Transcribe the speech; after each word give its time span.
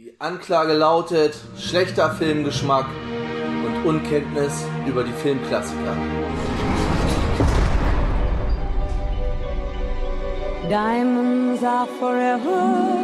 Die 0.00 0.14
Anklage 0.20 0.74
lautet 0.74 1.34
schlechter 1.58 2.12
Filmgeschmack 2.12 2.86
und 3.66 3.84
Unkenntnis 3.84 4.64
über 4.86 5.02
die 5.02 5.10
Filmklassiker. 5.10 5.96
Diamonds 10.70 11.64
are 11.64 11.88
forever. 11.98 13.02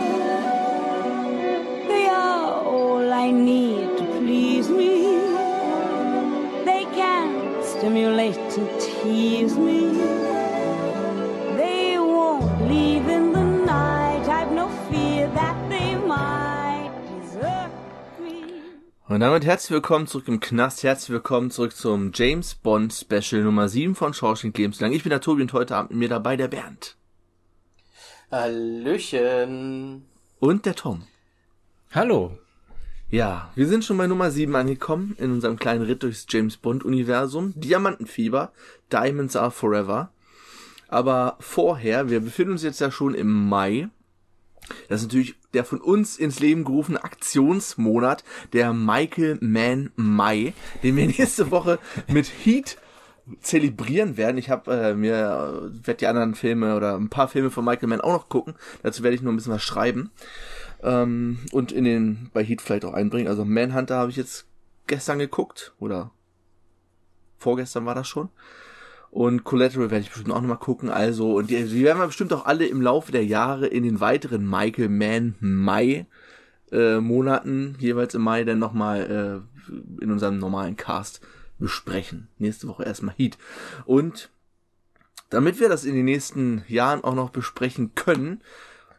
They 1.89 2.07
are 2.07 2.65
all 2.65 3.13
I 3.13 3.33
need 3.33 3.99
to 3.99 4.05
please 4.21 4.71
me. 4.71 5.19
They 6.65 6.87
can 6.95 7.61
stimulate 7.61 8.39
and 8.57 8.69
tease 8.79 9.57
me. 9.59 10.44
Und 19.15 19.21
damit 19.21 19.45
herzlich 19.45 19.71
willkommen 19.71 20.09
zurück 20.09 20.27
im 20.27 20.41
Knast. 20.41 20.83
Herzlich 20.83 21.11
willkommen 21.11 21.53
zurück 21.53 21.77
zum 21.77 22.11
James 22.13 22.57
Bond 22.57 22.93
Special 22.93 23.45
Nummer 23.45 23.69
7 23.69 23.95
von 23.95 24.13
Shawshank 24.13 24.59
Lebenslang. 24.59 24.93
Ich 24.93 25.05
bin 25.05 25.11
der 25.11 25.21
Tobi 25.21 25.43
und 25.43 25.53
heute 25.53 25.77
Abend 25.77 25.93
mit 25.93 26.01
mir 26.01 26.09
dabei 26.09 26.37
der 26.37 26.49
Bernd. 26.49 26.97
Hallöchen. 28.33 30.07
Und 30.41 30.67
der 30.67 30.75
Tom. 30.75 31.05
Hallo. 31.93 32.37
Ja, 33.09 33.53
wir 33.55 33.69
sind 33.69 33.85
schon 33.85 33.99
bei 33.99 34.09
Nummer 34.09 34.33
7 34.33 34.53
angekommen 34.57 35.15
in 35.17 35.31
unserem 35.31 35.61
kleinen 35.61 35.85
Ritt 35.85 36.03
durchs 36.03 36.27
James 36.29 36.57
Bond 36.57 36.85
Universum. 36.85 37.53
Diamantenfieber, 37.55 38.51
Diamonds 38.93 39.37
are 39.37 39.53
forever. 39.53 40.11
Aber 40.89 41.37
vorher, 41.39 42.11
wir 42.11 42.19
befinden 42.19 42.55
uns 42.55 42.65
jetzt 42.65 42.81
ja 42.81 42.91
schon 42.91 43.15
im 43.15 43.49
Mai. 43.49 43.91
Das 44.89 45.03
ist 45.03 45.07
natürlich 45.07 45.37
der 45.55 45.65
von 45.65 45.81
uns 45.81 46.17
ins 46.17 46.41
Leben 46.41 46.65
gerufene 46.65 47.03
Aktionsmonat, 47.03 48.25
der 48.53 48.73
Michael 48.73 49.39
Mann 49.41 49.91
Mai, 49.97 50.53
den 50.83 50.97
wir 50.97 51.07
nächste 51.19 51.51
Woche 51.51 51.79
mit 52.09 52.27
Heat 52.27 52.79
zelebrieren 53.41 54.17
werden. 54.17 54.37
Ich 54.37 54.51
habe 54.51 54.71
äh, 54.75 54.95
mir 54.95 55.15
äh, 55.15 55.87
werde 55.87 55.99
die 55.99 56.07
anderen 56.07 56.35
Filme 56.35 56.77
oder 56.77 56.97
ein 56.97 57.09
paar 57.09 57.29
Filme 57.29 57.51
von 57.51 57.65
Michael 57.65 57.89
Mann 57.89 58.01
auch 58.01 58.13
noch 58.13 58.29
gucken. 58.29 58.55
Dazu 58.83 59.03
werde 59.03 59.15
ich 59.15 59.23
nur 59.23 59.33
ein 59.33 59.37
bisschen 59.37 59.53
was 59.53 59.63
schreiben 59.63 60.11
ähm, 60.83 61.39
und 61.53 61.73
in 61.73 61.85
den 61.85 62.31
bei 62.33 62.45
Heat 62.45 62.61
vielleicht 62.61 62.85
auch 62.85 62.95
einbringen. 62.95 63.29
Also 63.29 63.45
Manhunter 63.45 63.97
habe 63.97 64.11
ich 64.11 64.17
jetzt 64.17 64.47
gestern 64.87 65.19
geguckt 65.19 65.73
oder 65.79 66.11
vorgestern 67.39 67.87
war 67.87 67.95
das 67.95 68.07
schon. 68.07 68.29
Und 69.15 69.45
Collateral 69.45 69.93
werde 69.93 70.03
ich 70.03 70.11
bestimmt 70.11 70.33
auch 70.33 70.41
nochmal 70.41 70.59
gucken. 70.59 70.91
Also, 70.91 71.37
und 71.37 71.49
die, 71.49 71.63
die 71.63 71.85
werden 71.85 72.01
wir 72.01 72.07
bestimmt 72.09 72.33
auch 72.33 72.47
alle 72.47 72.67
im 72.67 72.83
Laufe 72.83 73.13
der 73.13 73.25
Jahre 73.25 73.69
in 73.69 73.85
den 73.85 74.01
weiteren 74.01 74.45
Michael 74.45 74.89
Mann 74.89 75.37
Mai 75.39 76.07
äh, 76.73 76.99
Monaten, 76.99 77.77
jeweils 77.79 78.15
im 78.15 78.23
Mai, 78.23 78.43
dann 78.43 78.59
nochmal 78.59 79.45
äh, 79.71 80.03
in 80.03 80.11
unserem 80.11 80.39
normalen 80.39 80.75
Cast 80.75 81.21
besprechen. 81.61 82.27
Nächste 82.39 82.67
Woche 82.67 82.83
erstmal 82.83 83.15
Heat. 83.17 83.39
Und 83.85 84.31
damit 85.31 85.61
wir 85.61 85.69
das 85.69 85.85
in 85.85 85.95
den 85.95 86.07
nächsten 86.07 86.65
Jahren 86.67 87.05
auch 87.05 87.15
noch 87.15 87.31
besprechen 87.31 87.95
können, 87.95 88.43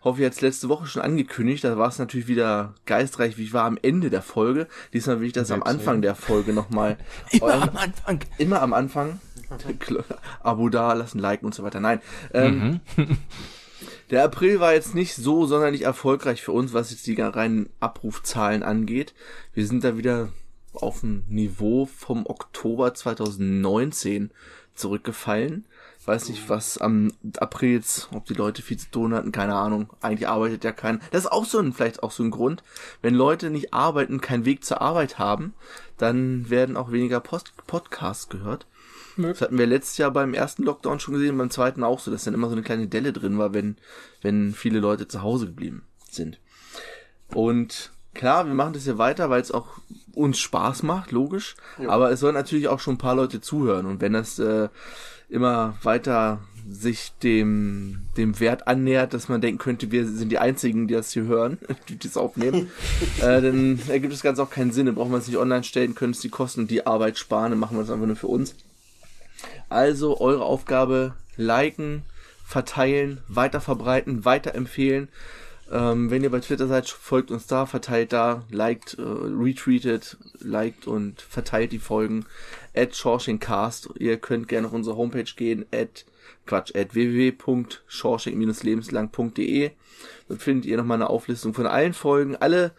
hoffe 0.01 0.21
ich 0.21 0.23
jetzt 0.23 0.39
letzte 0.39 0.69
Woche 0.69 0.87
schon 0.87 1.01
angekündigt, 1.01 1.65
da 1.65 1.77
war 1.77 1.89
es 1.89 1.99
natürlich 1.99 2.27
wieder 2.27 2.75
geistreich, 2.85 3.37
wie 3.37 3.43
ich 3.43 3.53
war 3.53 3.65
am 3.65 3.77
Ende 3.81 4.09
der 4.09 4.21
Folge. 4.21 4.69
Diesmal 4.93 5.19
will 5.19 5.27
ich 5.27 5.33
das 5.33 5.51
am 5.51 5.61
Anfang 5.61 6.01
der 6.01 6.15
Folge 6.15 6.53
nochmal. 6.53 6.97
Immer 7.31 7.63
am 7.63 7.75
Anfang. 7.75 8.19
Immer 8.37 8.61
am 8.61 8.71
Anfang. 8.71 9.19
Abo 10.43 10.69
da 10.69 10.93
lassen, 10.93 11.19
liken 11.19 11.45
und 11.45 11.55
so 11.55 11.63
weiter. 11.63 11.79
Nein. 11.79 12.01
Ähm, 12.33 12.81
Der 14.11 14.23
April 14.23 14.59
war 14.59 14.73
jetzt 14.73 14.93
nicht 14.93 15.15
so 15.15 15.47
sonderlich 15.47 15.81
erfolgreich 15.81 16.43
für 16.43 16.51
uns, 16.51 16.73
was 16.73 16.91
jetzt 16.91 17.07
die 17.07 17.19
reinen 17.19 17.69
Abrufzahlen 17.79 18.61
angeht. 18.61 19.15
Wir 19.53 19.65
sind 19.65 19.83
da 19.83 19.97
wieder 19.97 20.29
auf 20.73 21.01
ein 21.01 21.25
Niveau 21.27 21.87
vom 21.87 22.25
Oktober 22.27 22.93
2019 22.93 24.29
zurückgefallen. 24.75 25.65
Ich 25.99 26.07
weiß 26.07 26.29
nicht, 26.29 26.49
was 26.49 26.77
am 26.77 27.13
April 27.37 27.71
jetzt, 27.71 28.09
ob 28.13 28.25
die 28.25 28.35
Leute 28.35 28.61
viel 28.61 28.77
zu 28.77 28.91
tun 28.91 29.15
hatten, 29.15 29.31
keine 29.31 29.55
Ahnung. 29.55 29.89
Eigentlich 30.01 30.27
arbeitet 30.27 30.63
ja 30.63 30.71
keiner. 30.71 30.99
Das 31.09 31.23
ist 31.23 31.31
auch 31.31 31.45
so 31.45 31.57
ein, 31.57 31.73
vielleicht 31.73 32.03
auch 32.03 32.11
so 32.11 32.21
ein 32.21 32.29
Grund. 32.29 32.61
Wenn 33.01 33.15
Leute 33.15 33.49
nicht 33.49 33.73
arbeiten, 33.73 34.21
keinen 34.21 34.45
Weg 34.45 34.63
zur 34.63 34.81
Arbeit 34.81 35.17
haben, 35.17 35.55
dann 35.97 36.47
werden 36.51 36.77
auch 36.77 36.91
weniger 36.91 37.21
Post 37.21 37.53
Podcasts 37.65 38.29
gehört. 38.29 38.67
Das 39.17 39.41
hatten 39.41 39.57
wir 39.57 39.67
letztes 39.67 39.97
Jahr 39.97 40.11
beim 40.11 40.33
ersten 40.33 40.63
Lockdown 40.63 40.99
schon 40.99 41.13
gesehen, 41.13 41.37
beim 41.37 41.49
zweiten 41.49 41.83
auch 41.83 41.99
so, 41.99 42.11
dass 42.11 42.25
dann 42.25 42.33
immer 42.33 42.47
so 42.47 42.53
eine 42.53 42.63
kleine 42.63 42.87
Delle 42.87 43.13
drin 43.13 43.37
war, 43.37 43.53
wenn, 43.53 43.77
wenn 44.21 44.53
viele 44.53 44.79
Leute 44.79 45.07
zu 45.07 45.21
Hause 45.21 45.47
geblieben 45.47 45.83
sind. 46.09 46.39
Und 47.33 47.91
klar, 48.13 48.45
wir 48.47 48.53
machen 48.53 48.73
das 48.73 48.83
hier 48.83 48.97
weiter, 48.97 49.29
weil 49.29 49.41
es 49.41 49.51
auch 49.51 49.79
uns 50.13 50.39
Spaß 50.39 50.83
macht, 50.83 51.11
logisch. 51.11 51.55
Aber 51.87 52.11
es 52.11 52.19
sollen 52.19 52.35
natürlich 52.35 52.67
auch 52.67 52.79
schon 52.79 52.95
ein 52.95 52.99
paar 52.99 53.15
Leute 53.15 53.41
zuhören. 53.41 53.85
Und 53.85 54.01
wenn 54.01 54.13
das 54.13 54.39
äh, 54.39 54.69
immer 55.29 55.75
weiter 55.83 56.39
sich 56.67 57.11
dem, 57.21 58.07
dem 58.17 58.39
Wert 58.39 58.67
annähert, 58.67 59.13
dass 59.13 59.29
man 59.29 59.39
denken 59.39 59.59
könnte, 59.59 59.91
wir 59.91 60.07
sind 60.07 60.31
die 60.31 60.39
Einzigen, 60.39 60.87
die 60.87 60.95
das 60.95 61.11
hier 61.11 61.25
hören, 61.25 61.59
die 61.89 61.99
das 61.99 62.17
aufnehmen, 62.17 62.71
äh, 63.21 63.41
dann 63.41 63.79
ergibt 63.87 64.13
das 64.13 64.23
Ganze 64.23 64.41
auch 64.41 64.49
keinen 64.49 64.71
Sinn. 64.71 64.87
Dann 64.87 64.95
brauchen 64.95 65.11
wir 65.11 65.17
es 65.17 65.27
nicht 65.27 65.37
online 65.37 65.63
stellen, 65.63 65.95
können 65.95 66.13
es 66.13 66.19
die 66.19 66.29
Kosten 66.29 66.61
und 66.61 66.71
die 66.71 66.87
Arbeit 66.87 67.17
sparen, 67.17 67.51
dann 67.51 67.59
machen 67.59 67.77
wir 67.77 67.83
es 67.83 67.91
einfach 67.91 68.07
nur 68.07 68.15
für 68.15 68.27
uns. 68.27 68.55
Also 69.69 70.19
eure 70.19 70.43
Aufgabe, 70.43 71.13
liken, 71.37 72.03
verteilen, 72.45 73.21
weiterverbreiten, 73.27 74.25
weiterempfehlen. 74.25 75.09
Ähm, 75.71 76.11
wenn 76.11 76.23
ihr 76.23 76.29
bei 76.29 76.41
Twitter 76.41 76.67
seid, 76.67 76.87
folgt 76.87 77.31
uns 77.31 77.47
da, 77.47 77.65
verteilt 77.65 78.13
da, 78.13 78.43
liked, 78.51 78.99
äh, 78.99 79.01
retweetet, 79.01 80.17
liked 80.39 80.85
und 80.85 81.21
verteilt 81.21 81.71
die 81.71 81.79
Folgen 81.79 82.27
at 82.75 82.91
Cast. 83.39 83.89
Ihr 83.97 84.17
könnt 84.17 84.47
gerne 84.47 84.67
auf 84.67 84.73
unsere 84.73 84.95
Homepage 84.95 85.33
gehen, 85.35 85.65
at 85.73 86.05
Quatsch, 86.45 86.75
at 86.75 86.93
www.shawshank-lebenslang.de. 86.93 89.71
Dort 90.27 90.41
findet 90.41 90.65
ihr 90.65 90.77
nochmal 90.77 90.97
eine 90.97 91.09
Auflistung 91.09 91.55
von 91.55 91.65
allen 91.65 91.93
Folgen, 91.93 92.35
alle 92.35 92.73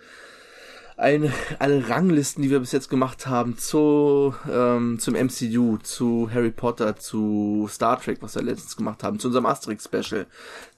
eine, 0.97 1.33
alle 1.59 1.89
Ranglisten, 1.89 2.43
die 2.43 2.51
wir 2.51 2.61
bis 2.61 2.73
jetzt 2.73 2.89
gemacht 2.89 3.27
haben, 3.27 3.59
zu, 3.59 4.35
ähm, 4.51 4.99
zum 4.99 5.15
MCU, 5.15 5.77
zu 5.79 6.31
Harry 6.33 6.51
Potter, 6.51 6.97
zu 6.97 7.69
Star 7.71 8.01
Trek, 8.01 8.19
was 8.23 8.35
wir 8.35 8.43
letztens 8.43 8.77
gemacht 8.77 9.03
haben, 9.03 9.19
zu 9.19 9.29
unserem 9.29 9.47
Asterix-Special. 9.47 10.27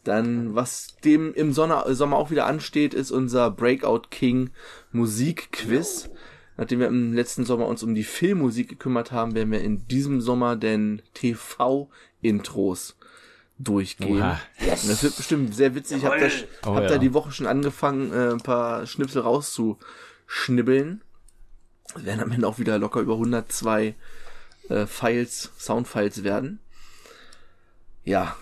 Dann, 0.03 0.55
was 0.55 0.97
dem 1.05 1.33
im 1.34 1.53
Sommer, 1.53 1.84
Sommer 1.95 2.17
auch 2.17 2.31
wieder 2.31 2.47
ansteht, 2.47 2.95
ist 2.95 3.12
unser 3.12 3.51
Breakout 3.51 4.09
King 4.11 4.51
Musikquiz. 4.91 6.11
Nachdem 6.57 6.81
wir 6.81 6.89
im 6.89 7.12
letzten 7.12 7.45
Sommer 7.45 7.67
uns 7.67 7.84
um 7.84 7.95
die 7.95 8.03
Filmmusik 8.03 8.69
gekümmert 8.69 9.12
haben, 9.12 9.37
werden 9.37 9.53
wir 9.53 9.61
in 9.61 9.87
diesem 9.87 10.21
Sommer 10.21 10.57
den 10.57 11.03
TV-Intros 11.15 12.97
durchgehen. 13.59 14.19
Oha. 14.19 14.41
Und 14.61 14.89
das 14.89 15.03
wird 15.03 15.17
bestimmt 15.17 15.55
sehr 15.55 15.75
witzig. 15.75 15.99
Ich 15.99 16.05
habe 16.05 16.21
da, 16.21 16.29
Oh 16.69 16.75
hab 16.75 16.85
ja. 16.85 16.89
da 16.91 16.99
die 16.99 17.13
Woche 17.15 17.33
schon 17.33 17.47
angefangen, 17.47 18.13
äh, 18.13 18.31
ein 18.33 18.41
paar 18.41 18.87
Schnipsel 18.87 19.23
rauszuschnibbeln. 19.23 21.03
Es 21.97 22.05
werden 22.05 22.21
am 22.21 22.31
Ende 22.33 22.47
auch 22.47 22.59
wieder 22.59 22.79
locker 22.79 23.01
über 23.01 23.15
102 23.15 23.95
äh, 24.69 24.87
Files, 24.87 25.51
Soundfiles 25.59 26.23
werden. 26.23 26.61
Ja. 28.05 28.37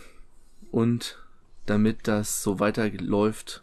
Und 0.71 1.19
damit 1.65 2.07
das 2.09 2.43
so 2.43 2.61
weiterläuft, 2.61 3.63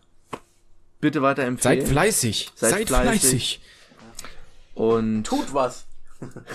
bitte 0.99 1.21
weiterempfehlen. 1.21 1.81
Seid 1.81 1.89
fleißig. 1.89 2.51
Seid 2.55 2.69
Seid, 2.71 2.87
fleißig. 2.87 3.19
fleißig. 3.21 3.61
und 4.73 5.23
Tut 5.25 5.53
was. 5.53 5.85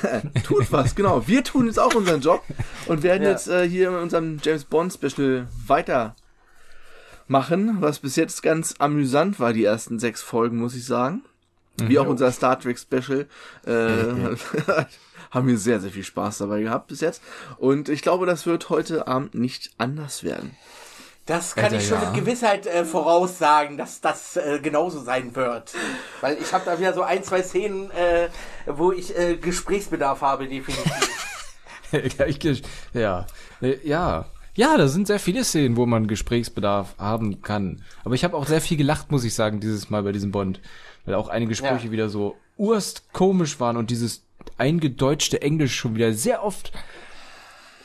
tut 0.45 0.71
was, 0.73 0.95
genau. 0.95 1.27
Wir 1.27 1.45
tun 1.45 1.67
jetzt 1.67 1.79
auch 1.79 1.95
unseren 1.95 2.21
Job 2.21 2.43
und 2.87 3.03
werden 3.03 3.23
Ja. 3.23 3.31
jetzt 3.31 3.49
äh, 3.49 3.69
hier 3.69 3.89
in 3.89 3.95
unserem 3.97 4.39
James 4.43 4.65
Bond 4.65 4.93
Special 4.93 5.47
weiter 5.67 6.15
machen, 7.27 7.77
was 7.81 7.99
bis 7.99 8.17
jetzt 8.17 8.43
ganz 8.43 8.75
amüsant 8.79 9.39
war, 9.41 9.53
die 9.53 9.65
ersten 9.65 9.99
sechs 9.99 10.23
Folgen, 10.23 10.59
muss 10.59 10.75
ich 10.75 10.84
sagen. 10.87 11.23
Wie 11.81 12.00
auch 12.00 12.09
unser 12.09 12.32
Star 12.32 12.59
Trek 12.59 12.76
Special. 12.76 13.26
Äh, 13.65 14.35
haben 15.31 15.47
wir 15.47 15.59
sehr, 15.59 15.79
sehr 15.79 15.91
viel 15.93 16.03
Spaß 16.03 16.38
dabei 16.38 16.62
gehabt 16.62 16.88
bis 16.88 17.00
jetzt. 17.00 17.23
Und 17.59 17.88
ich 17.88 18.03
glaube, 18.03 18.26
das 18.26 18.47
wird 18.47 18.69
heute 18.69 19.06
Abend 19.06 19.37
nicht 19.37 19.70
anders 19.79 20.25
werden. 20.25 20.56
Das 21.29 21.55
kann 21.55 21.65
Alter, 21.65 21.77
ich 21.77 21.87
schon 21.87 22.01
ja. 22.01 22.11
mit 22.11 22.19
Gewissheit 22.19 22.67
äh, 22.67 22.87
voraussagen, 22.87 23.77
dass 23.77 24.01
das 24.01 24.37
äh, 24.39 24.61
genauso 24.63 25.03
sein 25.03 25.37
wird. 25.37 25.75
Weil 26.23 26.39
ich 26.41 26.55
habe 26.55 26.65
da 26.65 26.81
wieder 26.81 26.95
so 26.95 27.03
ein, 27.03 27.23
zwei 27.23 27.43
Szenen, 27.43 27.91
äh, 27.91 28.29
wo 28.67 28.93
ich 28.93 29.17
äh, 29.17 29.37
Gesprächsbedarf 29.37 30.23
habe, 30.23 30.49
definitiv. 30.49 31.09
ja, 32.95 33.27
ja. 33.85 34.25
Ja. 34.55 34.77
Da 34.79 34.89
sind 34.89 35.07
sehr 35.07 35.19
viele 35.19 35.45
Szenen, 35.45 35.77
wo 35.77 35.85
man 35.85 36.07
Gesprächsbedarf 36.07 36.95
haben 36.97 37.43
kann. 37.43 37.85
Aber 38.05 38.15
ich 38.15 38.25
habe 38.25 38.35
auch 38.35 38.47
sehr 38.47 38.63
viel 38.63 38.79
gelacht, 38.79 39.11
muss 39.11 39.25
ich 39.25 39.35
sagen, 39.35 39.61
dieses 39.61 39.91
Mal 39.91 40.03
bei 40.03 40.13
diesem 40.13 40.33
Bond. 40.33 40.63
Weil 41.05 41.15
auch 41.15 41.29
einige 41.29 41.51
Gespräche 41.51 41.87
Ja. 41.87 41.93
wieder 41.93 42.09
so 42.09 42.37
urst 42.57 43.13
komisch 43.13 43.61
waren 43.61 43.77
und 43.77 43.91
dieses 43.91 44.25
eingedeutschte 44.57 45.43
Englisch 45.43 45.77
schon 45.77 45.95
wieder 45.95 46.15
sehr 46.15 46.43
oft 46.43 46.73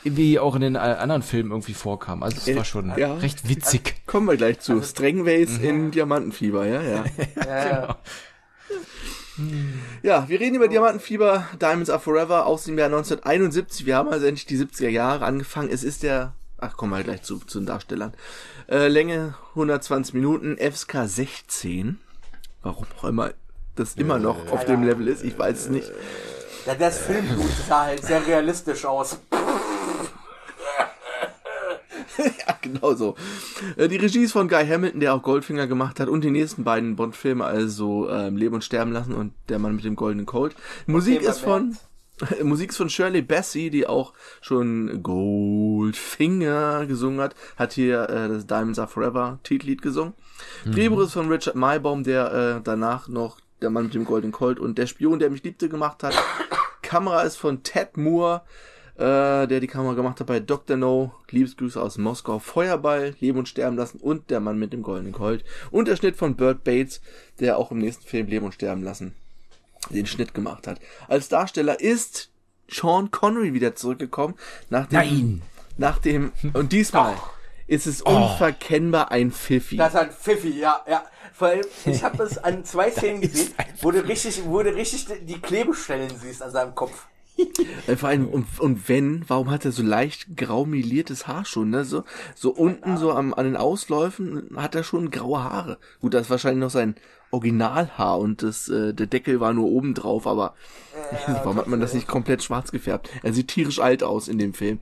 wie 0.04 0.38
auch 0.38 0.54
in 0.54 0.60
den 0.60 0.74
äh, 0.76 0.78
anderen 0.78 1.22
Filmen 1.22 1.50
irgendwie 1.50 1.74
vorkam. 1.74 2.22
Also 2.22 2.38
es 2.50 2.56
war 2.56 2.64
schon 2.64 2.92
ja. 2.96 3.14
recht 3.14 3.48
witzig. 3.48 3.96
Kommen 4.06 4.26
wir 4.26 4.36
gleich 4.36 4.58
Also 4.58 4.80
zu. 4.80 4.82
Strangways 4.82 5.58
mhm. 5.58 5.64
in 5.64 5.90
Diamantenfieber, 5.90 6.66
ja, 6.66 6.82
ja. 6.82 7.04
Ja, 7.46 7.98
Ja, 10.02 10.28
wir 10.28 10.38
reden 10.38 10.54
über 10.54 10.68
Diamantenfieber, 10.68 11.48
Diamonds 11.60 11.90
Are 11.90 11.98
Forever 11.98 12.46
aus 12.46 12.64
dem 12.64 12.78
Jahr 12.78 12.86
1971. 12.86 13.86
Wir 13.86 13.96
haben 13.96 14.08
also 14.08 14.26
endlich 14.26 14.46
die 14.46 14.58
70er 14.58 14.88
Jahre 14.88 15.24
angefangen. 15.24 15.70
Es 15.70 15.82
ist 15.82 16.02
der, 16.02 16.34
ach, 16.58 16.76
kommen 16.76 16.92
wir 16.92 17.02
gleich 17.02 17.22
zu, 17.22 17.38
zu 17.38 17.58
den 17.58 17.66
Darstellern. 17.66 18.12
Äh, 18.68 18.88
Länge 18.88 19.34
120 19.50 20.14
Minuten, 20.14 20.56
FSK 20.56 21.06
16. 21.06 21.98
Warum 22.62 22.86
auch 22.98 23.04
immer 23.04 23.32
das 23.76 23.94
immer 23.96 24.18
noch 24.18 24.50
auf 24.52 24.64
dem 24.64 24.84
Level 24.84 25.08
ist, 25.08 25.24
ich 25.24 25.36
weiß 25.38 25.62
es 25.62 25.68
nicht. 25.68 25.90
Ja, 26.64 26.74
das 26.74 26.98
Filmblut 26.98 27.50
sah 27.68 27.86
halt 27.86 28.04
sehr 28.04 28.24
realistisch 28.26 28.84
aus. 28.84 29.18
Genau 32.74 32.94
so. 32.94 33.14
Äh, 33.76 33.88
Die 33.88 33.96
Regie 33.96 34.24
ist 34.24 34.32
von 34.32 34.48
Guy 34.48 34.66
Hamilton, 34.66 35.00
der 35.00 35.14
auch 35.14 35.22
Goldfinger 35.22 35.66
gemacht 35.66 36.00
hat 36.00 36.08
und 36.08 36.22
die 36.22 36.30
nächsten 36.30 36.64
beiden 36.64 36.96
Bond-Filme, 36.96 37.44
also 37.44 38.08
ähm, 38.10 38.36
Leben 38.36 38.54
und 38.54 38.64
Sterben 38.64 38.92
lassen 38.92 39.14
und 39.14 39.32
Der 39.48 39.58
Mann 39.58 39.76
mit 39.76 39.84
dem 39.84 39.96
goldenen 39.96 40.26
Colt. 40.26 40.54
Musik 40.86 41.18
Okay, 41.20 41.28
ist 41.28 41.40
von 41.40 41.76
Musik 42.44 42.70
ist 42.70 42.76
von 42.76 42.88
Shirley 42.88 43.22
Bassey, 43.22 43.70
die 43.70 43.86
auch 43.88 44.12
schon 44.40 45.02
Goldfinger 45.02 46.86
gesungen 46.86 47.20
hat, 47.20 47.34
hat 47.56 47.72
hier 47.72 48.08
äh, 48.08 48.28
das 48.28 48.46
Diamonds 48.46 48.78
Are 48.78 48.88
Forever 48.88 49.40
Titellied 49.42 49.82
gesungen. 49.82 50.14
Drehbuch 50.64 51.00
ist 51.00 51.12
von 51.12 51.28
Richard 51.28 51.56
Maybaum, 51.56 52.04
der 52.04 52.32
äh, 52.32 52.60
danach 52.62 53.08
noch 53.08 53.38
Der 53.62 53.70
Mann 53.70 53.84
mit 53.84 53.94
dem 53.94 54.04
goldenen 54.04 54.32
Colt 54.32 54.58
und 54.60 54.78
Der 54.78 54.86
Spion, 54.86 55.18
der 55.18 55.30
mich 55.30 55.42
liebte, 55.42 55.68
gemacht 55.68 56.02
hat. 56.02 56.14
Kamera 56.82 57.22
ist 57.22 57.36
von 57.36 57.62
Ted 57.62 57.96
Moore, 57.96 58.42
äh, 58.96 59.46
der 59.46 59.60
die 59.60 59.66
Kamera 59.66 59.94
gemacht 59.94 60.20
hat 60.20 60.26
bei 60.26 60.40
Dr. 60.40 60.76
No, 60.76 61.12
Liebesgrüße 61.30 61.80
aus 61.80 61.98
Moskau, 61.98 62.38
Feuerball, 62.38 63.14
Leben 63.20 63.38
und 63.38 63.48
Sterben 63.48 63.76
lassen 63.76 63.98
und 63.98 64.30
Der 64.30 64.40
Mann 64.40 64.58
mit 64.58 64.72
dem 64.72 64.82
goldenen 64.82 65.12
Colt. 65.12 65.44
Und 65.70 65.88
der 65.88 65.96
Schnitt 65.96 66.16
von 66.16 66.36
Burt 66.36 66.64
Bates, 66.64 67.00
der 67.40 67.58
auch 67.58 67.70
im 67.70 67.78
nächsten 67.78 68.06
Film 68.06 68.28
Leben 68.28 68.46
und 68.46 68.54
Sterben 68.54 68.82
lassen 68.82 69.14
den 69.90 70.06
Schnitt 70.06 70.34
gemacht 70.34 70.66
hat. 70.66 70.80
Als 71.08 71.28
Darsteller 71.28 71.80
ist 71.80 72.30
Sean 72.68 73.10
Connery 73.10 73.52
wieder 73.52 73.74
zurückgekommen, 73.74 74.34
nachdem, 74.70 74.98
Nein. 74.98 75.42
nachdem, 75.76 76.32
und 76.52 76.72
diesmal 76.72 77.14
ist 77.66 77.86
es 77.86 78.02
unverkennbar 78.02 79.10
ein 79.10 79.32
Pfiffi. 79.32 79.76
Das 79.76 79.94
ist 79.94 80.00
ein 80.00 80.10
Pfiffi, 80.10 80.58
ja, 80.58 80.82
ja. 80.88 81.04
Vor 81.32 81.48
allem, 81.48 81.64
ich 81.84 82.02
habe 82.02 82.22
es 82.22 82.38
an 82.38 82.64
zwei 82.64 82.90
Szenen 82.92 83.20
gesehen, 83.20 83.52
wo 83.80 83.90
du 83.90 84.04
richtig, 84.04 84.42
wo 84.44 84.62
du 84.62 84.74
richtig 84.74 85.06
die 85.26 85.40
Klebestellen 85.40 86.10
siehst 86.16 86.42
an 86.42 86.50
seinem 86.50 86.74
Kopf. 86.74 87.06
Vor 87.96 88.08
allem, 88.08 88.28
und, 88.28 88.46
und 88.60 88.88
wenn, 88.88 89.24
warum 89.28 89.50
hat 89.50 89.64
er 89.64 89.72
so 89.72 89.82
leicht 89.82 90.36
graumeliertes 90.36 91.26
Haar 91.26 91.44
schon, 91.44 91.70
ne? 91.70 91.84
So, 91.84 92.04
so 92.34 92.50
unten, 92.50 92.96
so 92.96 93.12
am, 93.12 93.34
an 93.34 93.44
den 93.44 93.56
Ausläufen 93.56 94.50
hat 94.56 94.74
er 94.74 94.84
schon 94.84 95.10
graue 95.10 95.42
Haare. 95.42 95.78
Gut, 96.00 96.14
das 96.14 96.22
ist 96.22 96.30
wahrscheinlich 96.30 96.60
noch 96.60 96.70
sein 96.70 96.94
Originalhaar 97.30 98.18
und 98.18 98.42
das, 98.42 98.68
äh, 98.68 98.94
der 98.94 99.06
Deckel 99.06 99.40
war 99.40 99.52
nur 99.52 99.68
oben 99.68 99.94
drauf, 99.94 100.26
aber 100.26 100.54
warum 101.26 101.56
hat 101.56 101.66
man 101.66 101.80
das 101.80 101.94
nicht 101.94 102.06
komplett 102.06 102.42
schwarz 102.42 102.70
gefärbt? 102.70 103.10
Er 103.22 103.32
sieht 103.32 103.48
tierisch 103.48 103.80
alt 103.80 104.02
aus 104.02 104.28
in 104.28 104.38
dem 104.38 104.54
Film. 104.54 104.80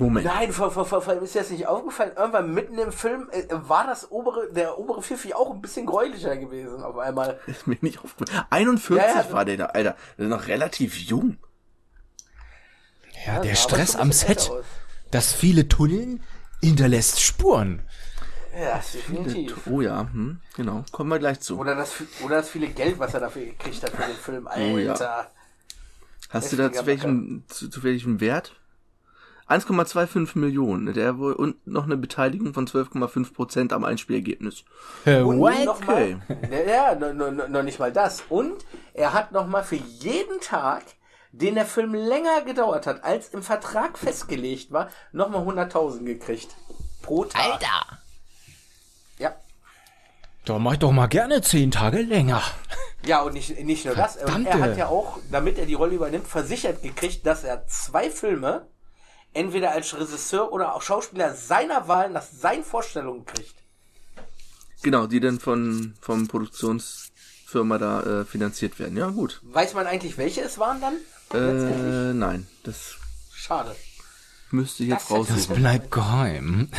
Moment. 0.00 0.26
Nein, 0.26 0.52
vor, 0.52 0.70
vor, 0.70 0.84
vor, 0.84 1.02
vor 1.02 1.12
allem 1.12 1.24
ist 1.24 1.34
dir 1.34 1.40
das 1.40 1.50
nicht 1.50 1.66
aufgefallen. 1.66 2.12
Irgendwann 2.16 2.54
mitten 2.54 2.78
im 2.78 2.92
Film 2.92 3.28
äh, 3.32 3.42
war 3.50 3.84
das 3.84 4.12
obere, 4.12 4.52
der 4.52 4.78
obere 4.78 5.02
Pfiffi 5.02 5.34
auch 5.34 5.50
ein 5.50 5.60
bisschen 5.60 5.86
gräulicher 5.86 6.36
gewesen 6.36 6.82
auf 6.82 6.98
einmal. 6.98 7.40
Ist 7.48 7.66
mir 7.66 7.76
nicht 7.80 7.98
aufgefallen. 7.98 8.44
41 8.50 8.96
Ja, 8.96 9.22
ja. 9.22 9.32
war 9.32 9.44
der 9.44 9.56
da, 9.56 9.64
Alter. 9.66 9.96
Der 10.16 10.26
ist 10.26 10.30
noch 10.30 10.46
relativ 10.46 10.96
jung. 10.96 11.36
Ja, 13.28 13.40
der 13.40 13.54
Stress 13.56 13.94
am 13.94 14.10
Set. 14.10 14.50
Das 15.10 15.32
viele 15.32 15.68
Tunneln 15.68 16.22
hinterlässt 16.62 17.20
Spuren. 17.20 17.82
Ja, 18.58 18.80
definitiv. 18.92 19.66
Oh 19.66 19.80
ja, 19.82 20.08
hm, 20.12 20.40
genau. 20.56 20.84
Kommen 20.92 21.10
wir 21.10 21.18
gleich 21.18 21.40
zu. 21.40 21.58
Oder 21.58 21.74
das, 21.74 21.92
oder 22.24 22.36
das 22.36 22.48
viele 22.48 22.68
Geld, 22.68 22.98
was 22.98 23.14
er 23.14 23.20
dafür 23.20 23.44
gekriegt 23.44 23.82
hat 23.82 23.90
für 23.90 24.02
den 24.02 24.16
Film. 24.16 24.46
Alter. 24.46 24.74
Oh 24.74 24.78
ja. 24.78 25.26
Hast 26.30 26.52
du 26.52 26.56
da 26.56 26.72
zu 26.72 26.86
welchem, 26.86 27.44
zu, 27.48 27.68
zu 27.68 27.82
welchem 27.82 28.20
Wert? 28.20 28.56
1,25 29.48 30.38
Millionen. 30.38 30.92
Der 30.92 31.18
wohl 31.18 31.32
und 31.32 31.66
noch 31.66 31.84
eine 31.84 31.96
Beteiligung 31.96 32.52
von 32.54 32.66
12,5 32.66 33.32
Prozent 33.32 33.72
am 33.72 33.84
Einspielergebnis. 33.84 34.64
Und 35.04 35.38
What? 35.38 35.64
noch 35.64 35.86
mal, 35.86 36.20
ja, 36.50 36.92
ja, 36.92 36.94
noch, 36.94 37.30
noch, 37.30 37.48
noch 37.48 37.62
nicht 37.62 37.78
mal 37.78 37.92
das. 37.92 38.24
Und 38.28 38.64
er 38.94 39.12
hat 39.12 39.32
noch 39.32 39.46
mal 39.46 39.62
für 39.62 39.76
jeden 39.76 40.40
Tag, 40.40 40.82
den 41.38 41.54
der 41.54 41.66
Film 41.66 41.94
länger 41.94 42.42
gedauert 42.42 42.86
hat, 42.86 43.04
als 43.04 43.28
im 43.28 43.42
Vertrag 43.42 43.98
festgelegt 43.98 44.72
war, 44.72 44.90
noch 45.12 45.28
mal 45.28 45.42
100.000 45.42 46.04
gekriegt. 46.04 46.54
Pro 47.02 47.24
Tag. 47.24 47.42
Alter. 47.42 47.98
Ja. 49.18 49.36
Da 50.44 50.58
mach 50.58 50.74
ich 50.74 50.78
doch 50.78 50.92
mal 50.92 51.06
gerne 51.06 51.42
zehn 51.42 51.70
Tage 51.70 52.02
länger. 52.02 52.42
Ja, 53.04 53.22
und 53.22 53.34
nicht, 53.34 53.58
nicht 53.64 53.84
nur 53.84 53.94
das. 53.94 54.16
Und 54.16 54.46
er 54.46 54.58
hat 54.58 54.76
ja 54.76 54.88
auch, 54.88 55.18
damit 55.30 55.58
er 55.58 55.66
die 55.66 55.74
Rolle 55.74 55.94
übernimmt, 55.94 56.26
versichert 56.26 56.82
gekriegt, 56.82 57.24
dass 57.26 57.44
er 57.44 57.66
zwei 57.68 58.10
Filme 58.10 58.66
entweder 59.32 59.70
als 59.72 59.98
Regisseur 59.98 60.52
oder 60.52 60.74
auch 60.74 60.82
Schauspieler 60.82 61.34
seiner 61.34 61.86
Wahl 61.86 62.10
nach 62.10 62.22
seinen 62.22 62.64
Vorstellungen 62.64 63.24
kriegt. 63.24 63.54
Genau, 64.82 65.06
die 65.06 65.20
dann 65.20 65.38
von, 65.38 65.94
vom 66.00 66.28
Produktionsfirma 66.28 67.78
da 67.78 68.20
äh, 68.20 68.24
finanziert 68.24 68.78
werden. 68.78 68.96
Ja, 68.96 69.10
gut. 69.10 69.40
Weiß 69.44 69.74
man 69.74 69.86
eigentlich, 69.86 70.18
welche 70.18 70.40
es 70.42 70.58
waren 70.58 70.80
dann? 70.80 70.96
Äh, 71.32 72.12
nein, 72.14 72.46
das 72.64 72.96
Schade. 73.34 73.74
müsste 74.50 74.82
ich 74.82 74.90
jetzt 74.90 75.10
Das 75.10 75.16
raussuchen. 75.16 75.56
Bleibt 75.56 75.90
geheim. 75.90 76.68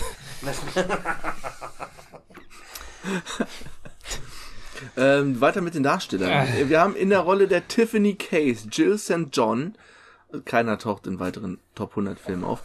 Ähm, 4.97 5.39
weiter 5.41 5.61
mit 5.61 5.75
den 5.75 5.83
Darstellern. 5.83 6.47
Wir 6.67 6.81
haben 6.81 6.95
in 6.95 7.09
der 7.09 7.19
Rolle 7.19 7.47
der 7.47 7.67
Tiffany 7.67 8.15
Case 8.15 8.67
Jill 8.71 8.97
St. 8.97 9.27
John, 9.31 9.75
keiner 10.45 10.77
taucht 10.77 11.07
in 11.07 11.19
weiteren 11.19 11.59
Top 11.75 11.91
100 11.91 12.19
Filmen 12.19 12.43
auf, 12.43 12.61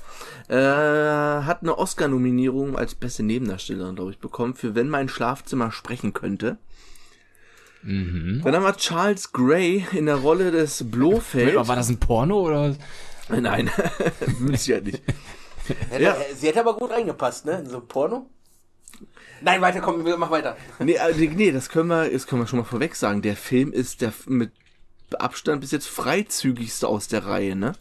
äh, 0.49 0.55
hat 0.57 1.63
eine 1.63 1.79
Oscar-Nominierung 1.79 2.77
als 2.77 2.95
beste 2.95 3.23
Nebendarstellerin, 3.23 3.97
glaube 3.97 4.11
ich, 4.11 4.19
bekommen 4.19 4.55
für 4.55 4.75
Wenn 4.75 4.89
mein 4.89 5.09
Schlafzimmer 5.09 5.73
sprechen 5.73 6.13
könnte. 6.13 6.59
Dann 7.87 8.43
haben 8.55 8.63
wir 8.65 8.77
Charles 8.77 9.33
Gray 9.33 9.85
in 9.93 10.07
der 10.07 10.17
Rolle 10.17 10.51
des 10.51 10.91
Blofeld. 10.91 11.55
War 11.55 11.77
das 11.77 11.89
ein 11.91 12.01
Porno 12.01 12.41
oder? 12.41 12.75
Nein, 13.29 13.71
mit 14.39 14.59
Sicherheit 14.59 14.85
nicht. 14.85 15.03
Hätte, 15.91 16.03
Ja. 16.03 16.13
äh, 16.15 16.35
Sie 16.35 16.47
hätte 16.49 16.61
aber 16.61 16.77
gut 16.77 16.91
reingepasst, 16.91 17.45
ne? 17.47 17.59
In 17.61 17.69
so 17.69 17.77
ein 17.79 17.87
Porno. 17.89 18.27
Nein, 19.43 19.61
weiter, 19.61 19.81
komm, 19.81 20.05
wir- 20.05 20.17
mach 20.17 20.31
weiter. 20.31 20.57
Nee, 20.79 20.95
äh, 20.95 21.13
nee, 21.35 21.53
das 21.53 21.69
können 21.69 21.89
wir, 21.89 22.11
das 22.11 22.27
können 22.27 22.43
wir 22.43 22.47
schon 22.47 22.59
mal 22.61 22.65
vorweg 22.65 22.95
sagen. 22.97 23.21
Der 23.23 23.37
Film 23.37 23.73
ist 23.73 24.01
der 24.01 24.13
mit 24.27 24.53
Abstand 25.19 25.61
bis 25.61 25.71
jetzt 25.71 25.87
freizügigste 25.89 26.89
aus 26.89 27.09
der 27.09 27.27
Reihe, 27.27 27.55
ne? 27.57 27.73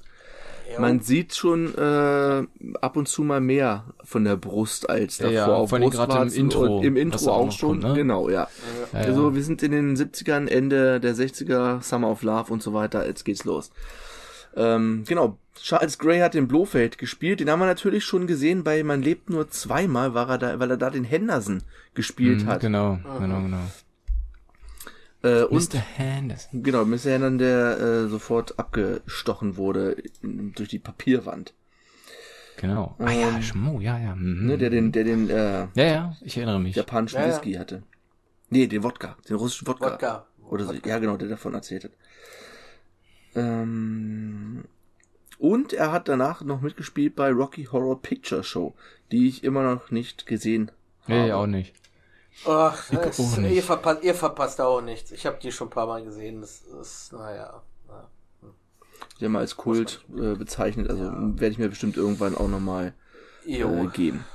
Man 0.79 0.99
sieht 1.01 1.35
schon 1.35 1.73
äh, 1.75 2.43
ab 2.81 2.97
und 2.97 3.07
zu 3.07 3.23
mal 3.23 3.41
mehr 3.41 3.85
von 4.03 4.23
der 4.23 4.35
Brust 4.35 4.89
als 4.89 5.17
davor. 5.17 5.33
Ja, 5.33 5.47
auf 5.47 5.69
vor 5.69 5.79
allem 5.79 5.89
gerade 5.89 6.27
im 6.27 6.33
Intro, 6.33 6.81
Im 6.81 6.97
Intro 6.97 7.31
auch 7.31 7.47
auch 7.47 7.51
schon, 7.51 7.81
kommt, 7.81 7.83
ne? 7.83 7.93
genau, 7.93 8.29
ja. 8.29 8.47
Also 8.91 9.35
wir 9.35 9.43
sind 9.43 9.63
in 9.63 9.71
den 9.71 9.95
70ern, 9.95 10.47
Ende 10.47 10.99
der 10.99 11.15
60er, 11.15 11.81
Summer 11.81 12.09
of 12.09 12.23
Love 12.23 12.51
und 12.51 12.61
so 12.61 12.73
weiter, 12.73 13.05
jetzt 13.05 13.23
geht's 13.23 13.43
los. 13.43 13.71
Ähm, 14.55 15.03
genau, 15.07 15.37
Charles 15.61 15.97
Gray 15.97 16.19
hat 16.19 16.33
den 16.33 16.47
Blofeld 16.47 16.97
gespielt, 16.97 17.39
den 17.39 17.49
haben 17.49 17.59
wir 17.59 17.65
natürlich 17.65 18.03
schon 18.03 18.27
gesehen 18.27 18.63
bei 18.63 18.83
Man 18.83 19.01
lebt 19.01 19.29
nur 19.29 19.49
zweimal, 19.49 20.13
war 20.13 20.29
er 20.29 20.37
da, 20.37 20.59
weil 20.59 20.71
er 20.71 20.77
da 20.77 20.89
den 20.89 21.03
Henderson 21.03 21.63
gespielt 21.93 22.45
hat. 22.45 22.61
Genau, 22.61 22.99
genau, 23.19 23.41
genau. 23.41 23.61
Äh, 25.23 25.43
und 25.43 25.73
Mr. 25.73 25.79
Henderson. 25.79 26.63
Genau, 26.63 26.85
Mr. 26.85 27.11
Hennan, 27.11 27.37
der 27.37 27.79
äh, 27.79 28.07
sofort 28.09 28.59
abgestochen 28.59 29.57
wurde 29.57 29.95
in, 30.21 30.53
durch 30.53 30.69
die 30.69 30.79
Papierwand. 30.79 31.53
Genau. 32.57 32.95
Ah 32.99 33.11
ja, 33.11 33.41
Schmu, 33.41 33.79
ja, 33.81 33.97
ja. 33.97 34.15
Mhm. 34.15 34.45
Ne, 34.45 34.57
der 34.57 34.69
den, 34.69 34.91
der 34.91 35.03
den 35.05 35.29
äh, 35.29 35.67
Ja, 35.73 35.83
ja, 35.85 36.17
ich 36.21 36.37
erinnere 36.37 36.59
mich. 36.59 36.75
japanischen 36.75 37.15
Ja, 37.15 37.23
ja. 37.23 37.29
Whisky 37.29 37.53
hatte. 37.53 37.83
Nee, 38.49 38.67
den 38.67 38.83
Wodka, 38.83 39.17
den 39.27 39.37
russischen 39.37 39.67
Wodka. 39.67 39.91
Wodka. 39.93 40.27
Oder 40.49 40.65
so. 40.65 40.73
Ja, 40.73 40.99
genau, 40.99 41.17
der 41.17 41.29
davon 41.29 41.55
erzählt 41.55 41.85
hat. 41.85 41.91
Ähm, 43.35 44.65
und 45.39 45.73
er 45.73 45.91
hat 45.91 46.07
danach 46.07 46.43
noch 46.43 46.61
mitgespielt 46.61 47.15
bei 47.15 47.31
Rocky 47.31 47.63
Horror 47.65 48.01
Picture 48.01 48.43
Show, 48.43 48.75
die 49.11 49.27
ich 49.27 49.43
immer 49.43 49.63
noch 49.63 49.89
nicht 49.89 50.25
gesehen 50.25 50.71
habe. 51.07 51.13
Nee, 51.13 51.31
auch 51.31 51.47
nicht. 51.47 51.73
Ach, 52.45 52.91
nicht. 52.91 53.55
ihr, 53.55 53.63
verpasst, 53.63 54.03
ihr 54.03 54.15
verpasst 54.15 54.59
auch 54.61 54.81
nichts. 54.81 55.11
Ich 55.11 55.25
habe 55.25 55.37
die 55.41 55.51
schon 55.51 55.67
ein 55.67 55.71
paar 55.71 55.87
Mal 55.87 56.03
gesehen. 56.03 56.41
Das 56.41 56.61
ist, 56.61 57.13
naja. 57.13 57.61
ja. 57.87 58.09
Die 59.19 59.25
haben 59.25 59.33
wir 59.33 59.39
als 59.39 59.55
Kult 59.55 60.03
äh, 60.15 60.35
bezeichnet, 60.35 60.89
also 60.89 61.03
werde 61.03 61.47
ich 61.47 61.57
mir 61.57 61.69
bestimmt 61.69 61.97
irgendwann 61.97 62.35
auch 62.35 62.47
nochmal 62.47 62.93
äh, 63.45 63.63
geben. 63.93 64.25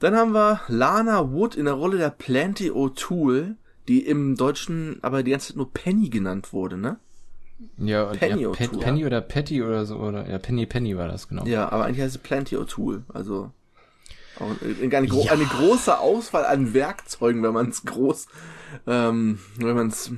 Dann 0.00 0.16
haben 0.16 0.32
wir 0.32 0.60
Lana 0.68 1.32
Wood 1.32 1.54
in 1.54 1.64
der 1.64 1.74
Rolle 1.74 1.98
der 1.98 2.10
Plenty 2.10 2.70
O'Toole, 2.70 3.54
die 3.88 4.04
im 4.04 4.36
Deutschen 4.36 4.98
aber 5.02 5.22
die 5.22 5.30
ganze 5.30 5.48
Zeit 5.48 5.56
nur 5.56 5.72
Penny 5.72 6.08
genannt 6.08 6.52
wurde, 6.52 6.76
ne? 6.76 6.98
Ja, 7.78 8.06
Penny 8.06 8.42
ja, 8.42 8.50
Pe. 8.50 8.68
Penny 8.68 9.06
oder 9.06 9.20
Patty 9.20 9.62
oder 9.62 9.86
so, 9.86 9.96
oder, 9.96 10.28
ja, 10.28 10.38
Penny 10.38 10.66
Penny 10.66 10.96
war 10.96 11.08
das, 11.08 11.28
genau. 11.28 11.46
Ja, 11.46 11.70
aber 11.70 11.84
eigentlich 11.84 12.02
heißt 12.02 12.16
es 12.16 12.22
Plenty 12.22 12.56
O'Toole. 12.56 13.02
Also 13.12 13.52
eine, 14.40 15.06
gro 15.06 15.26
eine 15.28 15.44
große 15.44 15.98
Auswahl 15.98 16.44
an 16.46 16.74
Werkzeugen, 16.74 17.42
wenn 17.42 17.52
man 17.54 17.68
es 17.68 17.84
groß, 17.84 18.26
ähm, 18.86 19.38
wenn 19.58 19.74
man 19.76 19.88
es 19.88 20.10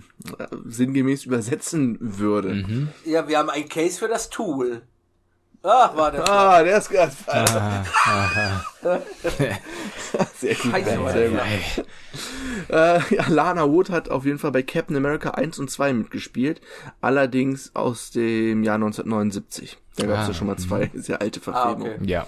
sinngemäß 0.66 1.25
übersetzen 1.25 1.99
würde. 2.00 2.54
Mhm. 2.54 2.88
Ja, 3.04 3.28
wir 3.28 3.38
haben 3.38 3.50
ein 3.50 3.68
Case 3.68 3.99
für 3.99 4.08
das 4.08 4.30
Tool. 4.30 4.82
Ach, 5.62 5.96
war 5.96 6.12
der 6.12 6.28
Ah, 6.30 6.62
der 6.62 6.78
ist 6.78 6.90
ganz 6.90 7.16
Ah, 7.26 7.82
aha. 8.04 8.64
sehr 10.38 10.54
gut. 10.54 10.70
Scheiße, 10.70 10.85
Ben, 10.90 11.02
Mann. 11.02 11.12
sehr 11.12 11.28
gut. 11.30 11.40
Äh, 12.68 13.14
ja, 13.16 13.25
Lana 13.28 13.68
Wood 13.68 13.90
hat 13.90 14.08
auf 14.08 14.25
jeden 14.25 14.38
Fall 14.38 14.52
bei 14.52 14.62
Captain 14.62 14.96
America 14.96 15.30
1 15.32 15.58
und 15.58 15.70
2 15.70 15.92
mitgespielt. 15.92 16.61
Allerdings 17.00 17.75
aus 17.75 18.11
dem 18.12 18.62
Jahr 18.62 18.76
1979. 18.76 19.76
Da 19.96 20.06
gab 20.06 20.18
es 20.20 20.25
Ah, 20.25 20.28
ja 20.28 20.35
schon 20.35 20.46
mal 20.46 20.56
zwei 20.56 20.90
sehr 20.94 21.20
alte 21.20 21.40
Ah, 21.40 21.42
Verfilmungen. 21.42 21.96
okay. 22.02 22.11
Ja. 22.11 22.26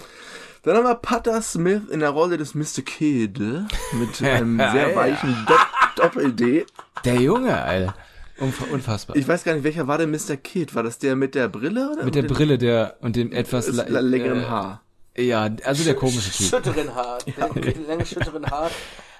Dann 0.63 0.75
haben 0.77 0.83
wir 0.83 0.95
Putter 0.95 1.41
Smith 1.41 1.83
in 1.89 2.01
der 2.01 2.09
Rolle 2.09 2.37
des 2.37 2.53
Mr. 2.53 2.81
Kid 2.85 3.39
mit 3.39 4.21
einem 4.21 4.57
sehr 4.57 4.89
Ja. 4.91 4.95
weichen 4.95 5.45
Dopp 5.47 5.67
Doppel-D. 5.95 6.65
Der 7.05 7.15
Junge, 7.15 7.61
Alter. 7.61 7.93
Unf 8.39 8.61
unfassbar. 8.71 9.15
Ich 9.17 9.27
weiß 9.27 9.43
gar 9.43 9.53
nicht, 9.53 9.63
welcher 9.63 9.87
war 9.87 9.97
der 9.97 10.07
Mr. 10.07 10.37
Kid? 10.41 10.73
War 10.75 10.83
das 10.83 10.97
der 10.97 11.15
mit 11.17 11.35
der 11.35 11.49
Brille? 11.49 11.91
Oder 11.91 12.05
Mit 12.05 12.15
der 12.15 12.23
dem 12.23 12.27
Brille 12.33 12.57
der 12.57 12.95
und 13.01 13.15
dem 13.17 13.31
etwas 13.33 13.67
längeren 13.67 14.41
äh, 14.43 14.45
Haar? 14.45 14.81
Ja, 15.17 15.49
also 15.65 15.83
der 15.83 15.95
komische 15.95 16.31
Typ. 16.31 16.47
Schütteren 16.47 16.95
Haar. 16.95 17.17
Mit 17.55 17.75
dem 17.75 17.85
langen 17.87 18.05
schütteren 18.05 18.45
Haar. 18.49 18.71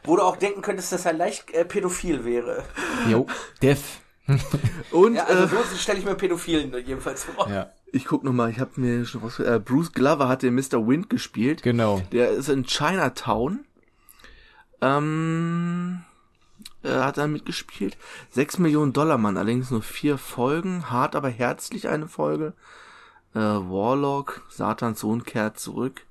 Wo 0.05 0.15
du 0.15 0.21
auch 0.21 0.37
denken 0.37 0.61
könntest, 0.61 0.93
dass 0.93 1.05
er 1.05 1.11
leicht 1.13 1.51
äh, 1.51 1.65
pädophil 1.65 2.23
wäre. 2.23 2.63
Jo, 3.09 3.27
Def. 3.61 3.99
Und 4.91 5.15
Ja, 5.15 5.25
also 5.25 5.43
äh, 5.55 5.63
so 5.69 5.75
stelle 5.77 5.99
ich 5.99 6.05
mir 6.05 6.15
Pädophilen 6.15 6.73
jedenfalls 6.85 7.23
vor. 7.23 7.49
Ja, 7.49 7.69
ich 7.91 8.05
guck 8.05 8.23
noch 8.23 8.33
mal, 8.33 8.49
ich 8.49 8.59
habe 8.59 8.71
mir 8.75 9.05
schon 9.05 9.23
was... 9.23 9.39
Äh, 9.39 9.59
Bruce 9.63 9.91
Glover 9.91 10.27
hat 10.27 10.43
den 10.43 10.55
Mr. 10.55 10.87
Wind 10.87 11.09
gespielt. 11.09 11.63
genau. 11.63 12.01
Der 12.11 12.29
ist 12.29 12.49
in 12.49 12.63
Chinatown. 12.63 13.65
Ähm, 14.81 16.01
äh, 16.83 16.89
hat 16.89 17.17
er 17.17 17.27
mitgespielt. 17.27 17.97
Sechs 18.29 18.57
Millionen 18.57 18.93
Dollar, 18.93 19.17
Mann. 19.17 19.37
Allerdings 19.37 19.71
nur 19.71 19.81
vier 19.81 20.17
Folgen. 20.17 20.89
Hart, 20.89 21.15
aber 21.15 21.29
herzlich 21.29 21.89
eine 21.89 22.07
Folge. 22.07 22.53
Äh, 23.33 23.39
Warlock, 23.39 24.43
Satans 24.49 25.01
Sohn 25.01 25.23
kehrt 25.23 25.59
zurück. 25.59 26.05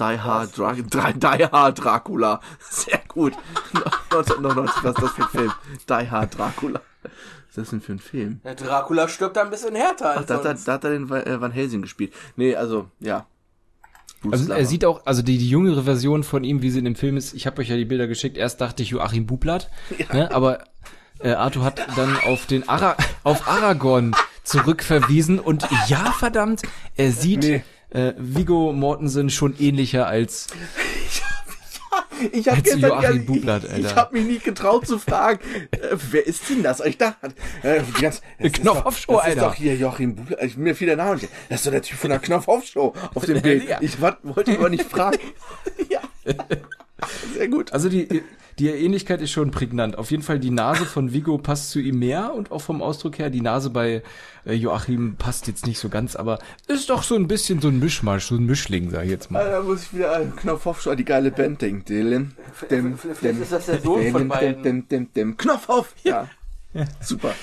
Die 0.00 0.20
Hard, 0.20 0.58
Dra 0.58 0.74
Dra 0.74 1.12
Die 1.12 1.44
Hard 1.46 1.84
Dracula. 1.84 2.40
Sehr 2.58 3.00
gut. 3.06 3.34
1999, 4.10 4.82
was 4.82 4.96
ist 4.96 5.02
das 5.02 5.12
für 5.12 5.22
ein 5.22 5.28
Film? 5.28 5.52
Die 5.88 6.10
Hard 6.10 6.36
Dracula. 6.36 6.80
Was 7.04 7.48
ist 7.50 7.56
das 7.58 7.70
denn 7.70 7.80
für 7.80 7.92
ein 7.92 7.98
Film? 7.98 8.40
Der 8.44 8.54
Dracula 8.54 9.08
stirbt 9.08 9.36
da 9.36 9.42
ein 9.42 9.50
bisschen 9.50 9.74
härter 9.74 10.10
Ach, 10.12 10.16
als 10.18 10.26
da, 10.26 10.34
hat 10.36 10.44
er- 10.44 10.50
sonst. 10.50 10.68
da 10.68 10.72
hat 10.74 10.84
er 10.84 10.90
den 10.90 11.10
äh, 11.10 11.40
Van 11.40 11.52
Helsing 11.52 11.82
gespielt. 11.82 12.12
Nee, 12.36 12.54
also, 12.56 12.86
ja. 13.00 13.26
Bruce 14.22 14.32
Also 14.32 14.52
er 14.52 14.64
sieht 14.66 14.84
auch, 14.84 15.04
also 15.06 15.22
die, 15.22 15.38
die 15.38 15.48
jüngere 15.50 15.82
Version 15.82 16.24
von 16.24 16.44
ihm, 16.44 16.62
wie 16.62 16.70
sie 16.70 16.78
in 16.78 16.84
dem 16.86 16.94
Film 16.96 17.16
ist, 17.16 17.34
ich 17.34 17.46
habe 17.46 17.60
euch 17.60 17.68
ja 17.68 17.76
die 17.76 17.84
Bilder 17.84 18.06
geschickt, 18.06 18.36
erst 18.36 18.60
dachte 18.60 18.82
ich 18.82 18.88
Joachim 18.90 19.26
Bublatt, 19.26 19.68
ne, 20.12 20.30
aber 20.32 20.64
äh, 21.20 21.32
Arthur 21.32 21.64
hat 21.64 21.80
dann 21.96 22.16
auf 22.24 22.46
den 22.46 22.68
Ara 22.68 22.96
auf 23.22 23.46
Aragorn 23.48 24.14
zurückverwiesen 24.42 25.38
und 25.38 25.66
ja, 25.88 26.12
verdammt, 26.18 26.62
er 26.96 27.12
sieht 27.12 27.40
Nee. 27.42 27.62
äh, 27.90 28.14
Vigo 28.18 28.72
Mortensen 28.72 29.28
schon 29.30 29.54
ähnlicher 29.58 30.06
als 30.06 30.48
Ich 32.32 32.48
habe 32.48 32.58
Als 32.58 32.64
gestern 32.64 32.80
Joachim 32.80 33.16
ich, 33.20 33.26
Bublatt, 33.26 33.64
Alter. 33.64 33.78
ich 33.78 33.94
habe 33.94 34.18
mich 34.18 34.26
nicht 34.26 34.44
getraut 34.44 34.86
zu 34.86 34.98
fragen, 34.98 35.40
äh, 35.70 35.96
wer 36.10 36.26
ist 36.26 36.48
denn 36.48 36.62
das? 36.62 36.80
Ich 36.80 36.98
dachte, 36.98 37.34
äh, 37.62 37.80
das 38.00 38.22
ist 38.38 38.54
Knopf-Off-Show, 38.56 39.12
doch, 39.12 39.18
das 39.20 39.28
Alter. 39.28 39.40
ist 39.40 39.46
doch 39.46 39.54
hier 39.54 39.76
Joachim 39.76 40.14
Bublatt. 40.16 40.42
Ich, 40.42 40.56
mir 40.56 40.74
fiel 40.74 40.86
der 40.86 40.96
Name 40.96 41.16
nicht. 41.16 41.28
Das 41.48 41.60
ist 41.60 41.66
doch 41.66 41.72
der 41.72 41.82
Typ 41.82 41.98
von 41.98 42.10
der 42.10 42.18
Knopf-Off-Show 42.18 42.94
auf 43.14 43.24
dem 43.24 43.42
Bild. 43.42 43.68
Ja. 43.68 43.78
Ich 43.80 44.00
wat, 44.00 44.18
wollte 44.22 44.52
aber 44.52 44.68
nicht 44.68 44.84
fragen. 44.84 45.18
ja. 45.88 46.00
Sehr 47.34 47.48
gut. 47.48 47.72
Also 47.72 47.88
die, 47.88 48.22
die 48.58 48.68
Ähnlichkeit 48.68 49.20
ist 49.20 49.32
schon 49.32 49.50
prägnant. 49.50 49.98
Auf 49.98 50.10
jeden 50.10 50.22
Fall 50.22 50.38
die 50.38 50.50
Nase 50.50 50.84
von 50.84 51.12
Vigo 51.12 51.38
passt 51.38 51.70
zu 51.70 51.80
ihm 51.80 51.98
mehr 51.98 52.34
und 52.34 52.52
auch 52.52 52.60
vom 52.60 52.82
Ausdruck 52.82 53.18
her, 53.18 53.30
die 53.30 53.40
Nase 53.40 53.70
bei 53.70 54.02
äh, 54.44 54.52
Joachim 54.52 55.16
passt 55.16 55.46
jetzt 55.46 55.66
nicht 55.66 55.78
so 55.78 55.88
ganz, 55.88 56.14
aber 56.14 56.38
ist 56.68 56.90
doch 56.90 57.02
so 57.02 57.16
ein 57.16 57.26
bisschen 57.26 57.60
so 57.60 57.68
ein 57.68 57.78
Mischmasch, 57.78 58.26
so 58.26 58.36
ein 58.36 58.44
Mischling, 58.46 58.90
sag 58.90 59.04
ich 59.04 59.10
jetzt 59.10 59.30
mal. 59.30 59.44
Da 59.44 59.62
muss 59.62 59.82
ich 59.82 59.94
wieder 59.94 60.16
an 60.16 60.36
Knopf-Off-Show, 60.36 60.94
die 60.94 61.04
geile 61.04 61.30
Band 61.30 61.62
denken. 61.62 61.84
Dem, 61.84 62.32
dem, 62.70 62.98
Vielleicht 62.98 63.40
ist 63.40 63.52
das 63.52 63.66
der 63.66 63.80
Sohn 63.80 64.10
von 64.12 64.22
dem, 64.22 64.28
beiden. 64.28 64.62
dem, 64.62 64.88
dem, 64.88 65.12
dem, 65.12 65.36
Knopf 65.36 65.68
auf. 65.68 65.94
Ja. 66.04 66.28
Super. 67.00 67.34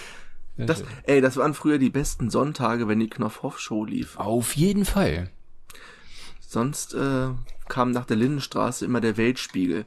Das, 0.58 0.84
ey, 1.04 1.22
das 1.22 1.38
waren 1.38 1.54
früher 1.54 1.78
die 1.78 1.90
besten 1.90 2.30
Sonntage, 2.30 2.88
wenn 2.88 3.00
die 3.00 3.10
Knopf-Off-Show 3.10 3.86
lief. 3.86 4.18
Auf 4.18 4.56
jeden 4.56 4.86
Fall. 4.86 5.30
Sonst 6.40 6.94
äh, 6.94 7.30
kam 7.68 7.92
nach 7.92 8.06
der 8.06 8.18
Lindenstraße 8.18 8.86
immer 8.86 9.02
der 9.02 9.18
Weltspiegel. 9.18 9.86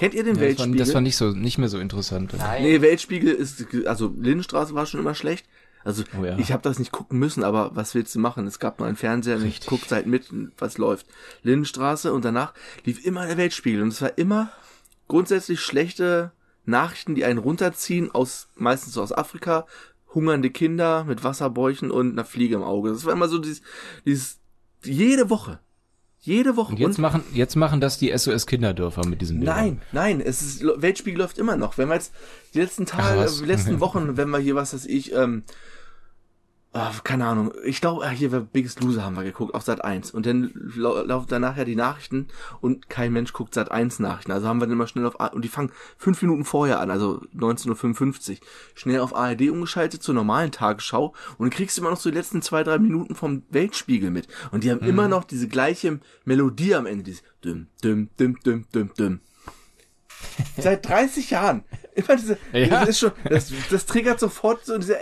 Kennt 0.00 0.14
ihr 0.14 0.24
den 0.24 0.34
Ja, 0.36 0.40
das, 0.40 0.40
war, 0.40 0.48
Weltspiegel? 0.48 0.78
das 0.78 0.94
war 0.94 1.00
nicht 1.02 1.16
so, 1.16 1.30
nicht 1.32 1.58
mehr 1.58 1.68
so 1.68 1.78
interessant. 1.78 2.32
Nein. 2.38 2.62
nee, 2.62 2.80
Weltspiegel 2.80 3.34
ist, 3.34 3.66
also 3.84 4.14
Lindenstraße 4.18 4.74
war 4.74 4.86
schon 4.86 4.98
immer 4.98 5.14
schlecht. 5.14 5.46
Also 5.84 6.04
Oh 6.18 6.24
ja. 6.24 6.38
ich 6.38 6.52
habe 6.52 6.62
das 6.62 6.78
nicht 6.78 6.90
gucken 6.90 7.18
müssen, 7.18 7.44
aber 7.44 7.76
was 7.76 7.94
willst 7.94 8.14
du 8.14 8.18
machen? 8.18 8.46
Es 8.46 8.58
gab 8.58 8.78
nur 8.78 8.88
einen 8.88 8.96
Fernseher, 8.96 9.36
und 9.36 9.42
ich 9.42 9.60
Richtig. 9.60 9.68
guck 9.68 9.90
halt 9.90 10.06
mit, 10.06 10.28
was 10.56 10.78
läuft. 10.78 11.06
Lindenstraße 11.42 12.14
und 12.14 12.24
danach 12.24 12.54
lief 12.84 13.04
immer 13.04 13.26
der 13.26 13.36
Weltspiegel 13.36 13.82
und 13.82 13.88
es 13.88 14.00
war 14.00 14.16
immer 14.16 14.50
grundsätzlich 15.06 15.60
schlechte 15.60 16.32
Nachrichten, 16.64 17.14
die 17.14 17.26
einen 17.26 17.38
runterziehen 17.38 18.10
aus 18.10 18.48
meistens 18.56 18.96
aus 18.96 19.12
Afrika, 19.12 19.66
hungernde 20.14 20.48
Kinder 20.50 21.04
mit 21.04 21.24
Wasserbäuchen 21.24 21.90
und 21.90 22.12
einer 22.12 22.24
Fliege 22.24 22.54
im 22.56 22.62
Auge. 22.62 22.88
Das 22.90 23.04
war 23.04 23.12
immer 23.12 23.28
so 23.28 23.38
dieses, 23.38 23.60
dieses 24.06 24.38
jede 24.82 25.28
Woche, 25.28 25.60
jede 26.20 26.56
Woche. 26.56 26.72
Und 26.72 26.78
jetzt 26.78 26.98
machen, 26.98 27.22
jetzt 27.32 27.56
machen 27.56 27.80
das 27.80 27.98
die 27.98 28.16
SOS 28.16 28.46
Kinderdörfer 28.46 29.06
mit 29.06 29.20
diesem 29.20 29.38
Bildern. 29.38 29.56
Nein, 29.56 29.82
nein, 29.92 30.20
es 30.20 30.42
ist, 30.42 30.62
Weltspiegel 30.62 31.18
läuft 31.18 31.38
immer 31.38 31.56
noch. 31.56 31.78
Wenn 31.78 31.88
wir 31.88 31.94
jetzt 31.94 32.12
die 32.54 32.60
letzten 32.60 32.86
Tage, 32.86 33.26
Ach, 33.28 33.38
die 33.38 33.46
letzten 33.46 33.80
Wochen, 33.80 34.16
wenn 34.16 34.28
wir 34.28 34.38
hier, 34.38 34.54
was 34.54 34.74
weiß 34.74 34.86
ich, 34.86 35.14
ähm, 35.14 35.44
ah, 36.72 36.92
keine 37.02 37.26
Ahnung, 37.26 37.52
ich 37.64 37.80
glaube, 37.80 38.04
ah, 38.04 38.10
hier 38.10 38.30
war 38.32 38.40
Biggest 38.40 38.80
Loser 38.80 39.04
haben 39.04 39.16
wir 39.16 39.24
geguckt, 39.24 39.54
auf 39.54 39.62
Sat 39.62 39.84
1. 39.84 40.12
Und 40.12 40.24
dann 40.26 40.52
lau 40.76 41.02
laufen 41.02 41.26
danach 41.28 41.56
ja 41.56 41.64
die 41.64 41.74
Nachrichten 41.76 42.28
und 42.60 42.88
kein 42.88 43.12
Mensch 43.12 43.32
guckt 43.32 43.54
Sat 43.54 43.70
1 43.70 43.98
Nachrichten. 43.98 44.32
Also 44.32 44.46
haben 44.46 44.58
wir 44.60 44.66
dann 44.66 44.72
immer 44.74 44.86
schnell 44.86 45.06
auf, 45.06 45.20
A 45.20 45.26
und 45.26 45.44
die 45.44 45.48
fangen 45.48 45.72
fünf 45.98 46.22
Minuten 46.22 46.44
vorher 46.44 46.80
an, 46.80 46.90
also 46.90 47.22
19.55 47.36 48.30
Uhr, 48.30 48.36
schnell 48.74 49.00
auf 49.00 49.14
ARD 49.16 49.50
umgeschaltet 49.50 50.02
zur 50.02 50.14
normalen 50.14 50.52
Tagesschau 50.52 51.14
und 51.38 51.46
dann 51.46 51.50
kriegst 51.50 51.76
du 51.76 51.82
immer 51.82 51.90
noch 51.90 52.00
so 52.00 52.10
die 52.10 52.16
letzten 52.16 52.42
zwei, 52.42 52.62
drei 52.62 52.78
Minuten 52.78 53.14
vom 53.14 53.42
Weltspiegel 53.50 54.10
mit. 54.10 54.28
Und 54.52 54.64
die 54.64 54.70
haben 54.70 54.80
immer 54.80 55.08
noch 55.08 55.24
diese 55.24 55.48
gleiche 55.48 56.00
Melodie 56.24 56.74
am 56.74 56.86
Ende, 56.86 57.04
dieses 57.04 57.22
düm, 57.44 57.66
düm, 57.82 58.10
düm, 58.18 58.38
düm, 58.44 58.66
düm, 58.72 58.94
düm. 58.94 59.20
Seit 60.58 60.86
30 60.86 61.30
Jahren. 61.30 61.64
Immer 61.94 62.16
diese, 62.16 62.38
Ja. 62.52 62.66
das 62.80 62.90
ist 62.90 62.98
schon, 63.00 63.12
das, 63.24 63.52
das 63.70 63.86
triggert 63.86 64.20
sofort 64.20 64.64
so 64.64 64.78
diese 64.78 64.98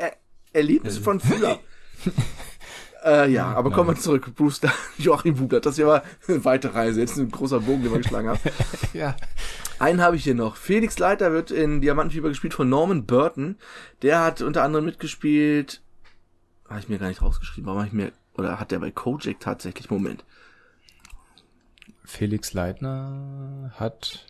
Erlebnisse 0.53 1.01
von 1.01 1.21
früher. 1.21 1.59
äh, 3.05 3.31
ja, 3.31 3.47
aber 3.55 3.71
kommen 3.71 3.91
wir 3.91 3.97
zurück. 3.97 4.35
Bruce, 4.35 4.61
Joachim 4.99 5.37
Bublatt, 5.37 5.67
das 5.67 5.77
hier 5.77 5.87
war 5.87 6.03
eine 6.27 6.45
weite 6.45 6.75
Reise. 6.75 7.01
Jetzt 7.01 7.17
ein 7.17 7.31
großer 7.31 7.61
Bogen, 7.61 7.83
den 7.83 7.93
wir 7.93 7.99
geschlagen 7.99 8.29
haben. 8.29 8.41
Ja. 8.93 9.17
Einen 9.79 10.01
habe 10.01 10.17
ich 10.17 10.25
hier 10.25 10.35
noch. 10.35 10.57
Felix 10.57 10.99
Leiter 10.99 11.33
wird 11.33 11.53
in 11.53 11.81
Diamantenfieber 11.81 12.29
gespielt 12.31 12.55
von 12.55 12.69
Norman 12.69 13.07
Burton. 13.07 13.57
Der 14.03 14.21
hat 14.21 14.43
unter 14.43 14.65
anderem 14.65 14.85
mitgespielt. 14.85 15.83
Habe 16.69 16.81
ich 16.81 16.89
mir 16.89 16.99
gar 16.99 17.09
nicht 17.09 17.23
rausgeschrieben. 17.23 17.67
Warum 17.67 17.79
habe 17.79 17.87
ich 17.87 17.93
mir. 17.93 18.13
Oder 18.35 18.59
hat 18.59 18.73
der 18.73 18.81
bei 18.81 18.91
Kojak 18.91 19.39
tatsächlich? 19.39 19.89
Moment. 19.89 20.25
Felix 22.05 22.55
Leitner 22.55 23.73
hat. 23.77 24.27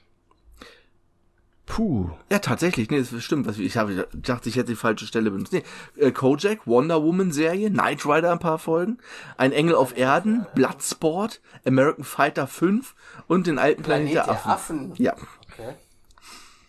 Puh. 1.68 2.10
Ja, 2.32 2.38
tatsächlich, 2.38 2.90
nee, 2.90 2.98
das 2.98 3.22
stimmt. 3.22 3.46
Was, 3.46 3.58
ich, 3.58 3.76
habe, 3.76 3.92
ich 3.92 4.22
dachte, 4.22 4.48
ich 4.48 4.56
hätte 4.56 4.70
die 4.70 4.76
falsche 4.76 5.06
Stelle 5.06 5.30
benutzt. 5.30 5.52
Nee, 5.52 5.62
äh, 5.96 6.10
Kojak, 6.10 6.66
Wonder 6.66 7.02
Woman 7.02 7.30
Serie, 7.30 7.70
Knight 7.70 8.06
Rider 8.06 8.32
ein 8.32 8.38
paar 8.38 8.58
Folgen, 8.58 8.98
Ein 9.36 9.52
Engel 9.52 9.74
auf 9.74 9.96
Erden, 9.96 10.46
Bloodsport, 10.54 11.40
American 11.66 12.04
Fighter 12.04 12.46
5 12.46 12.94
und 13.26 13.46
den 13.46 13.58
alten 13.58 13.82
Planet, 13.82 14.12
Planet 14.12 14.26
der 14.28 14.34
der 14.34 14.46
Affen. 14.50 14.50
Affen. 14.50 14.92
Ja. 14.96 15.14
Okay. 15.52 15.74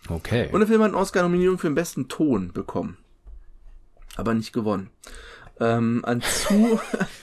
Okay. 0.08 0.48
Und 0.52 0.60
der 0.60 0.68
Film 0.68 0.82
hat 0.82 0.88
eine 0.88 0.98
Oscar-Nominierung 0.98 1.58
für 1.58 1.68
den 1.68 1.74
besten 1.74 2.08
Ton 2.08 2.52
bekommen. 2.52 2.98
Aber 4.16 4.34
nicht 4.34 4.52
gewonnen. 4.52 4.90
Ähm, 5.60 6.04
an 6.04 6.20
zu, 6.20 6.80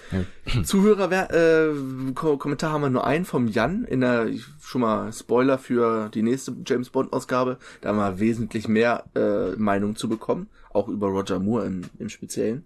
Zuhörer, 0.63 1.11
äh, 1.33 1.73
Ko 2.13 2.37
Kommentar 2.37 2.71
haben 2.71 2.81
wir 2.81 2.89
nur 2.89 3.05
einen 3.05 3.25
vom 3.25 3.47
Jan 3.47 3.83
in 3.85 4.01
der, 4.01 4.29
schon 4.61 4.81
mal 4.81 5.11
Spoiler 5.11 5.57
für 5.57 6.09
die 6.09 6.21
nächste 6.23 6.55
James 6.65 6.89
Bond 6.89 7.13
Ausgabe. 7.13 7.57
Da 7.81 7.89
haben 7.89 7.97
wir 7.97 8.19
wesentlich 8.19 8.67
mehr 8.67 9.05
äh, 9.15 9.55
Meinung 9.57 9.95
zu 9.95 10.07
bekommen, 10.07 10.47
auch 10.71 10.87
über 10.87 11.07
Roger 11.07 11.39
Moore 11.39 11.65
im, 11.65 11.81
im 11.99 12.09
Speziellen. 12.09 12.65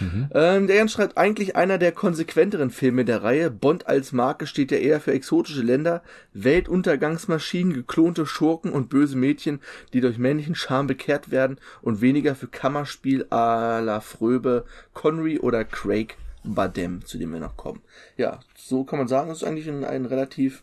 Ähm, 0.00 0.66
der 0.68 0.76
Jan 0.76 0.88
schreibt 0.88 1.18
eigentlich 1.18 1.56
einer 1.56 1.78
der 1.78 1.92
konsequenteren 1.92 2.70
Filme 2.70 3.04
der 3.04 3.22
Reihe. 3.22 3.50
Bond 3.50 3.86
als 3.88 4.12
Marke 4.12 4.46
steht 4.46 4.70
ja 4.70 4.78
eher 4.78 5.00
für 5.00 5.12
exotische 5.12 5.62
Länder, 5.62 6.02
Weltuntergangsmaschinen, 6.34 7.74
geklonte 7.74 8.26
Schurken 8.26 8.70
und 8.72 8.88
böse 8.88 9.16
Mädchen, 9.16 9.60
die 9.92 10.00
durch 10.00 10.18
männlichen 10.18 10.54
Charme 10.54 10.86
bekehrt 10.86 11.30
werden 11.30 11.58
und 11.82 12.00
weniger 12.00 12.34
für 12.34 12.46
Kammerspiel 12.46 13.24
à 13.30 13.80
la 13.80 14.00
Fröbe, 14.00 14.64
Connery 14.94 15.40
oder 15.40 15.64
Craig 15.64 16.16
Badem, 16.44 17.04
zu 17.04 17.18
dem 17.18 17.32
wir 17.32 17.40
noch 17.40 17.56
kommen. 17.56 17.82
Ja, 18.16 18.40
so 18.56 18.84
kann 18.84 18.98
man 18.98 19.08
sagen, 19.08 19.30
es 19.30 19.38
ist 19.38 19.44
eigentlich 19.44 19.68
ein, 19.68 19.84
ein 19.84 20.06
relativ 20.06 20.62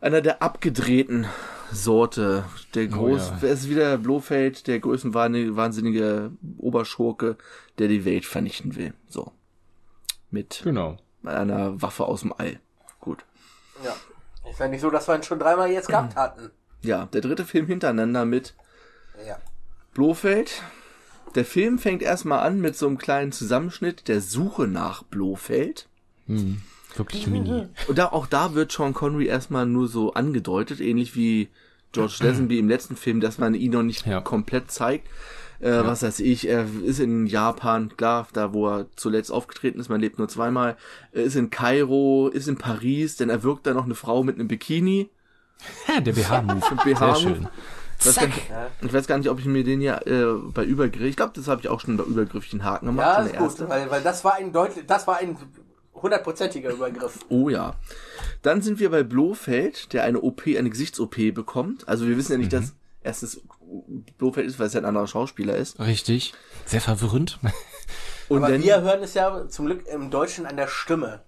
einer 0.00 0.20
der 0.20 0.42
abgedrehten 0.42 1.26
Sorte. 1.72 2.44
Der 2.74 2.86
groß, 2.86 3.28
ja. 3.28 3.36
wer 3.40 3.52
ist 3.52 3.68
wieder 3.68 3.98
Blofeld, 3.98 4.66
der 4.66 4.78
größenwahnsinnige 4.78 6.30
Oberschurke, 6.58 7.36
der 7.78 7.88
die 7.88 8.04
Welt 8.04 8.24
vernichten 8.24 8.76
will. 8.76 8.94
So. 9.08 9.32
Mit 10.30 10.60
Genau. 10.64 10.98
einer 11.24 11.80
Waffe 11.82 12.04
aus 12.04 12.20
dem 12.20 12.32
All. 12.32 12.60
Gut. 13.00 13.24
Ja. 13.84 13.94
Ist 14.48 14.60
ja 14.60 14.68
nicht 14.68 14.80
so, 14.80 14.90
dass 14.90 15.08
wir 15.08 15.16
ihn 15.16 15.22
schon 15.22 15.38
dreimal 15.40 15.70
jetzt 15.70 15.88
gehabt 15.88 16.14
hatten. 16.14 16.50
Ja, 16.82 17.06
der 17.06 17.20
dritte 17.20 17.44
Film 17.44 17.66
hintereinander 17.66 18.24
mit 18.24 18.54
Ja. 19.26 19.38
Blofeld. 19.92 20.62
Der 21.34 21.44
Film 21.44 21.78
fängt 21.78 22.02
erstmal 22.02 22.40
an 22.46 22.60
mit 22.60 22.76
so 22.76 22.86
einem 22.86 22.98
kleinen 22.98 23.32
Zusammenschnitt 23.32 24.08
der 24.08 24.20
Suche 24.20 24.66
nach 24.66 25.02
Blofeld. 25.02 25.86
Wirklich 26.96 27.26
mini. 27.26 27.66
Und 27.88 27.98
da, 27.98 28.06
auch 28.06 28.26
da 28.26 28.54
wird 28.54 28.72
Sean 28.72 28.94
Connery 28.94 29.26
erstmal 29.26 29.66
nur 29.66 29.86
so 29.88 30.14
angedeutet, 30.14 30.80
ähnlich 30.80 31.14
wie 31.14 31.48
George 31.92 32.16
Lazenby 32.20 32.58
im 32.58 32.68
letzten 32.68 32.96
Film, 32.96 33.20
dass 33.20 33.38
man 33.38 33.54
ihn 33.54 33.72
noch 33.72 33.82
nicht 33.82 34.06
Ja. 34.06 34.20
komplett 34.20 34.70
zeigt. 34.70 35.06
Äh, 35.60 35.70
Was 35.84 36.02
weiß 36.02 36.20
ich, 36.20 36.48
er 36.48 36.66
ist 36.84 37.00
in 37.00 37.26
Japan, 37.26 37.96
klar, 37.96 38.28
da 38.34 38.52
wo 38.52 38.68
er 38.68 38.86
zuletzt 38.96 39.30
aufgetreten 39.32 39.80
ist, 39.80 39.88
man 39.88 40.00
lebt 40.02 40.18
nur 40.18 40.28
zweimal, 40.28 40.76
er 41.12 41.22
ist 41.22 41.34
in 41.36 41.48
Kairo, 41.48 42.28
ist 42.28 42.46
in 42.48 42.58
Paris, 42.58 43.16
denn 43.16 43.30
er 43.30 43.42
wirkt 43.42 43.66
da 43.66 43.72
noch 43.72 43.84
eine 43.86 43.94
Frau 43.94 44.22
mit 44.22 44.38
einem 44.38 44.48
Bikini. 44.48 45.08
Ja, 45.88 46.00
der 46.00 46.12
BH-Move. 46.12 46.60
BH 46.84 46.84
Sehr 46.84 46.96
-Move. 46.96 47.20
schön. 47.22 47.48
Ich 47.98 48.06
weiß, 48.06 48.14
gar 48.16 48.26
nicht, 48.26 48.42
ich 48.82 48.92
weiß 48.92 49.06
gar 49.06 49.18
nicht, 49.18 49.28
ob 49.30 49.38
ich 49.38 49.46
mir 49.46 49.64
den 49.64 49.80
ja 49.80 49.98
äh, 50.02 50.34
bei 50.52 50.64
Übergriff, 50.64 51.02
ich 51.02 51.16
glaube, 51.16 51.32
das 51.34 51.48
habe 51.48 51.60
ich 51.60 51.68
auch 51.68 51.80
schon 51.80 51.96
bei 51.96 52.04
Übergriff 52.04 52.48
den 52.50 52.62
Haken 52.64 52.86
gemacht. 52.86 53.30
Ja, 53.32 53.46
ist 53.46 53.58
gut, 53.58 53.68
weil, 53.68 53.90
weil 53.90 54.02
das 54.02 54.24
war 54.24 54.34
ein 54.34 54.52
deutlich, 54.52 54.86
das 54.86 55.06
war 55.06 55.16
ein 55.18 55.36
hundertprozentiger 55.94 56.70
Übergriff. 56.70 57.18
Oh 57.30 57.48
ja. 57.48 57.74
Dann 58.42 58.60
sind 58.62 58.78
wir 58.80 58.90
bei 58.90 59.02
Blofeld, 59.02 59.92
der 59.92 60.04
eine 60.04 60.20
OP, 60.20 60.42
eine 60.46 60.68
Gesichts-OP 60.70 61.16
bekommt. 61.34 61.88
Also 61.88 62.06
wir 62.06 62.16
wissen 62.16 62.32
ja 62.32 62.38
nicht, 62.38 62.52
Mhm. 62.52 62.56
dass 62.60 62.74
erstes 63.02 63.40
Blofeld 64.18 64.46
ist, 64.46 64.58
weil 64.58 64.66
es 64.66 64.74
ja 64.74 64.80
ein 64.80 64.84
anderer 64.84 65.06
Schauspieler 65.06 65.56
ist. 65.56 65.80
Richtig. 65.80 66.34
Sehr 66.66 66.80
verwirrend. 66.80 67.38
Und 68.28 68.38
Aber 68.42 68.52
dann, 68.52 68.62
wir 68.62 68.80
hören 68.82 69.02
es 69.02 69.14
ja 69.14 69.48
zum 69.48 69.66
Glück 69.66 69.86
im 69.86 70.10
Deutschen 70.10 70.44
an 70.46 70.56
der 70.56 70.66
Stimme. 70.68 71.22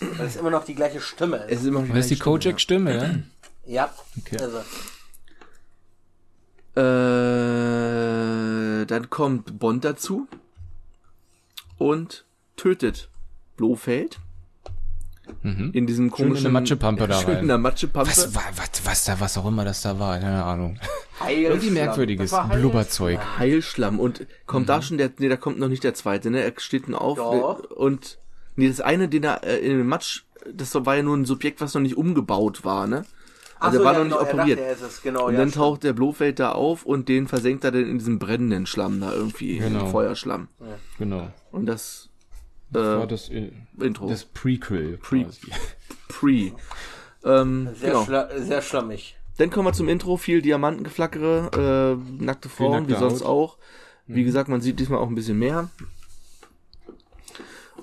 Weil 0.00 0.26
es 0.26 0.34
immer 0.36 0.50
noch 0.50 0.64
die 0.64 0.74
gleiche 0.74 1.00
Stimme 1.00 1.44
es 1.44 1.52
ist. 1.52 1.60
ist 1.60 1.66
immer 1.66 1.80
noch 1.80 1.88
Das 1.88 1.98
ist 1.98 2.10
die 2.10 2.14
gleiche 2.16 2.24
Kojak-Stimme, 2.24 2.96
ja? 2.96 3.14
Ja, 3.64 3.94
Okay. 4.18 4.38
also. 4.42 4.58
Äh, 6.74 6.80
dann 8.86 9.10
kommt 9.10 9.58
Bond 9.58 9.84
dazu 9.84 10.26
und 11.78 12.24
tötet 12.56 13.08
Blofeld. 13.56 14.18
In 15.44 15.86
diesem 15.86 16.06
Mhm. 16.06 16.10
Schön 16.10 16.26
in 16.26 16.30
komischen... 16.30 16.42
der 16.44 16.52
Matschepampe 16.52 17.06
da 17.08 17.18
rein. 17.20 17.38
in 17.38 17.48
der 17.48 17.58
Matschepampe. 17.58 18.10
Was, 18.10 18.34
was, 18.34 18.44
was, 18.56 18.70
was 18.84 19.04
da, 19.04 19.20
was 19.20 19.38
auch 19.38 19.46
immer 19.46 19.64
das 19.64 19.82
da 19.82 19.98
war, 19.98 20.18
keine 20.18 20.42
Ahnung. 20.44 20.78
Heilschlamm. 21.20 21.44
Irgendwie 21.52 21.70
merkwürdiges 21.70 22.30
Das 22.30 22.38
war 22.38 22.44
Heilschlamm. 22.48 22.60
Blubberzeug. 22.60 23.20
Heilschlamm. 23.38 24.00
Und 24.00 24.26
kommt 24.46 24.68
da 24.68 24.82
schon 24.82 24.98
der, 24.98 25.10
nee, 25.18 25.28
da 25.28 25.36
kommt 25.36 25.58
noch 25.58 25.68
nicht 25.68 25.84
der 25.84 25.94
zweite, 25.94 26.30
ne? 26.30 26.42
Er 26.42 26.52
steht 26.58 26.88
nur 26.88 27.00
auf. 27.00 27.16
Doch. 27.18 27.70
Und, 27.70 28.18
nee, 28.56 28.68
das 28.68 28.80
eine, 28.80 29.08
den 29.08 29.22
er 29.24 29.44
äh, 29.44 29.58
in 29.58 29.78
dem 29.78 29.86
Matsch, 29.86 30.22
das 30.52 30.74
war 30.74 30.96
ja 30.96 31.02
nur 31.02 31.16
ein 31.16 31.24
Subjekt, 31.24 31.60
was 31.60 31.74
noch 31.74 31.82
nicht 31.82 31.96
umgebaut 31.96 32.64
war, 32.64 32.86
ne? 32.86 33.04
Ach 33.62 33.66
Also 33.66 33.78
so, 33.78 33.84
er 33.84 33.86
war 33.86 33.92
ja, 33.92 33.98
noch 34.00 34.04
nicht 34.06 34.18
genau, 34.18 34.24
er 34.28 34.34
operiert. 34.34 34.58
dachte, 34.58 34.68
er 34.68 34.72
ist 34.74 34.82
es, 34.82 35.02
genau, 35.02 35.26
und 35.26 35.32
ja, 35.34 35.38
dann 35.38 35.48
stimmt. 35.50 35.64
taucht 35.64 35.84
der 35.84 35.92
Blofeld 35.92 36.38
da 36.40 36.52
auf 36.52 36.84
und 36.84 37.08
den 37.08 37.28
versenkt 37.28 37.62
er 37.64 37.70
dann 37.70 37.86
in 37.88 37.98
diesem 37.98 38.18
brennenden 38.18 38.66
Schlamm 38.66 39.00
da 39.00 39.12
irgendwie, 39.12 39.58
Genau. 39.58 39.86
Feuerschlamm. 39.86 40.48
Genau. 40.98 41.28
Und 41.52 41.66
das, 41.66 42.08
War 42.70 43.04
äh, 43.04 43.06
das, 43.06 43.28
äh, 43.28 43.52
Intro. 43.80 44.08
das 44.08 44.24
Prequel. 44.24 44.98
Pre-. 44.98 45.26
Pre. 46.08 46.52
Ähm, 47.24 47.68
Sehr, 47.78 47.90
genau. 47.90 48.04
schla 48.04 48.28
sehr 48.36 48.62
schlammig. 48.62 49.16
Dann 49.38 49.48
kommen 49.50 49.66
wir 49.68 49.72
zum 49.72 49.88
Intro, 49.88 50.16
viel 50.16 50.42
Diamantengeflackere, 50.42 51.96
äh, 52.20 52.22
nackte 52.24 52.48
Frauen, 52.48 52.88
wie 52.88 52.94
sonst 52.94 53.22
Haut. 53.22 53.28
auch. 53.28 53.58
Wie 54.08 54.24
gesagt, 54.24 54.48
man 54.48 54.60
sieht 54.60 54.78
diesmal 54.80 54.98
auch 54.98 55.08
ein 55.08 55.14
bisschen 55.14 55.38
mehr. 55.38 55.70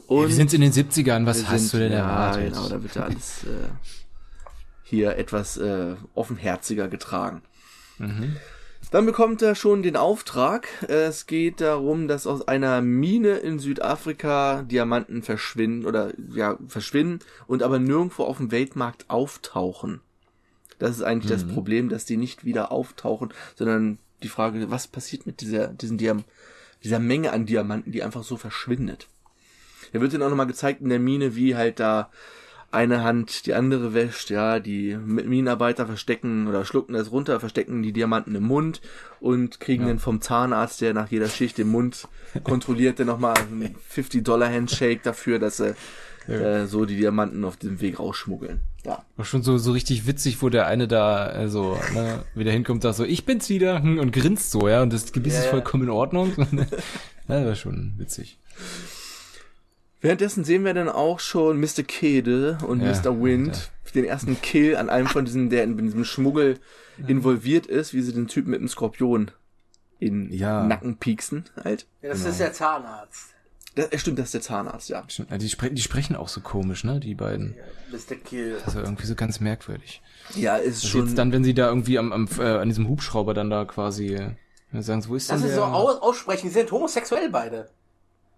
Wir 0.10 0.28
sind 0.30 0.54
in 0.54 0.62
den 0.62 0.72
70ern, 0.72 1.26
was 1.26 1.48
hast 1.48 1.70
sind- 1.70 1.74
du 1.74 1.78
denn 1.80 1.92
ja, 1.94 2.00
erwartet? 2.00 2.54
Genau, 2.54 2.68
da 2.70 2.82
wird 2.84 2.96
ja 2.96 3.04
alles 3.04 3.44
äh, 3.46 3.48
hier 4.90 5.18
etwas 5.18 5.58
äh, 5.58 5.96
offenherziger 6.16 6.88
getragen. 6.88 7.44
Mhm. 8.00 8.38
Dann 8.92 9.06
bekommt 9.06 9.44
er 9.44 9.54
schon 9.54 9.84
den 9.84 9.96
Auftrag. 9.96 10.68
Es 10.88 11.28
geht 11.28 11.62
darum, 11.62 12.08
dass 12.08 12.26
aus 12.26 12.48
einer 12.48 12.82
Mine 12.82 13.38
in 13.38 13.60
Südafrika 13.60 14.64
Diamanten 14.64 15.22
verschwinden 15.22 15.86
oder 15.86 16.12
ja 16.34 16.58
verschwinden 16.68 17.20
und 17.46 17.62
aber 17.62 17.78
nirgendwo 17.78 18.24
auf 18.24 18.38
dem 18.38 18.52
Weltmarkt 18.52 19.06
auftauchen. 19.10 20.02
Das 20.80 20.92
ist 20.92 21.04
eigentlich 21.04 21.30
das 21.30 21.46
Problem, 21.46 21.90
dass 21.90 22.06
die 22.06 22.18
nicht 22.18 22.46
wieder 22.46 22.72
auftauchen, 22.72 23.32
sondern 23.56 24.00
die 24.24 24.30
Frage, 24.30 24.72
was 24.72 24.88
passiert 24.88 25.28
mit 25.28 25.42
dieser 25.42 25.68
diesen 25.68 26.00
Diam 26.00 26.24
dieser 26.84 27.00
Menge 27.00 27.32
an 27.32 27.46
Diamanten, 27.46 27.92
die 27.92 28.02
einfach 28.02 28.24
so 28.24 28.38
verschwindet. 28.38 29.08
Er 29.92 30.02
wird 30.02 30.14
dann 30.14 30.24
auch 30.24 30.30
nochmal 30.30 30.48
gezeigt 30.48 30.82
in 30.82 30.90
der 30.90 31.00
Mine, 31.00 31.36
wie 31.36 31.56
halt 31.56 31.80
da 31.80 32.10
eine 32.72 33.04
Hand 33.04 33.46
die 33.46 33.54
andere 33.54 33.94
wäscht, 33.94 34.30
ja, 34.30 34.60
die 34.60 34.96
Minenarbeiter 34.96 35.86
verstecken 35.86 36.48
oder 36.48 36.66
schlucken 36.66 36.94
das 36.94 37.12
runter, 37.12 37.40
verstecken 37.40 37.82
die 37.82 37.94
Diamanten 37.94 38.36
im 38.36 38.44
Mund 38.44 38.82
und 39.20 39.60
kriegen 39.60 39.88
dann 39.88 40.00
vom 40.00 40.22
Zahnarzt, 40.22 40.82
der 40.82 40.94
nach 40.94 41.10
jeder 41.10 41.30
Schicht 41.30 41.58
den 41.58 41.70
Mund 41.70 42.08
kontrolliert, 42.44 43.00
dann 43.00 43.08
nochmal 43.08 43.38
einen 43.38 43.76
50-Dollar-Handshake 43.96 45.02
dafür, 45.04 45.40
dass 45.40 45.58
sie 45.58 45.76
äh, 46.28 46.68
so 46.68 46.86
die 46.86 46.98
Diamanten 46.98 47.44
auf 47.44 47.58
diesem 47.58 47.82
Weg 47.82 48.00
rausschmuggeln. 48.00 48.62
Ja. 48.86 49.04
War 49.18 49.26
schon 49.26 49.42
so, 49.42 49.58
so 49.58 49.72
richtig 49.72 50.06
witzig, 50.08 50.42
wo 50.42 50.50
der 50.50 50.68
eine 50.68 50.88
da 50.88 51.32
äh, 51.32 51.50
so 51.50 51.78
ne, 51.94 52.24
wieder 52.36 52.52
hinkommt, 52.52 52.84
sagt 52.84 52.96
so, 52.98 53.04
ich 53.04 53.26
bin's 53.26 53.50
wieder 53.50 53.82
hm, 53.82 54.00
und 54.00 54.12
grinst 54.12 54.52
so, 54.52 54.68
ja, 54.68 54.82
und 54.82 54.94
das 54.94 55.12
Gebiss 55.12 55.34
Ja, 55.34 55.40
ist 55.40 55.46
ja. 55.46 55.52
vollkommen 55.52 55.84
in 55.84 55.90
Ordnung. 55.90 56.34
ja, 56.38 56.66
das 57.28 57.46
war 57.46 57.56
schon 57.56 57.94
witzig. 57.98 58.38
Währenddessen 60.02 60.44
sehen 60.44 60.64
wir 60.64 60.74
dann 60.74 60.88
auch 60.90 61.20
schon 61.20 61.60
Mr. 61.60 61.84
Kede 61.86 62.58
und 62.66 62.82
Ja, 62.82 62.92
Mr. 62.94 63.22
Wind, 63.22 63.72
den 63.94 64.06
ersten 64.06 64.40
Kill 64.42 64.76
an 64.78 64.90
einem 64.90 65.08
von 65.08 65.26
diesen, 65.26 65.50
der 65.50 65.64
in 65.64 65.78
diesem 65.78 66.06
Schmuggel 66.06 66.60
involviert 67.08 67.66
ist, 67.66 67.94
wie 67.94 68.02
sie 68.02 68.14
den 68.14 68.28
Typen 68.28 68.52
mit 68.52 68.60
dem 68.62 68.68
Skorpion 68.68 69.32
in 70.00 70.32
Ja. 70.32 70.64
Nacken 70.64 70.98
pieksen, 70.98 71.46
halt. 71.64 71.86
Ja, 72.02 72.10
das 72.10 72.24
ist 72.26 72.40
der 72.40 72.54
Zahnarzt. 72.54 73.32
Das, 73.76 73.88
äh, 73.88 73.98
stimmt, 74.00 74.20
das 74.20 74.26
ist 74.28 74.34
der 74.36 74.42
Zahnarzt, 74.42 74.90
ja. 74.90 75.04
Stimmt, 75.08 75.30
Die, 75.42 75.50
spre 75.50 75.70
die 75.72 75.82
sprechen 75.82 76.16
auch 76.16 76.28
so 76.30 76.40
komisch, 76.42 76.84
ne, 76.84 77.00
die 77.00 77.16
beiden. 77.16 77.56
Mr. 77.92 78.16
Kill. 78.16 78.58
Also 78.66 78.80
irgendwie 78.80 79.06
so 79.06 79.16
ganz 79.16 79.40
merkwürdig. 79.40 80.02
Ja, 80.36 80.56
ist 80.58 80.84
Das 80.84 80.90
schon. 80.90 81.06
jetzt 81.08 81.18
dann, 81.18 81.32
wenn 81.32 81.44
sie 81.44 81.54
da 81.54 81.68
irgendwie 81.68 81.98
am, 82.00 82.12
am 82.14 82.28
äh, 82.40 82.44
an 82.44 82.70
diesem 82.70 82.88
Hubschrauber 82.88 83.34
dann 83.34 83.50
da 83.50 83.66
quasi 83.66 84.16
äh, 84.16 84.32
sagen, 84.82 85.04
wo 85.08 85.16
ist 85.16 85.30
Das 85.30 85.42
denn 85.42 85.50
ist 85.50 85.56
der? 85.58 85.66
so 85.66 85.72
aus 85.72 86.02
aussprechen, 86.02 86.48
die 86.48 86.54
sind 86.54 86.72
homosexuell 86.72 87.30
beide. 87.30 87.70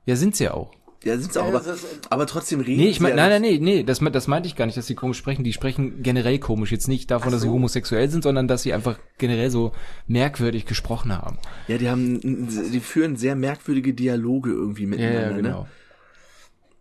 ja, 0.05 0.15
sind 0.15 0.35
sie 0.35 0.45
ja 0.45 0.53
auch. 0.53 0.71
Ja, 1.03 1.17
sind 1.17 1.33
sie 1.33 1.41
auch, 1.41 1.51
Ja, 1.51 1.59
aber, 1.59 1.75
aber 2.09 2.27
trotzdem 2.27 2.59
reden 2.59 2.79
Nee, 2.79 2.89
ich 2.89 2.99
ja 2.99 3.15
nein, 3.15 3.29
nein, 3.29 3.41
nee, 3.41 3.57
nee, 3.59 3.83
das, 3.83 3.99
das 3.99 4.27
meinte 4.27 4.47
ich 4.47 4.55
gar 4.55 4.67
nicht, 4.67 4.77
dass 4.77 4.85
sie 4.85 4.93
komisch 4.93 5.17
sprechen. 5.17 5.43
Die 5.43 5.53
sprechen 5.53 6.03
generell 6.03 6.37
komisch. 6.37 6.71
Jetzt 6.71 6.87
nicht 6.87 7.09
davon, 7.09 7.29
Ach 7.29 7.31
dass 7.31 7.41
sie 7.41 7.47
so. 7.47 7.53
homosexuell 7.53 8.09
sind, 8.09 8.23
sondern 8.23 8.47
dass 8.47 8.61
sie 8.61 8.73
einfach 8.73 8.99
generell 9.17 9.49
so 9.49 9.71
merkwürdig 10.07 10.65
gesprochen 10.65 11.11
haben. 11.17 11.39
Ja, 11.67 11.77
die 11.79 11.89
haben, 11.89 12.19
die 12.21 12.79
führen 12.79 13.15
sehr 13.15 13.35
merkwürdige 13.35 13.93
Dialoge 13.93 14.51
irgendwie 14.51 14.85
miteinander, 14.85 15.33
genau. 15.33 15.61
ne? 15.61 15.67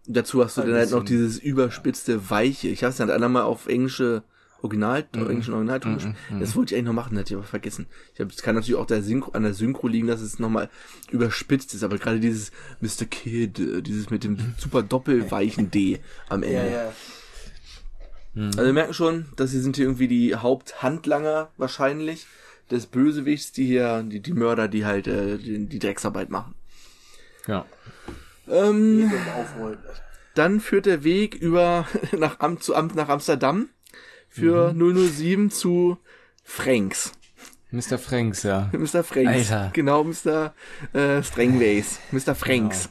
Dazu 0.06 0.44
hast 0.44 0.56
du 0.56 0.62
dann 0.62 0.74
halt 0.74 0.90
noch 0.90 1.04
dieses 1.04 1.38
überspitzte 1.38 2.30
Weiche. 2.30 2.68
Ich 2.68 2.82
habe 2.82 2.90
es 2.90 2.96
dann 2.96 3.10
einmal 3.10 3.42
auf 3.42 3.68
englische 3.68 4.24
Original, 4.62 5.06
englischen 5.12 5.54
Originalton 5.54 5.94
gespielt. 5.94 6.16
Das 6.38 6.54
wollte 6.56 6.74
ich 6.74 6.78
eigentlich 6.78 6.86
noch 6.86 7.02
machen, 7.02 7.18
hatte 7.18 7.32
ich 7.32 7.36
aber 7.36 7.46
vergessen. 7.46 7.86
Ich 8.14 8.20
hab, 8.20 8.30
es 8.30 8.42
kann 8.42 8.54
natürlich 8.54 8.76
auch 8.76 8.86
der 8.86 9.02
Synchro, 9.02 9.32
an 9.32 9.42
der 9.42 9.54
Synchro 9.54 9.88
liegen, 9.88 10.06
dass 10.06 10.20
es 10.20 10.38
nochmal 10.38 10.68
überspitzt 11.10 11.74
ist, 11.74 11.82
aber 11.82 11.98
gerade 11.98 12.20
dieses 12.20 12.52
Mr. 12.80 13.06
Kid, 13.08 13.58
äh, 13.58 13.82
dieses 13.82 14.10
mit 14.10 14.24
dem 14.24 14.54
super 14.58 14.82
doppelweichen 14.82 15.70
D 15.70 16.00
am 16.28 16.42
Ende. 16.42 16.70
Ja, 16.70 16.82
ja. 16.84 16.92
Also 18.34 18.64
wir 18.64 18.72
merken 18.72 18.94
schon, 18.94 19.26
dass 19.36 19.50
sie 19.50 19.60
sind 19.60 19.76
hier 19.76 19.86
irgendwie 19.86 20.08
die 20.08 20.36
Haupthandlanger 20.36 21.50
wahrscheinlich 21.56 22.26
des 22.70 22.86
Bösewichts, 22.86 23.52
die 23.52 23.66
hier, 23.66 24.02
die, 24.02 24.20
die 24.20 24.32
Mörder, 24.32 24.68
die 24.68 24.86
halt 24.86 25.08
äh, 25.08 25.36
die, 25.36 25.66
die 25.66 25.78
Drecksarbeit 25.78 26.30
machen. 26.30 26.54
Ja. 27.46 27.66
Ähm, 28.48 29.10
dann 30.34 30.60
führt 30.60 30.86
der 30.86 31.02
Weg 31.02 31.34
über 31.34 31.86
nach, 32.18 32.40
Am 32.40 32.60
zu, 32.60 32.74
Am 32.74 32.88
nach 32.94 33.08
Amsterdam 33.08 33.68
für 34.30 34.74
007 34.74 35.50
zu 35.50 35.98
Franks. 36.42 37.12
Mr. 37.72 37.98
Franks, 37.98 38.42
ja. 38.42 38.70
Mr. 38.72 39.04
Franks. 39.04 39.50
Alter. 39.50 39.70
Genau, 39.72 40.04
Mr. 40.04 40.54
Äh, 40.92 41.22
Strangways. 41.22 42.00
Mr. 42.10 42.34
Franks. 42.34 42.88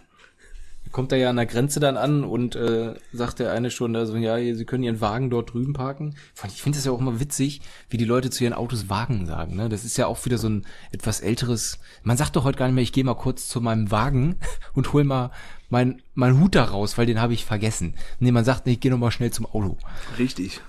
Kommt 0.92 1.12
er 1.12 1.20
ja 1.20 1.30
an 1.30 1.36
der 1.36 1.46
Grenze 1.46 1.80
dann 1.80 1.98
an 1.98 2.24
und 2.24 2.56
äh, 2.56 2.96
sagt 3.14 3.38
der 3.40 3.52
eine 3.52 3.70
schon, 3.70 3.96
also 3.96 4.16
ja, 4.16 4.38
Sie 4.56 4.66
können 4.66 4.84
Ihren 4.84 5.02
Wagen 5.02 5.30
dort 5.30 5.54
drüben 5.54 5.74
parken. 5.74 6.16
Ich 6.48 6.64
finde 6.64 6.80
es 6.80 6.86
ja 6.86 6.92
auch 6.92 7.00
immer 7.00 7.20
witzig, 7.20 7.62
wie 7.90 7.98
die 7.98 8.06
Leute 8.06 8.32
zu 8.32 8.44
ihren 8.44 8.54
Autos 8.54 8.90
Wagen 8.90 9.28
sagen. 9.28 9.56
Ne? 9.56 9.70
Das 9.70 9.86
ist 9.86 9.98
ja 9.98 10.08
auch 10.08 10.26
wieder 10.26 10.40
so 10.40 10.50
ein 10.50 10.66
etwas 10.92 11.22
älteres. 11.22 11.78
Man 12.02 12.18
sagt 12.18 12.36
doch 12.36 12.44
heute 12.44 12.58
gar 12.58 12.66
nicht 12.66 12.74
mehr, 12.74 12.82
ich 12.82 12.94
gehe 12.94 13.04
mal 13.04 13.14
kurz 13.14 13.48
zu 13.48 13.62
meinem 13.62 13.92
Wagen 13.92 14.38
und 14.74 14.92
hol 14.92 15.04
mal 15.04 15.30
mein, 15.70 16.02
mein 16.16 16.40
Hut 16.40 16.56
da 16.56 16.64
raus, 16.64 16.98
weil 16.98 17.06
den 17.06 17.22
habe 17.22 17.34
ich 17.34 17.46
vergessen. 17.46 17.94
Nee, 18.18 18.32
man 18.32 18.46
sagt, 18.46 18.66
nee, 18.66 18.74
ich 18.74 18.80
gehe 18.80 18.90
noch 18.90 18.98
mal 18.98 19.12
schnell 19.12 19.32
zum 19.32 19.46
Auto. 19.46 19.78
Richtig. 20.18 20.60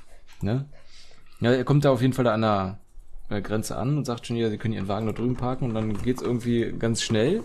Ne? 0.43 0.67
Ja, 1.41 1.53
er 1.53 1.65
kommt 1.65 1.85
da 1.85 1.91
auf 1.91 2.03
jeden 2.03 2.13
Fall 2.13 2.27
an 2.27 2.43
der 2.43 2.79
äh, 3.29 3.41
Grenze 3.41 3.77
an 3.77 3.97
und 3.97 4.05
sagt 4.05 4.27
schon, 4.27 4.37
ja, 4.37 4.51
Sie 4.51 4.59
können 4.59 4.75
Ihren 4.75 4.89
Wagen 4.89 5.07
da 5.07 5.13
drüben 5.13 5.37
parken 5.37 5.67
und 5.67 5.75
dann 5.75 6.01
geht's 6.03 6.23
irgendwie 6.23 6.73
ganz 6.79 7.03
schnell. 7.03 7.43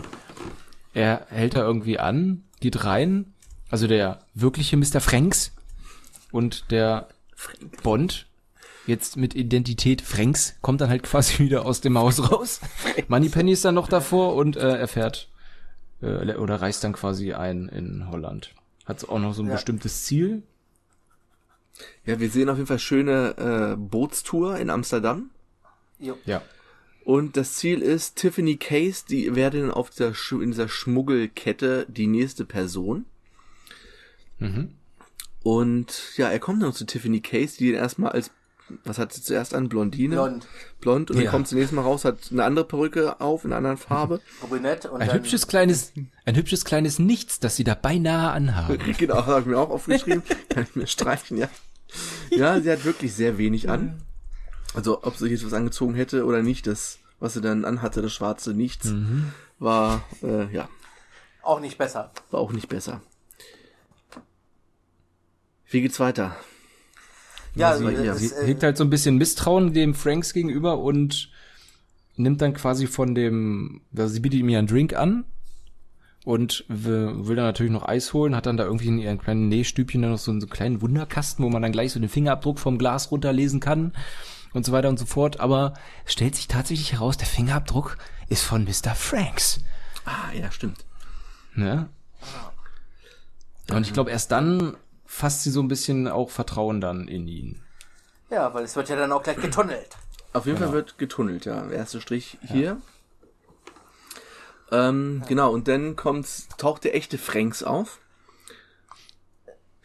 Er 0.93 1.25
hält 1.29 1.55
da 1.55 1.61
irgendwie 1.61 1.99
an, 1.99 2.43
geht 2.59 2.83
rein, 2.85 3.33
also 3.69 3.87
der 3.87 4.19
wirkliche 4.33 4.77
Mr. 4.77 5.01
Franks 5.01 5.53
und 6.31 6.71
der 6.71 7.09
Bond, 7.83 8.27
jetzt 8.87 9.17
mit 9.17 9.35
Identität 9.35 10.01
Franks, 10.01 10.55
kommt 10.61 10.81
dann 10.81 10.89
halt 10.89 11.03
quasi 11.09 11.39
wieder 11.39 11.65
aus 11.65 11.81
dem 11.81 11.97
Haus 11.97 12.31
raus. 12.31 12.61
Moneypenny 13.07 13.51
ist 13.51 13.65
dann 13.65 13.75
noch 13.75 13.87
davor 13.89 14.35
und 14.35 14.55
äh, 14.57 14.77
er 14.77 14.87
fährt 14.87 15.29
äh, 16.01 16.33
oder 16.35 16.61
reist 16.61 16.83
dann 16.83 16.93
quasi 16.93 17.33
ein 17.33 17.67
in 17.69 18.07
Holland. 18.09 18.53
Hat 18.85 19.07
auch 19.09 19.19
noch 19.19 19.33
so 19.33 19.41
ein 19.41 19.47
Ja. 19.47 19.53
bestimmtes 19.55 20.03
Ziel. 20.03 20.43
Ja, 22.05 22.19
wir 22.19 22.29
sehen 22.29 22.49
auf 22.49 22.57
jeden 22.57 22.67
Fall 22.67 22.79
schöne 22.79 23.73
äh, 23.73 23.75
Bootstour 23.77 24.57
in 24.57 24.69
Amsterdam. 24.69 25.29
Jo. 25.99 26.17
Ja. 26.25 26.41
Und 27.03 27.37
das 27.37 27.55
Ziel 27.55 27.81
ist, 27.81 28.15
Tiffany 28.15 28.57
Case, 28.57 29.05
die 29.07 29.35
wäre 29.35 29.59
dann 29.59 29.71
auf 29.71 29.89
dieser, 29.89 30.09
Sch- 30.11 30.41
in 30.41 30.51
dieser 30.51 30.67
Schmuggelkette 30.67 31.85
die 31.87 32.07
nächste 32.07 32.45
Person. 32.45 33.05
Mhm. 34.39 34.71
Und 35.43 36.17
ja, 36.17 36.29
er 36.29 36.39
kommt 36.39 36.63
dann 36.63 36.73
zu 36.73 36.85
Tiffany 36.85 37.21
Case, 37.21 37.57
die 37.57 37.71
dann 37.71 37.81
erstmal 37.81 38.11
als, 38.11 38.31
was 38.83 38.97
hat 38.97 39.13
sie 39.13 39.21
zuerst 39.21 39.53
an? 39.53 39.69
Blondine? 39.69 40.15
Blond. 40.15 40.47
Blond. 40.81 41.09
Und 41.11 41.17
dann 41.17 41.25
Ja. 41.25 41.31
kommt 41.31 41.47
sie 41.47 41.55
nächstes 41.55 41.75
Mal 41.75 41.83
raus, 41.83 42.03
hat 42.05 42.17
eine 42.31 42.43
andere 42.43 42.65
Perücke 42.65 43.21
auf, 43.21 43.43
in 43.45 43.51
einer 43.51 43.57
anderen 43.57 43.77
Farbe. 43.77 44.21
Brünett 44.49 44.85
und 44.87 45.01
Ein 45.01 45.07
dann, 45.07 45.17
hübsches 45.17 45.47
kleines, 45.47 45.93
ein 46.25 46.35
hübsches 46.35 46.65
kleines 46.65 46.97
Nichts, 46.99 47.39
das 47.39 47.55
sie 47.55 47.63
da 47.63 47.75
beinahe 47.75 48.31
anhaben. 48.31 48.79
genau, 48.97 49.25
habe 49.25 49.41
ich 49.41 49.45
mir 49.45 49.57
auch 49.59 49.69
aufgeschrieben. 49.69 50.23
Kann 50.49 50.63
ich 50.63 50.75
mir 50.75 50.87
streichen, 50.87 51.37
ja. 51.37 51.47
Ja, 52.31 52.59
sie 52.59 52.71
hat 52.71 52.83
wirklich 52.85 53.13
sehr 53.13 53.37
wenig 53.37 53.69
an. 53.69 54.01
Also, 54.73 55.03
ob 55.03 55.15
sie 55.15 55.27
jetzt 55.27 55.45
was 55.45 55.53
angezogen 55.53 55.93
hätte 55.93 56.25
oder 56.25 56.41
nicht, 56.41 56.67
das, 56.67 56.97
was 57.19 57.33
sie 57.33 57.41
dann 57.41 57.63
anhatte, 57.65 58.01
das 58.01 58.13
schwarze 58.13 58.53
Nichts, 58.53 58.91
war, 59.59 60.03
äh, 60.21 60.51
ja, 60.53 60.67
auch 61.43 61.59
nicht 61.61 61.77
besser. 61.77 62.11
war 62.31 62.39
auch 62.41 62.51
nicht 62.51 62.67
besser. 62.67 63.01
Wie 65.69 65.81
geht's 65.81 65.99
weiter? 65.99 66.35
Ja, 67.55 67.77
sie- 67.77 67.85
ja, 67.85 68.13
es, 68.13 68.19
Sie 68.19 68.35
äh, 68.35 68.45
hegt 68.47 68.63
halt 68.63 68.77
so 68.77 68.83
ein 68.83 68.89
bisschen 68.89 69.17
Misstrauen 69.17 69.73
dem 69.73 69.93
Franks 69.93 70.33
gegenüber 70.33 70.77
und 70.79 71.29
nimmt 72.17 72.41
dann 72.41 72.53
quasi 72.53 72.87
von 72.87 73.15
dem, 73.15 73.81
also 73.95 74.13
sie 74.13 74.19
bietet 74.19 74.39
ihm 74.39 74.49
ja 74.49 74.59
einen 74.59 74.67
Drink 74.67 74.93
an 74.93 75.25
und 76.23 76.65
will 76.67 77.35
dann 77.35 77.45
natürlich 77.45 77.71
noch 77.71 77.87
Eis 77.87 78.13
holen, 78.13 78.35
hat 78.35 78.45
dann 78.45 78.57
da 78.57 78.63
irgendwie 78.65 78.87
in 78.87 78.97
ihrem 78.99 79.19
kleinen 79.19 79.47
Nähstübchen 79.49 80.01
dann 80.01 80.11
noch 80.11 80.17
so 80.17 80.31
einen, 80.31 80.41
so 80.41 80.47
einen 80.47 80.51
kleinen 80.53 80.81
Wunderkasten, 80.81 81.43
wo 81.45 81.49
man 81.49 81.61
dann 81.61 81.71
gleich 81.71 81.91
so 81.91 81.99
den 81.99 82.09
Fingerabdruck 82.09 82.59
vom 82.59 82.77
Glas 82.77 83.11
runterlesen 83.11 83.59
kann 83.59 83.91
und 84.53 84.65
so 84.65 84.71
weiter 84.71 84.89
und 84.89 84.97
so 84.97 85.05
fort. 85.05 85.39
Aber 85.39 85.73
es 86.05 86.13
stellt 86.13 86.35
sich 86.35 86.47
tatsächlich 86.47 86.93
heraus, 86.93 87.17
der 87.17 87.27
Fingerabdruck 87.27 87.97
ist 88.29 88.43
von 88.43 88.63
Mr. 88.63 88.95
Franks. 88.95 89.59
Ah, 90.05 90.31
ja, 90.39 90.51
stimmt. 90.51 90.85
Ne? 91.53 91.89
Und 93.71 93.85
ich 93.85 93.93
glaube, 93.93 94.11
erst 94.11 94.31
dann 94.31 94.77
fasst 95.15 95.43
sie 95.43 95.51
so 95.51 95.61
ein 95.61 95.67
bisschen 95.69 96.07
auch 96.07 96.29
Vertrauen 96.29 96.81
dann 96.81 97.07
in 97.07 97.27
ihn. 97.27 97.61
ja, 98.29 98.53
weil 98.53 98.63
es 98.65 98.75
wird 98.75 98.89
ja 98.89 98.95
dann 98.97 99.11
auch 99.11 99.23
gleich 99.23 99.37
getunnelt. 99.37 99.95
Auf 100.33 100.45
jeden 100.45 100.57
Fall 100.57 100.73
wird 100.73 100.97
getunnelt, 100.97 101.45
ja. 101.45 101.69
Erster 101.69 102.01
Strich 102.01 102.37
hier. 102.43 102.77
Ähm, 104.71 105.23
Genau, 105.27 105.51
und 105.51 105.67
dann 105.69 105.95
kommt's, 105.95 106.49
taucht 106.57 106.83
der 106.83 106.95
echte 106.95 107.17
Franks 107.17 107.63
auf. 107.63 107.99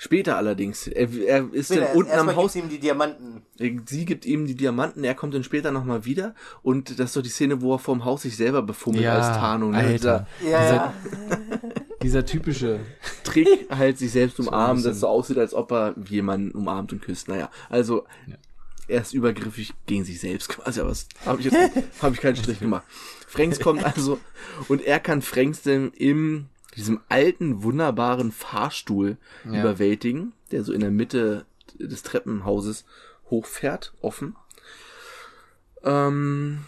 Später 0.03 0.39
allerdings. 0.39 0.87
Er, 0.87 1.13
er 1.27 1.53
ist 1.53 1.67
Später, 1.67 1.89
dann 1.89 1.97
unten 1.99 2.13
am 2.13 2.35
Haus. 2.35 2.55
gibt's 2.55 2.57
ihm 2.57 2.71
die 2.71 2.79
Diamanten. 2.79 3.43
Sie 3.85 4.07
gibt 4.07 4.25
ihm 4.25 4.47
die 4.47 4.55
Diamanten, 4.55 5.05
er 5.05 5.15
kommt 5.15 5.35
dann 5.35 5.45
später 5.45 5.73
nochmal 5.73 6.07
wieder. 6.07 6.35
Und 6.63 6.99
das 6.99 7.11
ist 7.11 7.17
doch 7.17 7.23
die 7.23 7.29
Szene, 7.29 7.61
wo 7.61 7.75
er 7.75 7.79
vorm 7.79 8.07
Haus 8.07 8.23
sich 8.23 8.35
selber 8.35 8.63
befummelt 8.63 9.05
als 9.05 9.27
Tarnung. 9.27 9.73
ne? 9.73 9.77
Alter. 9.77 10.27
Ja, 10.43 10.75
ja. 10.75 10.95
Dieser 12.03 12.25
typische. 12.25 12.81
Trick 13.25 13.47
halt 13.69 13.99
sich 13.99 14.11
selbst 14.13 14.41
umarmen, 14.41 14.83
dass 14.83 14.95
es 14.95 15.01
so 15.01 15.09
aussieht, 15.09 15.37
als 15.37 15.53
ob 15.53 15.71
er 15.71 15.95
jemanden 16.09 16.53
umarmt 16.53 16.95
und 16.95 17.03
küsst. 17.03 17.29
Naja, 17.29 17.51
also 17.69 18.07
er 18.89 19.03
ist 19.03 19.13
übergriffig 19.13 19.75
gegen 19.85 20.05
sich 20.07 20.19
selbst 20.19 20.49
quasi, 20.49 20.81
aber 20.81 20.89
das 20.89 21.09
habe 21.27 21.41
ich 21.43 21.53
jetzt 21.53 21.59
habe 22.03 22.15
ich 22.15 22.23
keinen 22.23 22.37
Strich 22.37 22.59
gemacht. 22.59 22.85
Franks 23.29 23.61
kommt 23.61 23.85
also 23.85 24.19
und 24.69 24.83
er 24.83 24.99
kann 24.99 25.21
Franks 25.21 25.61
denn 25.61 25.93
im 25.95 26.47
diesem 26.81 27.01
alten 27.09 27.63
wunderbaren 27.63 28.33
Fahrstuhl 28.33 29.17
Ja. 29.45 29.61
überwältigen, 29.61 30.33
der 30.51 30.65
so 30.65 30.73
in 30.73 30.81
der 30.81 30.91
Mitte 30.91 31.47
des 31.79 32.03
Treppenhauses 32.03 32.85
hochfährt, 33.31 33.93
offen. 34.01 34.37
Ähm, 35.83 36.65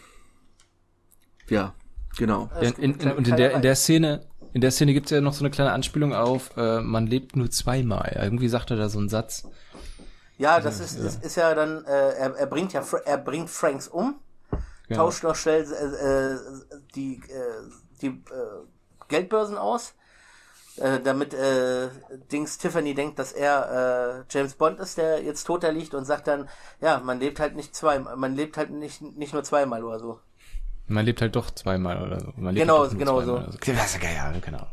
ja, 1.49 1.75
genau. 2.17 2.51
In, 2.61 2.73
in, 2.75 3.01
in, 3.01 3.13
und 3.13 3.29
in 3.29 3.37
der, 3.37 3.53
in 3.53 3.63
der 3.63 3.75
Szene, 3.75 4.27
in 4.53 4.61
der 4.61 4.71
Szene 4.71 4.93
gibt's 4.95 5.11
ja 5.11 5.21
noch 5.21 5.35
so 5.35 5.41
eine 5.45 5.51
kleine 5.51 5.73
Anspielung 5.73 6.15
auf, 6.15 6.57
äh, 6.57 6.81
man 6.81 7.07
lebt 7.07 7.37
nur 7.37 7.51
zweimal. 7.51 8.17
Irgendwie 8.23 8.49
sagt 8.49 8.71
er 8.71 8.77
da 8.77 8.89
so 8.89 8.99
einen 8.99 9.09
Satz. 9.09 9.49
Ja, 10.39 10.61
das 10.61 10.81
ist, 10.81 10.99
das 10.99 11.17
ist 11.17 11.37
ja 11.37 11.55
dann, 11.55 11.85
äh, 11.85 11.91
er, 11.91 12.35
er 12.37 12.47
bringt 12.47 12.73
ja, 12.73 12.83
er 13.05 13.19
bringt 13.19 13.51
Franks 13.51 13.87
um, 13.89 14.17
Ja. 14.89 14.97
tauscht 14.97 15.23
noch 15.23 15.37
schnell 15.37 15.63
äh, 15.63 16.35
äh, 16.35 16.39
die, 16.95 17.17
äh, 17.29 17.71
die 18.01 18.07
äh, 18.09 18.13
Geldbörsen 19.09 19.57
aus, 19.59 19.95
äh, 20.79 21.01
damit 21.01 21.35
äh, 21.35 21.89
Dings 22.31 22.59
Tiffany 22.59 22.95
denkt, 22.95 23.19
dass 23.19 23.33
er 23.33 24.25
äh, 24.29 24.33
James 24.33 24.55
Bond 24.55 24.79
ist, 24.81 24.99
der 24.99 25.23
jetzt 25.23 25.45
tot 25.45 25.63
da 25.63 25.69
liegt 25.71 25.95
und 25.95 26.05
sagt 26.05 26.27
dann, 26.29 26.49
ja, 26.81 27.01
man 27.05 27.21
lebt 27.21 27.41
halt 27.41 27.55
nicht 27.57 27.75
zwei, 27.75 27.99
man 27.99 28.35
lebt 28.35 28.57
halt 28.57 28.71
nicht, 28.71 29.03
nicht 29.03 29.33
nur 29.33 29.45
zweimal 29.45 29.85
oder 29.85 29.99
so. 29.99 30.21
Man 30.89 31.05
lebt 31.05 31.21
halt 31.23 31.37
doch 31.37 31.51
zweimal 31.51 32.03
oder 32.03 32.21
so. 32.21 32.33
Man 32.37 32.55
lebt 32.55 32.67
Genau, 32.67 32.81
halt 32.81 32.99
genau 32.99 33.21
zweimal 33.21 33.25
so. 33.27 33.33
oder 33.49 33.55
Okay, 33.55 33.73
Das 33.77 33.93
ist 33.95 34.01
geil, 34.01 34.15
ja, 34.15 34.33
genau. 34.33 34.67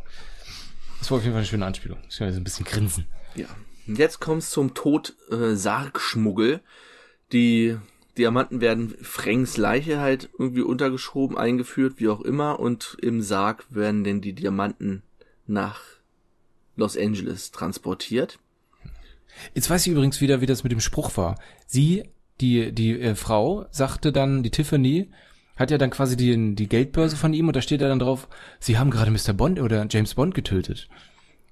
Das 1.00 1.10
war 1.12 1.18
auf 1.18 1.24
jeden 1.24 1.34
Fall 1.34 1.40
eine 1.42 1.46
schöne 1.48 1.66
Anspielung. 1.66 2.00
Ich 2.10 2.18
kann 2.18 2.32
so 2.32 2.40
ein 2.40 2.44
bisschen 2.44 2.66
grinsen. 2.66 3.06
Ja. 3.36 3.48
Jetzt 3.86 4.20
kommt's 4.20 4.50
zum 4.50 4.74
Tod 4.74 5.16
äh, 5.32 5.56
Sargschmuggel. 5.56 6.60
Die 7.32 7.78
Diamanten 8.18 8.60
werden 8.60 8.96
Franks 9.02 9.56
Leiche 9.56 10.00
halt 10.00 10.30
irgendwie 10.38 10.62
untergeschoben, 10.62 11.38
eingeführt, 11.38 11.96
wie 11.98 12.10
auch 12.10 12.22
immer, 12.22 12.60
und 12.60 12.98
im 13.02 13.22
Sarg 13.22 13.66
werden 13.70 14.04
denn 14.04 14.20
die 14.20 14.34
Diamanten 14.34 15.04
nach 15.50 15.82
Los 16.76 16.98
Angeles 16.98 17.52
transportiert. 17.52 18.40
Jetzt 19.54 19.70
weiß 19.70 19.86
ich 19.86 19.92
übrigens 19.92 20.22
wieder, 20.22 20.42
wie 20.42 20.46
das 20.46 20.64
mit 20.64 20.72
dem 20.72 20.80
Spruch 20.80 21.16
war. 21.18 21.38
Sie, 21.68 22.04
die, 22.42 22.72
die 22.72 23.00
äh, 23.00 23.16
Frau, 23.16 23.66
sagte 23.72 24.12
dann, 24.12 24.44
die 24.44 24.50
Tiffany, 24.52 25.10
hat 25.56 25.72
ja 25.72 25.78
dann 25.78 25.90
quasi 25.90 26.16
die, 26.16 26.56
die 26.56 26.70
Geldbörse 26.70 27.18
von 27.18 27.34
ihm 27.34 27.48
und 27.48 27.56
da 27.56 27.62
steht 27.62 27.82
ja 27.82 27.90
dann 27.90 28.00
drauf, 28.00 28.28
sie 28.60 28.78
haben 28.78 28.92
gerade 28.92 29.12
Mr. 29.12 29.34
Bond 29.34 29.60
oder 29.60 29.86
James 29.90 30.16
Bond 30.16 30.34
getötet. 30.34 30.88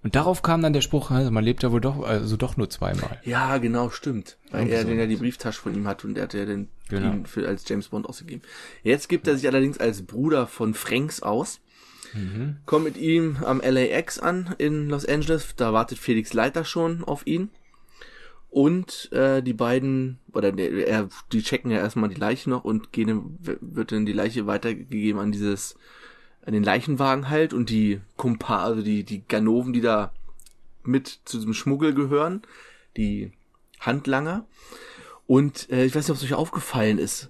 Und 0.03 0.15
darauf 0.15 0.41
kam 0.41 0.62
dann 0.62 0.73
der 0.73 0.81
Spruch, 0.81 1.12
also 1.12 1.31
man 1.31 1.43
lebt 1.43 1.63
ja 1.63 1.71
wohl 1.71 1.81
doch, 1.81 2.01
also 2.03 2.38
doch 2.38 2.55
nur 2.55 2.69
zweimal. 2.69 3.19
Ja, 3.25 3.57
genau, 3.57 3.89
stimmt. 3.89 4.38
Weil 4.51 4.62
Irgendwie 4.62 4.75
er 4.75 4.81
so. 4.83 4.88
den 4.88 4.99
ja 4.99 5.05
die 5.07 5.15
Brieftasche 5.17 5.62
von 5.62 5.75
ihm 5.75 5.88
hat 5.88 6.05
und 6.05 6.17
er 6.17 6.23
hat 6.23 6.33
ja 6.33 6.45
den 6.45 6.69
Genau. 6.89 7.12
ihn 7.12 7.25
für, 7.25 7.45
als 7.47 7.67
James 7.67 7.89
Bond 7.89 8.05
ausgegeben. 8.07 8.41
Jetzt 8.83 9.10
gibt 9.10 9.27
er 9.27 9.36
sich 9.36 9.45
allerdings 9.47 9.77
als 9.77 10.03
Bruder 10.03 10.47
von 10.47 10.73
Franks 10.73 11.21
aus. 11.21 11.60
Kommt 12.65 12.86
mit 12.86 12.98
ihm 12.98 13.38
am 13.43 13.62
LAX 13.62 14.20
an 14.20 14.56
in 14.58 14.89
Los 14.89 15.06
Angeles. 15.06 15.56
Da 15.56 15.74
wartet 15.74 16.00
Felix 16.00 16.34
Leiter 16.34 16.65
schon 16.65 17.04
auf 17.04 17.26
ihn. 17.26 17.50
Und 18.50 19.12
äh, 19.12 19.41
die 19.43 19.54
beiden, 19.54 20.20
oder 20.34 20.52
der, 20.52 20.88
er, 20.88 21.10
die 21.32 21.43
checken 21.43 21.70
ja 21.70 21.78
erstmal 21.78 22.10
die 22.10 22.20
Leiche 22.20 22.50
noch 22.50 22.63
und 22.63 22.91
gehen, 22.91 23.38
wird 23.39 23.91
dann 23.91 24.06
die 24.06 24.13
Leiche 24.13 24.48
weitergegeben 24.48 25.20
an 25.20 25.32
dieses, 25.32 25.76
an 26.46 26.54
den 26.54 26.63
Leichenwagen 26.63 27.30
halt 27.30 27.54
und 27.54 27.70
die 27.70 28.00
Kumpa, 28.15 28.63
also 28.63 28.82
die, 28.82 29.04
die 29.04 29.24
Ganoven, 29.28 29.74
die 29.74 29.82
da 29.82 30.12
mit 30.84 31.20
zu 31.26 31.38
diesem 31.38 31.54
Schmuggel 31.54 31.93
gehören, 31.93 32.41
die 32.96 33.32
Handlanger. 33.80 34.46
Und 35.28 35.70
äh, 35.70 35.86
ich 35.86 35.93
weiß 35.93 36.08
nicht, 36.08 36.12
ob 36.12 36.17
es 36.17 36.24
euch 36.24 36.34
aufgefallen 36.34 36.98
ist. 37.00 37.30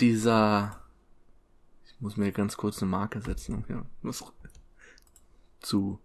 Dieser, 0.00 0.79
muss 2.00 2.16
mir 2.16 2.32
ganz 2.32 2.56
kurz 2.56 2.80
eine 2.82 2.90
Marke 2.90 3.20
setzen. 3.20 3.64
Ja, 3.68 3.84
muss 4.02 4.24
zu 5.60 5.98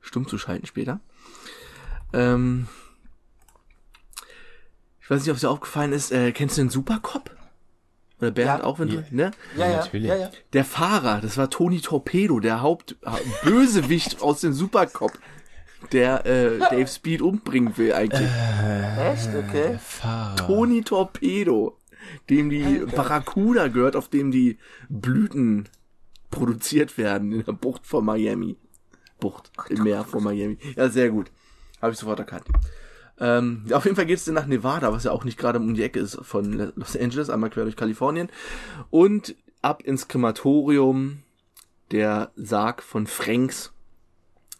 stumm 0.00 0.28
zu 0.28 0.36
schalten 0.38 0.66
später. 0.66 1.00
Ähm, 2.12 2.68
ich 5.00 5.10
weiß 5.10 5.20
nicht, 5.22 5.30
ob 5.30 5.36
es 5.36 5.40
dir 5.40 5.50
aufgefallen 5.50 5.92
ist, 5.92 6.12
äh, 6.12 6.32
kennst 6.32 6.56
du 6.58 6.62
den 6.62 6.70
Supercop? 6.70 7.30
Oder 8.18 8.30
Bernd 8.30 8.60
Ja. 8.60 8.64
auch, 8.64 8.78
wenn 8.78 8.88
Ja. 8.88 9.00
du, 9.00 9.16
ne? 9.16 9.30
Ja, 9.56 9.66
ja, 9.66 9.76
natürlich. 9.78 10.08
ja, 10.08 10.16
ja. 10.16 10.30
Der 10.52 10.64
Fahrer, 10.64 11.20
das 11.20 11.36
war 11.38 11.50
Tony 11.50 11.80
Torpedo, 11.80 12.38
der 12.40 12.60
Hauptbösewicht 12.60 14.22
aus 14.22 14.40
dem 14.42 14.52
Supercop, 14.52 15.18
der 15.90 16.24
äh, 16.26 16.58
Dave 16.58 16.86
Speed 16.86 17.20
umbringen 17.22 17.76
will 17.78 17.92
eigentlich. 17.94 18.30
Echt? 18.98 19.34
Okay. 19.34 19.78
Fahrer. 19.80 20.36
Tony 20.36 20.82
Torpedo, 20.82 21.76
dem 22.30 22.50
die 22.50 22.82
Barracuda 22.94 23.68
gehört, 23.68 23.96
auf 23.96 24.08
dem 24.08 24.30
die 24.30 24.58
Blüten 24.88 25.68
produziert 26.30 26.98
werden 26.98 27.32
in 27.32 27.44
der 27.44 27.52
Bucht 27.52 27.86
von 27.86 28.04
Miami. 28.04 28.56
Bucht 29.20 29.50
im 29.68 29.84
Meer 29.84 30.04
von 30.04 30.24
Miami. 30.24 30.58
Ja, 30.76 30.88
sehr 30.88 31.10
gut. 31.10 31.30
Habe 31.80 31.92
ich 31.92 31.98
sofort 31.98 32.18
erkannt. 32.18 32.46
Ähm, 33.18 33.66
auf 33.72 33.84
jeden 33.84 33.96
Fall 33.96 34.06
geht's 34.06 34.24
dann 34.24 34.34
nach 34.34 34.46
Nevada, 34.46 34.92
was 34.92 35.04
ja 35.04 35.12
auch 35.12 35.24
nicht 35.24 35.38
gerade 35.38 35.58
um 35.58 35.74
die 35.74 35.82
Ecke 35.82 36.00
ist 36.00 36.18
von 36.22 36.72
Los 36.74 36.96
Angeles, 36.96 37.30
einmal 37.30 37.50
quer 37.50 37.64
durch 37.64 37.76
Kalifornien. 37.76 38.28
Und 38.90 39.36
ab 39.62 39.82
ins 39.82 40.08
Krematorium. 40.08 41.22
Der 41.90 42.32
Sarg 42.36 42.82
von 42.82 43.06
Franks 43.06 43.72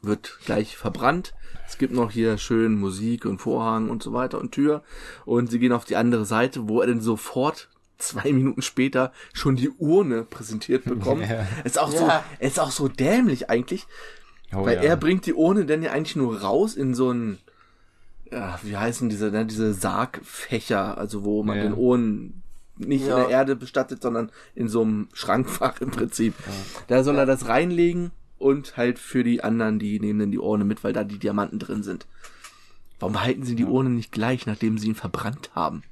wird 0.03 0.39
gleich 0.45 0.77
verbrannt. 0.77 1.33
Es 1.69 1.79
gibt 1.79 1.93
noch 1.95 2.11
hier 2.11 2.37
schön 2.39 2.79
Musik 2.79 3.25
und 3.25 3.39
Vorhang 3.39 3.89
und 3.89 4.03
so 4.03 4.13
weiter 4.13 4.39
und 4.41 4.53
Tür. 4.53 4.83
Und 5.25 5.51
sie 5.51 5.59
gehen 5.59 5.73
auf 5.73 5.85
die 5.85 5.97
andere 5.97 6.25
Seite, 6.27 6.69
wo 6.69 6.81
er 6.81 6.89
dann 6.89 7.01
sofort 7.01 7.69
zwei 7.99 8.33
Minuten 8.33 8.63
später 8.63 9.13
schon 9.33 9.55
die 9.57 9.71
Urne 9.71 10.25
präsentiert 10.25 10.85
bekommt. 10.85 11.23
Ja. 11.29 11.47
Ist 11.65 11.79
auch 11.79 11.91
so, 11.91 12.05
Ja. 12.07 12.25
ist 12.41 12.59
auch 12.61 12.73
so 12.73 12.89
dämlich 12.89 13.49
eigentlich, 13.49 13.87
Oh, 14.55 14.67
weil 14.67 14.75
ja. 14.77 14.83
er 14.83 14.97
bringt 14.97 15.25
die 15.25 15.33
Urne 15.35 15.65
dann 15.65 15.83
ja 15.83 15.93
eigentlich 15.93 16.17
nur 16.17 16.41
raus 16.43 16.75
in 16.75 16.95
so 16.95 17.11
ein, 17.11 17.39
ja, 18.31 18.59
wie 18.63 18.77
heißen 18.77 19.09
diese, 19.09 19.31
ne, 19.31 19.47
diese 19.47 19.73
Sargfächer, 19.73 20.99
also 20.99 21.25
wo 21.25 21.43
man 21.43 21.59
den 21.59 21.75
Urnen 21.75 22.43
nicht 22.77 23.07
Ja. 23.07 23.17
in 23.17 23.21
der 23.23 23.31
Erde 23.31 23.57
bestattet, 23.57 24.03
sondern 24.03 24.31
in 24.55 24.69
so 24.69 24.83
einem 24.83 25.09
Schrankfach 25.15 25.81
im 25.81 25.91
Prinzip. 25.91 26.35
Da 26.89 27.03
soll 27.05 27.17
er 27.17 27.27
das 27.27 27.47
reinlegen 27.49 28.11
und 28.43 28.77
halt 28.77 28.99
für 28.99 29.25
die 29.25 29.43
anderen, 29.45 29.79
die 29.79 29.99
nehmen 30.01 30.19
dann 30.21 30.31
die 30.31 30.39
Urne 30.39 30.65
mit, 30.65 30.83
weil 30.85 30.93
da 30.93 31.05
die 31.05 31.19
Diamanten 31.19 31.59
drin 31.59 31.83
sind. 31.83 32.07
Warum 33.01 33.15
behalten 33.15 33.45
sie 33.45 33.55
die 33.57 33.65
Urne 33.65 33.91
nicht 33.91 34.13
gleich, 34.13 34.47
nachdem 34.47 34.79
sie 34.79 34.89
ihn 34.89 34.95
verbrannt 34.95 35.51
haben? 35.55 35.83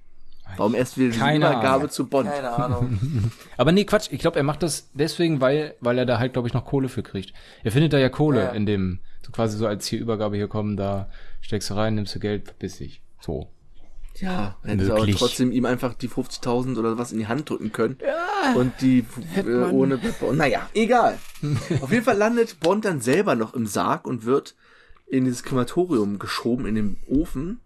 Warum 0.56 0.74
erst 0.74 0.98
wieder 0.98 1.10
die 1.12 1.18
Keine 1.18 1.38
Übergabe 1.46 1.68
Ahnung. 1.76 1.90
zu 1.90 2.06
Bond? 2.08 2.28
Keine 2.28 2.50
Ahnung. 2.50 2.98
Aber 3.56 3.70
nee, 3.70 3.84
Quatsch. 3.84 4.08
Ich 4.10 4.18
glaube, 4.18 4.36
er 4.36 4.42
macht 4.42 4.62
das 4.64 4.90
deswegen, 4.94 5.40
weil, 5.40 5.74
weil 5.80 5.96
er 5.96 6.06
da 6.06 6.18
halt, 6.18 6.32
glaube 6.32 6.48
ich, 6.48 6.54
noch 6.54 6.64
Kohle 6.64 6.88
für 6.88 7.04
kriegt. 7.04 7.32
Er 7.62 7.70
findet 7.70 7.92
da 7.92 7.98
ja 7.98 8.08
Kohle 8.08 8.40
Ja. 8.44 8.48
in 8.50 8.66
dem, 8.66 8.98
so 9.24 9.30
quasi 9.30 9.56
so 9.56 9.66
als 9.68 9.86
hier 9.86 10.00
Übergabe 10.00 10.36
hier 10.36 10.48
kommen, 10.48 10.76
da 10.76 11.08
steckst 11.40 11.70
du 11.70 11.74
rein, 11.74 11.94
nimmst 11.94 12.14
du 12.16 12.18
Geld, 12.18 12.46
verpiss 12.46 12.78
dich. 12.78 13.00
So. 13.20 13.48
Ja, 14.16 14.56
hätten 14.62 14.84
sie 14.84 14.90
aber 14.90 15.06
trotzdem 15.06 15.52
ihm 15.52 15.64
einfach 15.64 15.94
die 15.94 16.08
50.000 16.08 16.78
oder 16.78 16.98
was 16.98 17.12
in 17.12 17.18
die 17.18 17.26
Hand 17.26 17.48
drücken 17.48 17.72
können. 17.72 17.96
und 18.56 18.72
die 18.80 19.04
äh, 19.36 19.70
ohne 19.70 19.98
Bond. 19.98 20.38
Naja, 20.38 20.68
egal. 20.74 21.18
Auf 21.80 21.90
jeden 21.92 22.04
Fall 22.04 22.16
landet 22.16 22.60
Bond 22.60 22.84
dann 22.84 23.00
selber 23.00 23.34
noch 23.34 23.54
im 23.54 23.66
Sarg 23.66 24.06
und 24.06 24.24
wird 24.24 24.54
in 25.06 25.24
dieses 25.24 25.42
Krematorium 25.42 26.18
geschoben, 26.18 26.66
in 26.66 26.74
den 26.74 26.96
Ofen. 27.08 27.60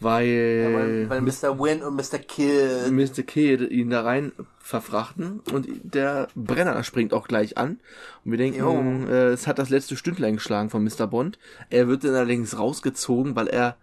Weil, 0.00 0.70
weil, 0.74 1.10
weil 1.10 1.20
Mr. 1.22 1.58
Win 1.58 1.82
und 1.82 1.96
Mr. 1.96 2.18
Kill. 2.18 2.90
Mr. 2.92 3.24
Kidd 3.24 3.64
ihn 3.64 3.90
da 3.90 4.02
rein 4.02 4.30
verfrachten 4.60 5.40
und 5.52 5.66
der 5.82 6.28
Brenner 6.36 6.84
springt 6.84 7.12
auch 7.12 7.26
gleich 7.26 7.58
an. 7.58 7.80
Und 8.24 8.30
wir 8.30 8.38
denken, 8.38 9.08
äh, 9.08 9.28
es 9.30 9.48
hat 9.48 9.58
das 9.58 9.70
letzte 9.70 9.96
Stündlein 9.96 10.34
geschlagen 10.36 10.70
von 10.70 10.84
Mr. 10.84 11.08
Bond. 11.08 11.38
Er 11.70 11.88
wird 11.88 12.04
dann 12.04 12.14
allerdings 12.14 12.56
rausgezogen, 12.56 13.34
weil 13.34 13.48
er, 13.48 13.76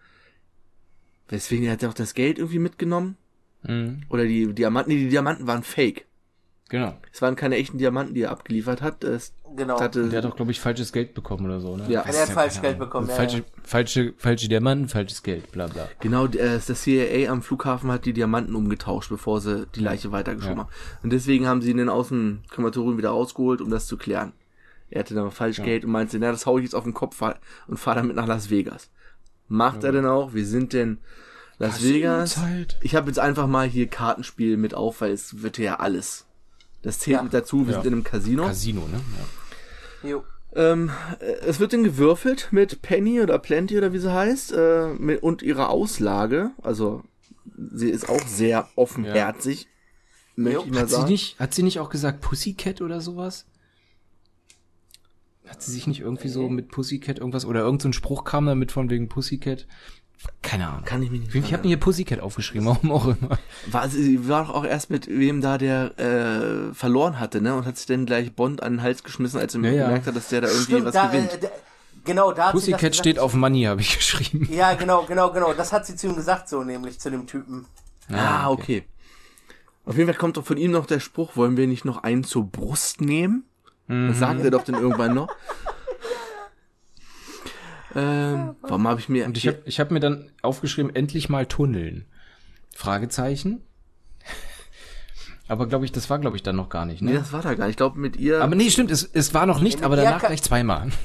weswegen 1.30 1.66
er 1.66 1.74
hat 1.74 1.84
er 1.84 1.90
auch 1.90 1.94
das 1.94 2.14
Geld 2.14 2.38
irgendwie 2.38 2.60
mitgenommen. 2.60 3.18
Mhm. 3.64 4.04
Oder 4.10 4.26
die 4.26 4.54
Diamanten, 4.54 4.94
nee, 4.94 5.00
die 5.04 5.10
Diamanten 5.10 5.48
waren 5.48 5.64
fake. 5.64 6.06
Genau. 6.70 6.98
Es 7.14 7.22
waren 7.22 7.36
keine 7.36 7.58
echten 7.58 7.78
Diamanten, 7.78 8.16
die 8.16 8.22
er 8.22 8.32
abgeliefert 8.32 8.82
hat. 8.82 9.04
Es 9.04 9.34
Genau. 9.56 9.80
hatte, 9.80 10.10
Der 10.10 10.18
hat 10.18 10.26
doch, 10.26 10.36
glaube 10.36 10.50
ich, 10.52 10.60
falsches 10.60 10.92
Geld 10.92 11.14
bekommen 11.14 11.46
oder 11.46 11.60
so, 11.60 11.78
ne? 11.78 11.84
Ja. 11.88 12.02
Der 12.04 12.22
hat 12.24 12.30
falsch 12.30 12.60
Geld 12.60 12.80
bekommen. 12.80 13.08
Ja, 13.08 13.14
falsche, 13.16 13.38
ja. 13.38 13.44
falsche, 13.64 14.14
falsche 14.18 14.50
Diamanten, 14.50 14.90
falsches 14.90 15.22
Geld, 15.22 15.52
bla 15.52 15.68
bla. 15.68 15.88
genau, 16.00 16.26
äh, 16.26 16.60
das 16.66 16.82
CIA 16.82 17.32
am 17.32 17.44
Flughafen 17.44 17.92
hat 17.92 18.06
die 18.06 18.14
Diamanten 18.14 18.56
umgetauscht, 18.56 19.10
bevor 19.10 19.42
sie 19.42 19.68
die 19.76 19.80
Leiche 19.82 20.12
weitergeschoben 20.12 20.58
Ja. 20.58 20.64
haben. 20.64 20.72
Und 21.04 21.14
deswegen 21.14 21.48
haben 21.48 21.62
sie 21.62 21.70
ihn 21.72 21.78
dann 21.78 21.90
aus 21.90 22.08
dem 22.10 22.40
Krematorium 22.50 22.98
wieder 22.98 23.10
rausgeholt, 23.12 23.62
um 23.62 23.70
das 23.70 23.86
zu 23.86 23.96
klären. 23.98 24.34
Er 24.90 25.02
hatte 25.02 25.14
dann 25.14 25.30
falsch 25.32 25.62
Geld 25.62 25.86
und 25.86 25.92
meinte, 25.92 26.18
na, 26.20 26.32
das 26.32 26.46
hau 26.48 26.58
ich 26.58 26.64
jetzt 26.64 26.76
auf 26.76 26.84
den 26.84 26.94
Kopf 26.96 27.22
und 27.68 27.78
fahr 27.78 27.96
damit 27.96 28.16
nach 28.16 28.28
Las 28.28 28.50
Vegas. 28.50 28.90
Macht 29.48 29.84
er 29.84 29.92
denn 29.92 30.06
auch? 30.06 30.34
Wir 30.34 30.46
sind 30.46 30.74
denn 30.74 30.98
Las 31.58 31.84
Vegas. 31.84 32.34
Zeit. 32.36 32.78
Ich 32.82 32.96
habe 32.96 33.08
jetzt 33.08 33.20
einfach 33.20 33.48
mal 33.48 33.68
hier 33.68 33.88
Kartenspiel 33.88 34.58
mit 34.58 34.74
auf, 34.74 35.02
weil 35.02 35.12
es 35.12 35.42
wird 35.42 35.58
ja 35.58 35.80
alles. 35.80 36.26
Das 36.82 37.00
zählt 37.00 37.18
Ja. 37.18 37.24
mit 37.24 37.34
dazu. 37.34 37.66
Wir 37.68 37.74
Ja. 37.76 37.82
sind 37.82 37.88
in 37.88 37.94
einem 37.94 38.04
Casino. 38.04 38.44
Casino, 38.46 38.82
ne? 38.88 39.00
Ja. 40.04 40.10
Jo. 40.10 40.24
Ähm, 40.56 40.92
äh, 41.20 41.26
es 41.48 41.60
wird 41.60 41.74
dann 41.74 41.84
gewürfelt 41.84 42.50
mit 42.52 42.82
Penny 42.82 43.22
oder 43.22 43.38
Plenty 43.40 43.78
oder 43.78 43.92
wie 43.94 44.00
sie 44.00 44.14
heißt 44.14 44.54
äh, 44.54 44.88
mit, 44.94 45.22
und 45.24 45.42
ihrer 45.42 45.70
Auslage. 45.70 46.52
Also 46.62 47.04
sie 47.74 47.90
ist 47.90 48.08
auch 48.10 48.26
sehr 48.28 48.68
offenherzig, 48.76 49.68
möchte 50.36 50.60
Jo. 50.60 50.66
ich 50.66 50.72
mal 50.72 50.82
Hat 50.82 50.90
sie 50.90 50.96
sagen. 50.96 51.10
nicht, 51.10 51.40
hat 51.40 51.54
sie 51.54 51.64
nicht 51.64 51.80
auch 51.80 51.90
gesagt 51.90 52.22
Pussycat 52.22 52.82
oder 52.82 53.02
sowas? 53.02 53.46
Hat 55.48 55.62
sie 55.62 55.72
sich 55.72 55.88
nicht 55.88 56.00
irgendwie 56.02 56.28
so 56.30 56.50
mit 56.50 56.70
Pussycat 56.70 57.20
irgendwas 57.20 57.46
oder 57.46 57.62
irgendein 57.62 57.94
so 57.94 57.98
Spruch 57.98 58.24
kam 58.24 58.46
damit 58.46 58.72
von 58.72 58.90
wegen 58.90 59.10
Pussycat? 59.10 59.68
Keine 60.42 60.68
Ahnung. 60.68 60.86
Kann 60.86 61.04
ich 61.04 61.12
mich 61.12 61.22
nicht 61.22 61.36
Ich 61.36 61.54
habe 61.54 61.64
mir 61.64 61.68
hier 61.70 61.80
Pussycat 61.80 62.20
aufgeschrieben, 62.20 62.66
warum 62.68 62.92
auch 62.92 63.06
immer. 63.08 63.38
War, 63.68 63.90
sie 63.90 64.28
war 64.28 64.46
doch 64.46 64.54
auch 64.56 64.66
erst 64.66 64.90
mit 64.90 65.08
wem 65.08 65.42
da, 65.42 65.58
der 65.58 66.00
äh, 66.00 66.74
verloren 66.74 67.20
hatte, 67.20 67.42
ne? 67.42 67.54
Und 67.56 67.66
hat 67.66 67.78
sich 67.78 67.86
dann 67.86 68.06
gleich 68.06 68.34
Bond 68.34 68.64
an 68.64 68.74
den 68.78 68.82
Hals 68.82 69.04
geschmissen, 69.04 69.40
als 69.40 69.54
er 69.56 69.62
Ja, 69.62 69.72
ja. 69.72 69.86
gemerkt 69.86 70.08
hat, 70.08 70.16
dass 70.16 70.30
der 70.30 70.42
da 70.42 70.48
irgendwie 70.48 70.64
Stimmt, 70.72 70.86
was 70.86 70.94
da, 70.94 71.08
gewinnt. 71.08 71.44
äh, 71.44 71.50
genau, 72.06 72.32
da 72.32 72.52
Pussycat 72.52 72.80
gesagt. 72.80 72.96
steht 72.96 73.20
auf 73.20 73.34
Money, 73.36 73.64
habe 73.64 73.82
ich 73.82 73.96
geschrieben. 73.98 74.48
Ja, 74.52 74.74
genau, 74.74 75.04
genau, 75.06 75.32
genau. 75.32 75.54
Das 75.54 75.72
hat 75.74 75.86
sie 75.86 75.96
zu 75.96 76.08
ihm 76.08 76.16
gesagt, 76.16 76.50
so 76.50 76.64
nämlich 76.64 77.00
zu 77.00 77.12
dem 77.12 77.28
Typen. 77.28 77.66
ah, 78.12 78.50
okay. 78.50 78.84
Auf 79.86 79.98
jeden 79.98 80.10
Fall 80.10 80.18
kommt 80.18 80.38
doch 80.38 80.46
von 80.46 80.58
ihm 80.58 80.72
noch 80.72 80.88
der 80.88 81.00
Spruch, 81.00 81.36
wollen 81.36 81.58
wir 81.58 81.68
nicht 81.68 81.86
noch 81.86 82.02
einen 82.04 82.24
zur 82.24 82.46
Brust 82.50 83.02
nehmen? 83.02 83.44
Das 83.88 84.20
sagt 84.20 84.44
er 84.44 84.52
doch 84.52 84.64
dann 84.64 84.76
irgendwann 84.76 85.14
noch. 85.14 85.30
Ähm, 87.96 88.56
warum 88.62 88.88
habe 88.88 89.00
ich 89.00 89.08
mir... 89.10 89.26
Und 89.26 89.38
ich 89.38 89.48
habe 89.48 89.62
ich 89.66 89.80
hab 89.80 89.92
mir 89.92 90.00
dann 90.00 90.30
aufgeschrieben, 90.42 90.94
endlich 90.94 91.30
mal 91.30 91.46
tunneln. 91.46 92.06
Fragezeichen. 92.76 93.62
Aber 95.48 95.68
glaube 95.68 95.86
ich, 95.86 95.92
das 95.92 96.10
war 96.10 96.20
glaube 96.20 96.36
ich 96.36 96.44
dann 96.44 96.56
noch 96.56 96.70
gar 96.70 96.86
nicht, 96.86 97.02
nee, 97.04 97.12
ne? 97.14 97.20
das 97.20 97.32
war 97.32 97.42
da 97.42 97.54
gar 97.54 97.66
nicht. 97.66 97.74
Ich 97.74 97.78
glaube, 97.78 98.00
mit 98.00 98.18
ihr... 98.18 98.42
Aber 98.42 98.56
nee, 98.56 98.70
stimmt, 98.70 98.90
es, 98.92 99.04
es 99.14 99.34
war 99.34 99.46
noch 99.46 99.62
nicht, 99.62 99.84
aber 99.84 99.96
danach 99.96 100.20
gleich 100.20 100.42
zweimal. 100.44 100.90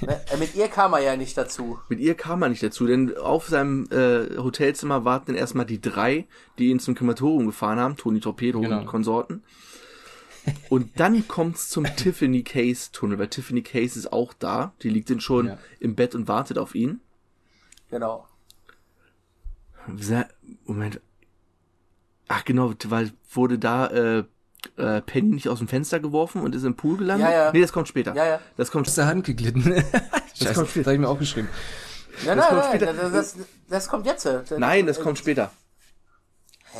Ne? 0.00 0.20
Äh, 0.32 0.36
Mit 0.38 0.54
ihr 0.56 0.68
kam 0.68 0.92
er 0.92 1.00
ja 1.00 1.16
nicht 1.16 1.38
dazu. 1.38 1.78
Mit 1.88 2.00
ihr 2.00 2.14
kam 2.14 2.42
er 2.42 2.48
nicht 2.48 2.62
dazu, 2.62 2.86
denn 2.86 3.16
auf 3.16 3.48
seinem 3.48 3.86
äh, 3.90 4.36
Hotelzimmer 4.38 5.04
warten 5.04 5.26
dann 5.28 5.36
erstmal 5.36 5.66
die 5.66 5.80
drei, 5.80 6.26
die 6.58 6.70
ihn 6.70 6.80
zum 6.80 6.94
Krematorium 6.94 7.46
gefahren 7.46 7.78
haben, 7.78 7.96
Tony 7.96 8.20
Torpedo 8.20 8.60
Genau. 8.60 8.80
und 8.80 8.86
Konsorten. 8.86 9.44
Und 10.68 10.98
dann 11.00 11.26
kommt's 11.28 11.68
zum 11.68 11.84
Tiffany 11.96 12.42
Case 12.42 12.90
Tunnel, 12.92 13.18
weil 13.18 13.28
Tiffany 13.28 13.62
Case 13.62 13.98
ist 13.98 14.12
auch 14.12 14.32
da. 14.34 14.72
Die 14.82 14.90
liegt 14.90 15.08
dann 15.10 15.20
schon 15.20 15.46
Ja. 15.46 15.58
im 15.80 15.94
Bett 15.94 16.14
und 16.14 16.28
wartet 16.28 16.58
auf 16.58 16.74
ihn. 16.74 17.00
Genau. 17.90 18.26
Moment. 20.64 21.00
Ach 22.28 22.44
genau, 22.44 22.72
weil 22.86 23.12
wurde 23.30 23.58
da 23.58 23.86
äh, 23.88 24.24
äh, 24.76 25.00
Penny 25.02 25.34
nicht 25.34 25.48
aus 25.48 25.58
dem 25.58 25.68
Fenster 25.68 26.00
geworfen 26.00 26.40
und 26.40 26.54
ist 26.54 26.64
im 26.64 26.74
Pool 26.74 26.96
gelandet? 26.96 27.28
Ja, 27.28 27.34
ja. 27.46 27.52
Nee, 27.52 27.60
das 27.60 27.72
kommt 27.72 27.88
später. 27.88 28.14
Ja, 28.14 28.26
ja. 28.26 28.40
Das 28.56 28.70
kommt 28.70 28.88
Aus 28.88 28.94
der 28.94 29.06
Hand 29.06 29.24
geglitten. 29.26 29.62
Scheiße, 30.34 30.54
kommt 30.54 30.66
das 30.66 30.70
später. 30.70 30.86
habe 30.86 30.94
ich 30.94 31.00
mir 31.00 31.08
aufgeschrieben. 31.08 31.50
Ja, 32.24 32.34
Das 32.34 32.36
nein, 32.36 32.48
kommt 32.48 32.60
nein, 32.60 32.76
später. 32.76 32.92
das, 32.94 33.12
das, 33.34 33.36
das 33.68 33.88
kommt 33.88 34.06
jetzt. 34.06 34.24
Das- 34.24 34.50
Nein, 34.58 34.86
das 34.86 35.00
kommt 35.00 35.18
später. 35.18 35.52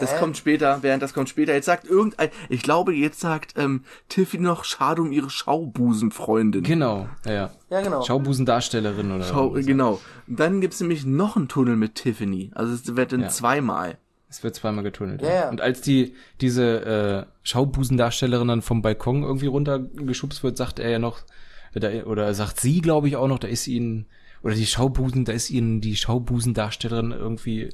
Das 0.01 0.15
Hä? 0.15 0.19
kommt 0.19 0.37
später, 0.37 0.79
während 0.83 1.03
das 1.03 1.15
kommt 1.15 1.29
später. 1.29 1.55
Jetzt 1.55 1.67
sagt 1.67 1.87
irgendein, 1.87 2.31
ich 2.49 2.63
glaube, 2.63 2.93
jetzt 2.95 3.21
sagt 3.21 3.55
ähm, 3.57 3.85
Tiffy 4.09 4.39
noch 4.39 4.65
schade 4.65 5.03
um 5.03 5.13
ihre 5.13 5.31
Schaubusenfreundin. 5.31 6.63
Genau, 6.63 7.09
ja, 7.25 7.33
ja. 7.33 7.51
Ja, 7.71 7.81
genau. 7.81 8.03
Schaubusendarstellerin 8.03 9.13
oder 9.13 9.25
Schau, 9.25 9.51
genau. 9.51 10.01
Dann 10.27 10.61
gibt's 10.61 10.81
nämlich 10.81 11.05
noch 11.05 11.37
einen 11.37 11.49
Tunnel 11.49 11.77
mit 11.77 11.95
Tiffany. 11.97 12.51
Also 12.55 12.73
es 12.73 12.97
wird 12.97 13.13
dann 13.13 13.23
Ja. 13.23 13.29
zweimal. 13.29 13.99
Es 14.29 14.43
wird 14.43 14.55
zweimal 14.57 14.83
getunnelt. 14.83 15.23
Ja, 15.23 15.33
ja. 15.33 15.49
Und 15.49 15.61
als 15.61 15.81
die 15.81 16.15
diese 16.41 17.27
äh, 17.27 17.33
Schaubusendarstellerin 17.45 18.49
dann 18.49 18.63
vom 18.63 18.83
Balkon 18.83 19.23
irgendwie 19.23 19.47
runtergeschubst 19.47 20.43
wird, 20.43 20.57
sagt 20.57 20.79
er 20.81 20.91
ja 20.91 20.99
noch, 20.99 21.21
da, 21.73 21.89
oder 22.05 22.33
sagt 22.35 22.59
sie, 22.61 22.81
glaube 22.81 23.09
ich, 23.09 23.17
auch 23.17 23.29
noch, 23.29 23.39
da 23.39 23.49
ist 23.49 23.67
ihnen, 23.69 24.07
oder 24.43 24.55
die 24.55 24.67
Schaubusen, 24.67 25.25
da 25.25 25.33
ist 25.33 25.51
ihnen 25.51 25.81
die 25.81 25.97
Schaubusendarstellerin 25.97 27.13
irgendwie, 27.13 27.71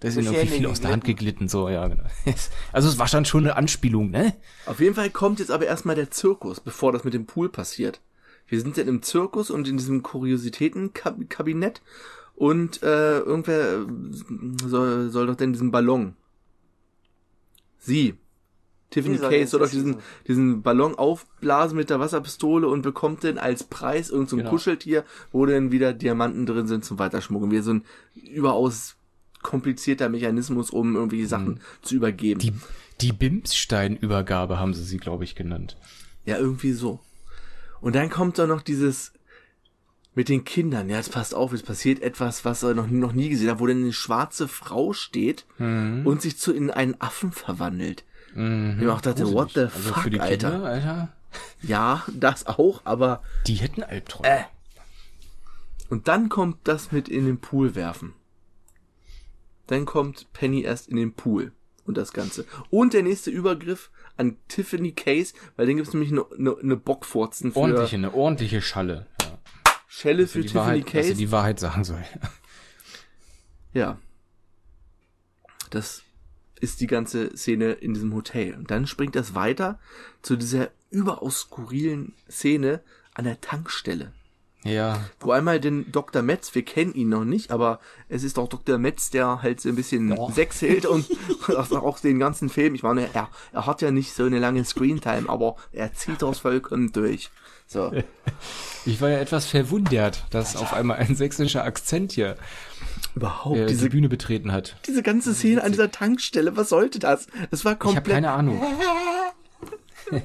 da 0.00 0.08
ist 0.08 0.16
irgendwie 0.16 0.46
viel 0.46 0.66
aus 0.66 0.80
der 0.80 0.90
Hand 0.90 1.04
geglitten. 1.04 1.48
so, 1.48 1.68
ja, 1.68 1.86
genau. 1.88 2.04
Also 2.72 2.88
es 2.88 2.98
war 2.98 3.08
schon 3.08 3.24
schon 3.24 3.44
eine 3.44 3.56
Anspielung, 3.56 4.10
ne? 4.10 4.34
Auf 4.66 4.80
jeden 4.80 4.94
Fall 4.94 5.10
kommt 5.10 5.40
jetzt 5.40 5.50
aber 5.50 5.66
erstmal 5.66 5.96
der 5.96 6.10
Zirkus, 6.10 6.60
bevor 6.60 6.92
das 6.92 7.04
mit 7.04 7.14
dem 7.14 7.26
Pool 7.26 7.48
passiert. 7.48 8.00
wir 8.46 8.60
sind 8.60 8.78
dann 8.78 8.88
im 8.88 9.02
Zirkus 9.02 9.50
und 9.50 9.66
in 9.68 9.76
diesem 9.76 10.02
Kuriositätenkabinett 10.02 11.82
und 12.36 12.82
äh, 12.82 13.18
irgendwer 13.18 13.80
äh, 13.80 13.86
soll, 14.68 15.10
soll 15.10 15.26
doch 15.26 15.34
denn 15.34 15.52
diesen 15.52 15.70
Ballon. 15.72 16.14
Sie. 17.78 18.14
Tiffany 18.90 19.18
Case 19.18 19.48
soll 19.48 19.60
doch 19.60 19.68
diesen, 19.68 19.96
diesen 20.26 20.62
Ballon 20.62 20.94
aufblasen 20.94 21.76
mit 21.76 21.90
der 21.90 22.00
Wasserpistole 22.00 22.66
und 22.68 22.80
bekommt 22.82 23.22
dann 23.22 23.36
als 23.36 23.64
Preis 23.64 24.08
irgendein 24.08 24.28
so 24.28 24.36
ein 24.36 24.38
Genau. 24.40 24.50
Kuscheltier, 24.50 25.04
wo 25.30 25.44
dann 25.44 25.72
wieder 25.72 25.92
Diamanten 25.92 26.46
drin 26.46 26.66
sind 26.66 26.84
zum 26.86 26.98
Weiterschmuggeln. 26.98 27.50
Wie 27.50 27.60
so 27.60 27.72
ein 27.74 27.84
überaus 28.14 28.96
komplizierter 29.48 30.08
Mechanismus, 30.10 30.70
um 30.70 30.94
irgendwie 30.94 31.24
Sachen 31.24 31.60
zu 31.82 31.94
übergeben. 31.96 32.38
Die, 32.40 32.52
die 33.00 33.12
Bimsstein-Übergabe 33.12 34.58
haben 34.58 34.74
sie 34.74 34.84
sie, 34.84 34.98
glaube 34.98 35.24
ich, 35.24 35.34
genannt. 35.34 35.76
Ja, 36.26 36.36
irgendwie 36.36 36.72
so. 36.72 37.00
Und 37.80 37.94
dann 37.96 38.10
kommt 38.10 38.38
da 38.38 38.46
noch 38.46 38.60
dieses 38.60 39.12
mit 40.14 40.28
den 40.28 40.44
Kindern. 40.44 40.90
Ja, 40.90 40.96
jetzt 40.96 41.12
passt 41.12 41.34
auf, 41.34 41.52
es 41.52 41.62
passiert 41.62 42.02
etwas, 42.02 42.44
was 42.44 42.62
er 42.62 42.74
noch, 42.74 42.88
noch 42.88 43.12
nie 43.12 43.28
gesehen 43.30 43.48
hat, 43.50 43.60
wo 43.60 43.66
dann 43.66 43.78
eine 43.82 43.92
schwarze 43.92 44.48
Frau 44.48 44.92
steht 44.92 45.46
und 45.58 46.20
sich 46.20 46.36
zu 46.38 46.52
in 46.52 46.70
einen 46.70 47.00
Affen 47.00 47.32
verwandelt. 47.32 48.04
Ich 48.32 48.36
mir 48.36 48.92
auch 48.92 49.00
dachte, 49.00 49.32
what 49.32 49.52
the 49.54 49.60
Also 49.60 49.92
fuck, 49.94 50.02
für 50.02 50.10
die 50.10 50.20
Alter. 50.20 50.50
Kinder, 50.50 50.66
Alter, 50.66 51.08
Ja, 51.62 52.04
das 52.12 52.46
auch, 52.46 52.82
aber 52.84 53.22
die 53.46 53.54
hätten 53.54 53.82
Albträume. 53.82 54.28
Äh. 54.28 54.42
und 55.88 56.08
dann 56.08 56.28
kommt 56.28 56.58
das 56.64 56.92
mit 56.92 57.08
in 57.08 57.24
den 57.24 57.38
Pool 57.38 57.74
werfen. 57.74 58.12
Dann 59.68 59.84
kommt 59.84 60.32
Penny 60.32 60.62
erst 60.62 60.88
in 60.88 60.96
den 60.96 61.12
Pool 61.12 61.52
und 61.84 61.96
das 61.96 62.12
Ganze. 62.12 62.44
Und 62.70 62.94
der 62.94 63.02
nächste 63.02 63.30
Übergriff 63.30 63.90
an 64.16 64.36
Tiffany 64.48 64.92
Case, 64.92 65.34
weil 65.56 65.66
dann 65.66 65.76
gibt's 65.76 65.92
nämlich 65.92 66.10
eine 66.10 66.24
ne, 66.36 66.56
ne 66.60 66.76
Bockfurzen 66.76 67.52
für 67.52 67.60
ordentliche, 67.60 67.96
eine 67.96 68.12
ordentliche 68.12 68.60
Schalle. 68.60 69.06
Ja. 69.22 69.38
Schelle 69.86 70.26
für 70.26 70.40
die 70.40 70.48
Tiffany 70.48 70.64
Wahrheit, 70.66 70.84
dass 70.84 70.92
Case. 70.92 71.08
sie 71.08 71.14
die 71.14 71.32
Wahrheit 71.32 71.60
sagen 71.60 71.84
soll. 71.84 72.04
Ja. 73.74 73.98
Das 75.70 76.02
ist 76.60 76.80
die 76.80 76.86
ganze 76.86 77.36
Szene 77.36 77.72
in 77.72 77.94
diesem 77.94 78.14
Hotel. 78.14 78.54
Und 78.54 78.70
dann 78.70 78.86
springt 78.86 79.14
das 79.14 79.34
weiter 79.34 79.78
zu 80.22 80.36
dieser 80.36 80.70
überaus 80.90 81.40
skurrilen 81.40 82.14
Szene 82.28 82.82
an 83.14 83.24
der 83.24 83.40
Tankstelle. 83.40 84.12
Ja, 84.68 85.04
Wo 85.20 85.32
einmal 85.32 85.60
den 85.60 85.90
Dr. 85.90 86.22
Metz, 86.22 86.54
wir 86.54 86.64
kennen 86.64 86.94
ihn 86.94 87.08
noch 87.08 87.24
nicht, 87.24 87.50
aber 87.50 87.80
es 88.08 88.22
ist 88.22 88.38
auch 88.38 88.48
Dr. 88.48 88.78
Metz, 88.78 89.10
der 89.10 89.42
halt 89.42 89.60
so 89.60 89.68
ein 89.68 89.76
bisschen 89.76 90.16
Ja. 90.16 90.30
Sex 90.32 90.62
hält 90.62 90.86
und 90.86 91.06
auch 91.48 92.00
den 92.00 92.18
ganzen 92.18 92.48
Film. 92.48 92.74
Ich 92.74 92.82
meine, 92.82 93.08
er, 93.12 93.28
er 93.52 93.66
hat 93.66 93.82
ja 93.82 93.90
nicht 93.90 94.14
so 94.14 94.24
eine 94.24 94.38
lange 94.38 94.64
Screentime, 94.64 95.28
aber 95.28 95.56
er 95.72 95.92
zieht 95.94 96.22
das 96.22 96.38
vollkommen 96.40 96.92
durch. 96.92 97.30
So. 97.66 97.92
ich 98.86 99.00
war 99.00 99.10
ja 99.10 99.18
etwas 99.18 99.46
verwundert, 99.46 100.24
dass 100.30 100.56
auf 100.56 100.72
einmal 100.72 100.98
ein 100.98 101.14
sächsischer 101.16 101.64
Akzent 101.64 102.12
hier 102.12 102.36
Überhaupt, 103.14 103.56
äh, 103.56 103.66
die 103.66 103.74
diese, 103.74 103.90
Bühne 103.90 104.08
betreten 104.08 104.52
hat. 104.52 104.76
diese 104.86 105.02
ganze 105.02 105.34
Szene 105.34 105.62
an 105.62 105.72
dieser 105.72 105.90
Tankstelle, 105.90 106.56
was 106.56 106.70
sollte 106.70 106.98
das? 106.98 107.26
Das 107.50 107.64
war 107.64 107.72
Ich 107.72 107.78
habe 107.78 107.94
komplett 107.94 108.14
keine 108.14 108.30
Ahnung. 108.30 108.62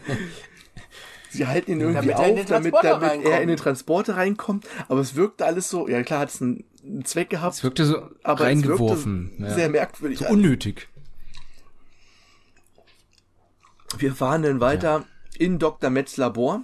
Sie 1.34 1.48
halten 1.48 1.72
ihn 1.72 1.82
irgendwie 1.82 2.08
Damit 2.08 2.12
er 2.12 2.19
auf, 2.19 2.26
damit, 2.26 2.48
Transporter 2.48 3.00
damit 3.00 3.26
er 3.26 3.41
in 3.41 3.48
den 3.48 3.58
Transporter 3.58 4.15
reinkommt. 4.17 4.67
Aber 4.88 5.00
es 5.02 5.15
wirkte 5.15 5.46
alles 5.46 5.69
so, 5.69 5.88
ja 5.88 6.02
klar 6.04 6.19
hat 6.22 6.30
es 6.30 6.41
einen, 6.41 6.63
einen 6.86 7.06
Zweck 7.06 7.30
gehabt, 7.30 7.56
Es 7.56 7.63
wirkte 7.63 7.86
so 7.86 8.10
aber 8.24 8.43
reingeworfen. 8.46 9.32
ja. 9.39 9.54
sehr 9.54 9.69
merkwürdig. 9.69 10.19
so 10.19 10.28
unnötig. 10.28 10.88
Wir 13.98 14.13
fahren 14.15 14.43
dann 14.43 14.60
weiter 14.60 15.06
in 15.38 15.60
Dr. 15.60 15.89
Metz 15.89 16.17
Labor. 16.17 16.62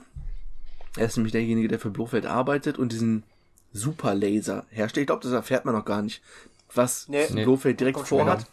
Er 0.97 1.05
ist 1.05 1.17
nämlich 1.17 1.32
derjenige, 1.32 1.67
der 1.67 1.79
für 1.79 1.91
Blofeld 1.91 2.25
arbeitet 2.25 2.77
und 2.79 2.91
diesen 2.91 3.23
Superlaser 3.71 4.65
herstellt. 4.69 5.03
Ich 5.03 5.08
glaube, 5.08 5.23
das 5.23 5.32
erfährt 5.32 5.65
man 5.65 5.75
noch 5.75 5.86
gar 5.86 6.01
nicht, 6.01 6.21
was 6.73 7.08
Nee. 7.08 7.25
Blofeld 7.43 7.79
direkt 7.79 7.99
vorhat. 7.99 8.47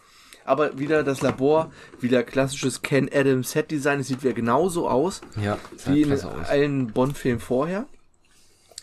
Aber 0.46 0.78
wieder 0.78 1.02
das 1.02 1.22
Labor, 1.22 1.72
wieder 2.00 2.22
klassisches 2.22 2.82
Ken 2.82 3.10
Adams 3.12 3.50
Set 3.50 3.70
Design. 3.70 4.00
Es 4.00 4.08
sieht 4.08 4.22
wieder 4.22 4.34
genauso 4.34 4.88
aus. 4.88 5.20
Ja, 5.40 5.58
wie 5.86 6.02
in 6.02 6.12
aus. 6.12 6.24
allen 6.24 6.92
Bond-Filmen 6.92 7.40
vorher. 7.40 7.86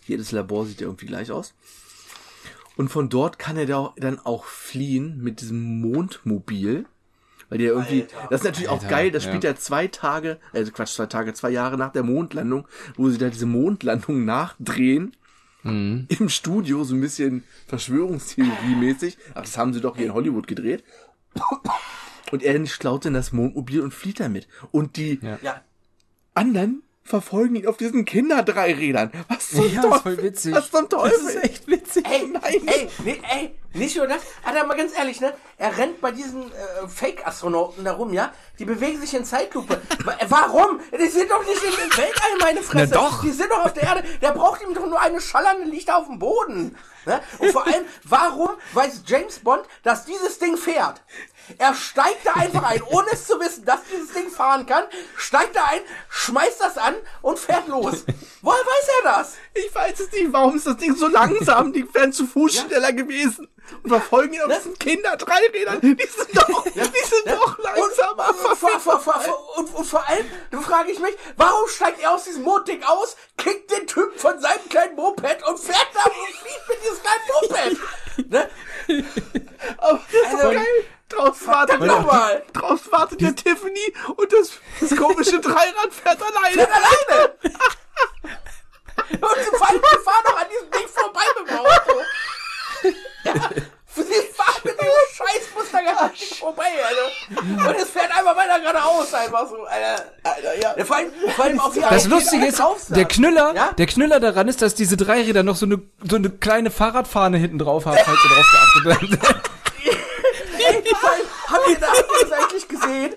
Jedes 0.06 0.32
Labor 0.32 0.66
sieht 0.66 0.82
ja 0.82 0.88
irgendwie 0.88 1.06
gleich 1.06 1.32
aus. 1.32 1.54
Und 2.76 2.90
von 2.90 3.10
dort 3.10 3.40
kann 3.40 3.58
er 3.58 3.66
da 3.66 3.94
dann 3.98 4.20
auch 4.20 4.46
fliehen 4.46 5.22
mit 5.22 5.42
diesem 5.42 5.82
Mondmobil. 5.82 6.86
Weil 7.50 7.60
die 7.60 7.66
ja 7.66 7.72
irgendwie, 7.72 8.02
Alter. 8.04 8.28
das 8.30 8.42
ist 8.42 8.46
natürlich 8.46 8.70
auch 8.70 8.82
Alter, 8.82 8.88
geil, 8.88 9.12
das 9.12 9.26
ja. 9.26 9.30
spielt 9.30 9.44
ja 9.44 9.56
zwei 9.56 9.88
Tage, 9.88 10.40
äh 10.54 10.64
Quatsch, 10.66 10.96
zwei 10.96 11.06
Tage, 11.06 11.34
zwei 11.34 11.52
Jahre 11.52 11.78
nach 11.78 11.92
der 11.92 12.04
Mondlandung, 12.04 12.68
wo 12.96 13.10
sie 13.10 13.18
da 13.18 13.30
diese 13.30 13.46
Mondlandung 13.46 14.26
nachdrehen. 14.26 15.16
Mhm. 15.62 16.08
Im 16.10 16.30
Studio, 16.30 16.84
so 16.84 16.96
ein 16.96 17.02
bisschen 17.02 17.44
Verschwörungstheorie-mäßig. 17.68 19.18
Ach, 19.34 19.42
das 19.42 19.58
haben 19.58 19.74
sie 19.74 19.82
doch 19.82 19.96
hier 19.96 20.08
in 20.08 20.14
Hollywood 20.14 20.48
gedreht. 20.48 20.84
Und 22.32 22.44
er 22.44 22.62
klaut 22.64 23.06
dann 23.06 23.14
das 23.14 23.32
Mondmobil 23.32 23.82
und 23.82 23.94
flieht 23.94 24.20
damit. 24.20 24.48
Und 24.72 24.98
die. 24.98 25.20
Ja, 25.22 25.62
anderen 26.34 26.84
verfolgen 27.04 27.56
ihn 27.56 27.68
auf 27.68 27.78
diesen 27.78 28.06
Kinderdreirädern. 28.06 29.12
Was 29.28 29.50
zum 29.50 29.72
Ja, 29.74 29.82
Teufel? 29.82 29.96
ist 29.96 30.02
voll 30.04 30.24
witzig. 30.24 30.56
Was 30.56 30.72
zum 30.72 30.90
Teufel? 30.90 31.12
Das 31.26 31.36
ist 31.36 31.44
echt 31.44 31.68
witzig. 31.68 32.06
Ey, 32.10 32.28
Nein. 32.28 32.62
ey, 32.66 32.90
nee, 33.04 33.22
ey, 33.30 33.56
nicht 33.74 33.98
nur 33.98 34.08
das. 34.08 34.22
Alter, 34.44 34.66
mal 34.66 34.78
ganz 34.78 34.98
ehrlich, 34.98 35.20
ne? 35.20 35.34
Er 35.58 35.78
rennt 35.78 36.00
bei 36.02 36.12
diesen 36.12 36.44
äh, 36.44 36.88
Fake-Astronauten 36.88 37.84
da 37.84 37.94
rum, 37.94 38.14
ja? 38.14 38.32
Die 38.60 38.66
bewegen 38.66 39.00
sich 39.02 39.14
in 39.14 39.26
Zeitlupe. 39.26 39.82
Wa- 40.06 40.18
Warum? 40.30 40.80
Die 40.98 41.08
sind 41.08 41.30
doch 41.30 41.46
nicht 41.46 41.62
im 41.64 41.98
Weltall, 41.98 42.32
meine 42.40 42.62
Fresse. 42.62 42.94
Na 42.96 43.02
doch. 43.02 43.22
Die 43.22 43.32
sind 43.32 43.52
doch 43.52 43.66
auf 43.66 43.74
der 43.74 43.84
Erde. 43.84 44.04
Der 44.22 44.32
braucht 44.32 44.62
ihm 44.62 44.74
doch 44.74 44.86
nur 44.88 45.00
eine 45.02 45.20
schallernde 45.20 45.66
Licht 45.70 45.92
auf 45.92 46.08
dem 46.08 46.20
Boden. 46.20 46.78
Ne? 47.06 47.20
Und 47.40 47.52
vor 47.52 47.66
allem, 47.68 47.84
warum 48.06 48.50
weiß 48.74 49.04
James 49.06 49.40
Bond, 49.40 49.64
dass 49.84 50.06
dieses 50.06 50.40
Ding 50.40 50.56
fährt? 50.56 51.02
Er 51.58 51.74
steigt 51.76 52.26
da 52.26 52.34
einfach 52.34 52.64
ein, 52.64 52.82
ohne 52.84 53.08
es 53.12 53.28
zu 53.28 53.40
wissen, 53.40 53.66
dass 53.66 53.80
dieses 53.92 54.14
Ding 54.14 54.30
fahren 54.30 54.66
kann, 54.66 54.86
steigt 55.18 55.56
da 55.56 55.66
ein, 55.66 55.82
schmeißt 56.10 56.62
das 56.62 56.78
an 56.78 56.96
und 57.22 57.38
fährt 57.40 57.68
los. 57.68 58.06
Woher 58.42 58.60
weiß 58.66 58.88
er 59.04 59.12
das? 59.12 59.34
Ich 59.54 59.74
weiß 59.74 60.00
es 60.00 60.12
nicht. 60.12 60.32
Warum 60.32 60.56
ist 60.56 60.68
das 60.68 60.78
Ding 60.78 60.96
so 60.96 61.08
langsam? 61.08 61.74
Die 61.74 61.92
wären 61.94 62.14
zu 62.14 62.26
Fuß 62.28 62.56
Ja. 62.56 62.62
schneller 62.64 62.94
gewesen. 62.94 63.48
Und 63.82 63.90
verfolgen 63.90 64.34
ihn 64.34 64.42
auf 64.42 64.54
diesen 64.58 64.78
Kinderdreirädern. 64.78 65.80
Die 65.82 65.96
sind 66.06 66.36
doch, 66.38 66.64
die 66.66 66.80
sind 66.80 67.28
doch 67.28 67.58
langsamer. 67.60 68.30
Und, 68.30 68.58
vor, 68.58 68.80
vor, 68.80 69.00
vor, 69.00 69.58
und, 69.58 69.74
und 69.74 69.86
vor 69.86 70.08
allem, 70.08 70.26
da 70.52 70.60
frage 70.60 70.92
ich 70.92 71.00
mich, 71.00 71.16
warum 71.38 71.68
steigt 71.70 72.02
er 72.02 72.12
aus 72.12 72.26
diesem 72.26 72.44
Modding 72.44 72.84
aus, 72.84 73.16
kickt 73.38 73.72
den 73.72 73.88
Typen 73.88 74.18
von 74.20 74.40
seinem 74.40 74.68
kleinen 74.70 74.96
Moped 74.96 75.48
und 75.48 75.58
fährt 75.60 75.88
da 75.94 76.04
und 76.04 76.36
fliegt 76.36 76.70
mit 76.70 76.84
diesem 76.84 77.02
kleinen 77.02 77.24
Moped? 77.34 77.78
Ne? 78.30 78.48
Aber 79.78 80.00
das 80.12 80.22
ist 80.22 80.32
so 80.32 80.38
Also, 80.48 80.52
geil. 80.52 80.86
Draußen 81.16 81.48
wartet, 81.48 81.80
nochmal. 81.82 82.44
draußen 82.54 82.92
wartet 82.92 83.22
der 83.22 83.36
Tiffany 83.36 83.94
und 84.16 84.34
das, 84.34 84.52
das 84.80 84.98
komische 84.98 85.40
Dreirad 85.40 85.92
fährt 85.92 86.22
alleine. 86.22 86.56
Fährt 86.56 86.72
alleine! 86.72 87.36
Und 89.12 89.44
sie 89.44 89.58
fahren, 89.58 89.82
die 89.82 90.04
fahren 90.04 90.24
doch 90.26 90.38
an 90.38 90.48
diesem 90.52 90.72
Ding 90.72 90.88
vorbei 90.88 91.22
mit 91.40 91.50
dem 91.50 91.58
Auto. 91.58 92.02
Ja, 93.24 93.34
sie 93.96 94.34
fahren 94.34 94.62
mit 94.64 94.80
diesem 94.80 94.94
gar 96.04 96.10
nicht 96.10 96.36
vorbei, 96.36 96.64
Alter. 96.86 97.70
Und 97.70 97.76
es 97.78 97.90
fährt 97.90 98.12
einfach 98.12 98.36
weiter 98.36 98.60
geradeaus, 98.60 99.14
einfach 99.14 99.48
so, 99.50 99.64
Alter. 99.64 100.06
Alter, 100.24 100.60
ja. 100.60 100.74
Ja, 100.78 100.86
vor 100.86 100.96
allem, 100.98 101.12
vor 101.36 101.46
allem 101.46 101.60
auch 101.60 101.74
Das 101.74 102.06
Lustige 102.08 102.46
ist, 102.46 102.62
der 102.90 103.06
Knüller, 103.06 103.54
Ja? 103.56 103.72
der 103.74 103.86
Knüller 103.86 104.20
daran 104.20 104.48
ist, 104.48 104.62
dass 104.62 104.76
diese 104.76 104.98
Dreiräder 104.98 105.44
noch 105.44 105.56
so 105.56 105.66
eine, 105.66 105.82
so 106.08 106.16
eine 106.16 106.30
kleine 106.30 106.72
Fahrradfahne 106.72 107.38
hinten 107.38 107.60
drauf 107.60 107.86
haben, 107.86 107.98
falls 108.04 108.20
ihr 108.24 108.30
drauf 108.30 108.46
geachtet 108.52 109.30
habt. 109.30 109.50
Habt 111.48 111.68
ihr, 111.70 111.80
da, 111.80 111.88
das 112.22 112.32
eigentlich 112.32 112.68
gesehen? 112.68 113.16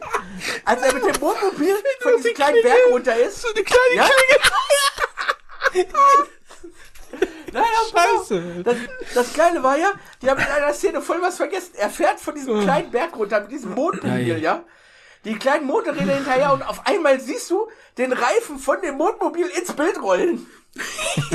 Als 0.65 0.83
er 0.83 0.95
mit 0.95 1.05
dem 1.05 1.21
Wohnmobil 1.21 1.77
von 2.01 2.17
diesem 2.17 2.35
kleinen 2.35 2.63
Berg 2.63 2.79
runter 2.91 3.17
ist. 3.17 3.43
So 3.43 3.49
eine 3.55 3.63
kleine 3.65 3.95
Ja? 3.95 4.09
Klinge. 5.71 5.87
Nein, 7.53 7.65
Scheiße. 7.91 8.43
Das, 8.65 8.77
das 9.15 9.33
Geile 9.35 9.63
war 9.63 9.77
ja, 9.79 9.93
die 10.21 10.29
haben 10.29 10.41
in 10.41 10.47
einer 10.47 10.75
Szene 10.75 11.01
voll 11.01 11.23
was 11.23 11.37
vergessen. 11.37 11.73
Er 11.77 11.89
fährt 11.91 12.21
von 12.21 12.35
diesem 12.35 12.61
kleinen 12.63 12.91
Berg 12.91 13.17
runter 13.17 13.41
mit 13.41 13.51
diesem 13.53 13.73
Mondmobil, 13.75 14.29
Ja, 14.29 14.35
ja, 14.35 14.37
ja. 14.37 14.65
Die 15.25 15.37
kleinen 15.39 15.67
Motorräder 15.67 16.15
hinterher 16.15 16.53
und 16.53 16.63
auf 16.63 16.87
einmal 16.87 17.19
siehst 17.21 17.51
du 17.51 17.69
den 17.99 18.13
Reifen 18.13 18.59
von 18.59 18.81
dem 18.83 18.97
Mondmobil 18.97 19.47
ins 19.47 19.73
Bild 19.73 20.01
rollen. 20.03 20.47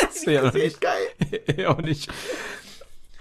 Das 0.00 0.26
wäre 0.26 0.48
auch 0.48 0.52
nicht, 0.52 0.80
Geil. 0.80 1.66
auch 1.66 1.78
nicht. 1.78 2.10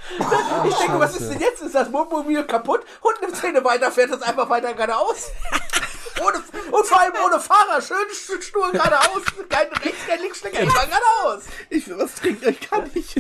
ich 0.70 0.76
denke, 0.76 1.00
was 1.00 1.16
ist 1.16 1.30
denn 1.32 1.40
jetzt? 1.40 1.62
Ist 1.62 1.76
das 1.76 1.90
Mondmobil 1.90 2.44
kaputt? 2.44 2.82
Und 3.02 3.24
eine 3.24 3.36
Szene 3.36 3.64
weiter 3.64 3.92
fährt 3.92 4.12
es 4.12 4.22
einfach 4.22 4.50
weiter 4.50 4.74
geradeaus. 4.74 5.30
ohne, 6.26 6.44
und 6.72 6.86
vor 6.86 7.00
allem 7.00 7.14
ohne 7.26 7.40
Fahrer. 7.40 7.82
Schön 7.82 7.98
sch- 8.12 8.42
stur 8.42 8.72
geradeaus. 8.72 9.22
Kein 9.50 9.68
rechts, 9.68 10.06
kein 10.08 10.20
links, 10.20 10.40
Schlenker, 10.40 10.60
immer 10.60 10.74
geradeaus. 10.74 11.44
Ich 11.70 11.88
will 11.88 11.98
was 11.98 12.14
trinken, 12.16 12.50
ich 12.50 12.70
kann 12.70 12.90
nicht. 12.94 13.20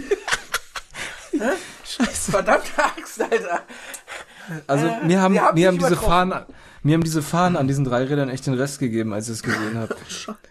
Verdammte 2.30 2.72
Axt, 2.78 3.22
Alter. 3.22 3.62
Also 4.68 4.86
mir 5.04 5.22
haben, 5.22 5.34
wir 5.34 5.42
haben 5.42 5.56
mir 5.56 5.68
haben 5.68 5.78
diese 5.78 5.88
übertroffen. 5.94 6.46
Mir 6.86 6.96
haben 6.96 7.04
diese 7.04 7.22
Fahnen 7.22 7.56
an 7.56 7.68
diesen 7.70 7.86
drei 7.86 8.04
Rädern 8.04 8.28
echt 8.28 8.46
den 8.46 8.56
Rest 8.56 8.80
gegeben, 8.80 9.14
als 9.14 9.30
ich 9.30 9.36
es 9.36 9.44
gesehen 9.44 9.78
habe. 9.78 9.96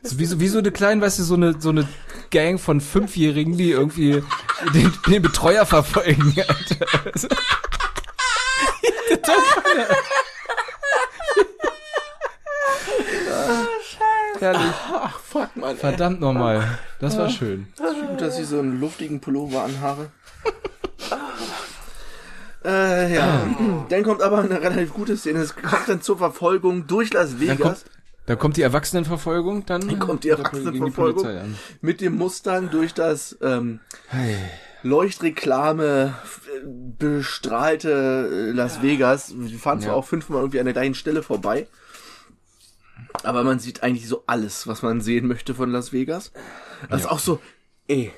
So 0.04 0.18
wie, 0.18 0.26
so, 0.26 0.40
wie 0.40 0.48
so 0.48 0.58
eine 0.58 0.72
kleine, 0.72 1.00
weißt 1.00 1.20
du, 1.20 1.22
so 1.22 1.34
eine, 1.34 1.60
so 1.60 1.68
eine 1.68 1.88
Gang 2.30 2.58
von 2.58 2.80
Fünfjährigen, 2.80 3.56
die 3.56 3.70
irgendwie 3.70 4.22
den, 4.74 4.92
den 5.06 5.22
Betreuer 5.22 5.64
verfolgen. 5.64 6.34
Alter. 6.36 6.86
Herrlich. 14.40 14.72
Ach, 14.92 15.18
fuck, 15.20 15.56
Mann. 15.56 15.76
Verdammt 15.76 16.20
nochmal. 16.20 16.78
Das 16.98 17.16
war 17.16 17.30
schön. 17.30 17.68
Gut, 17.76 18.20
dass 18.20 18.40
ich 18.40 18.46
so 18.46 18.58
einen 18.58 18.80
luftigen 18.80 19.20
Pullover 19.20 19.62
anhabe. 19.62 20.10
äh, 22.64 23.14
ja. 23.14 23.46
Dann 23.88 24.02
kommt 24.02 24.22
aber 24.22 24.38
eine 24.38 24.60
relativ 24.60 24.92
gute 24.92 25.16
Szene. 25.16 25.40
Es 25.40 25.54
kommt 25.54 25.88
dann 25.88 26.02
zur 26.02 26.18
Verfolgung 26.18 26.86
durch 26.86 27.12
Las 27.12 27.30
Dann 27.30 27.40
Vegas 27.40 27.58
kommt, 27.58 27.84
dann 28.26 28.38
kommt 28.38 28.56
die 28.56 28.62
Erwachsenenverfolgung, 28.62 29.66
dann, 29.66 29.80
Dann 29.88 29.98
kommt 29.98 30.24
die 30.24 30.28
Erwachsenenverfolgung. 30.30 31.26
An. 31.26 31.56
mit 31.80 32.00
dem 32.00 32.16
Mustang 32.16 32.70
durch 32.70 32.94
das 32.94 33.36
ähm, 33.42 33.80
Leuchtreklame 34.82 36.14
äh, 36.46 36.66
bestrahlte 36.98 38.28
äh, 38.30 38.50
Las 38.52 38.82
Vegas. 38.82 39.32
Wir 39.36 39.58
fahren 39.58 39.80
zwar 39.80 39.92
Ja. 39.92 39.96
auch 39.96 40.04
fünfmal 40.06 40.40
irgendwie 40.40 40.60
an 40.60 40.66
der 40.66 40.72
gleichen 40.74 40.94
Stelle 40.94 41.22
vorbei. 41.22 41.66
Aber 43.24 43.44
man 43.44 43.58
sieht 43.58 43.82
eigentlich 43.82 44.08
so 44.08 44.24
alles, 44.26 44.66
was 44.66 44.82
man 44.82 45.00
sehen 45.00 45.26
möchte 45.26 45.54
von 45.54 45.70
Las 45.70 45.92
Vegas. 45.92 46.32
Das 46.90 47.02
ist 47.02 47.06
auch 47.06 47.18
so, 47.18 47.40
ey, 47.88 48.12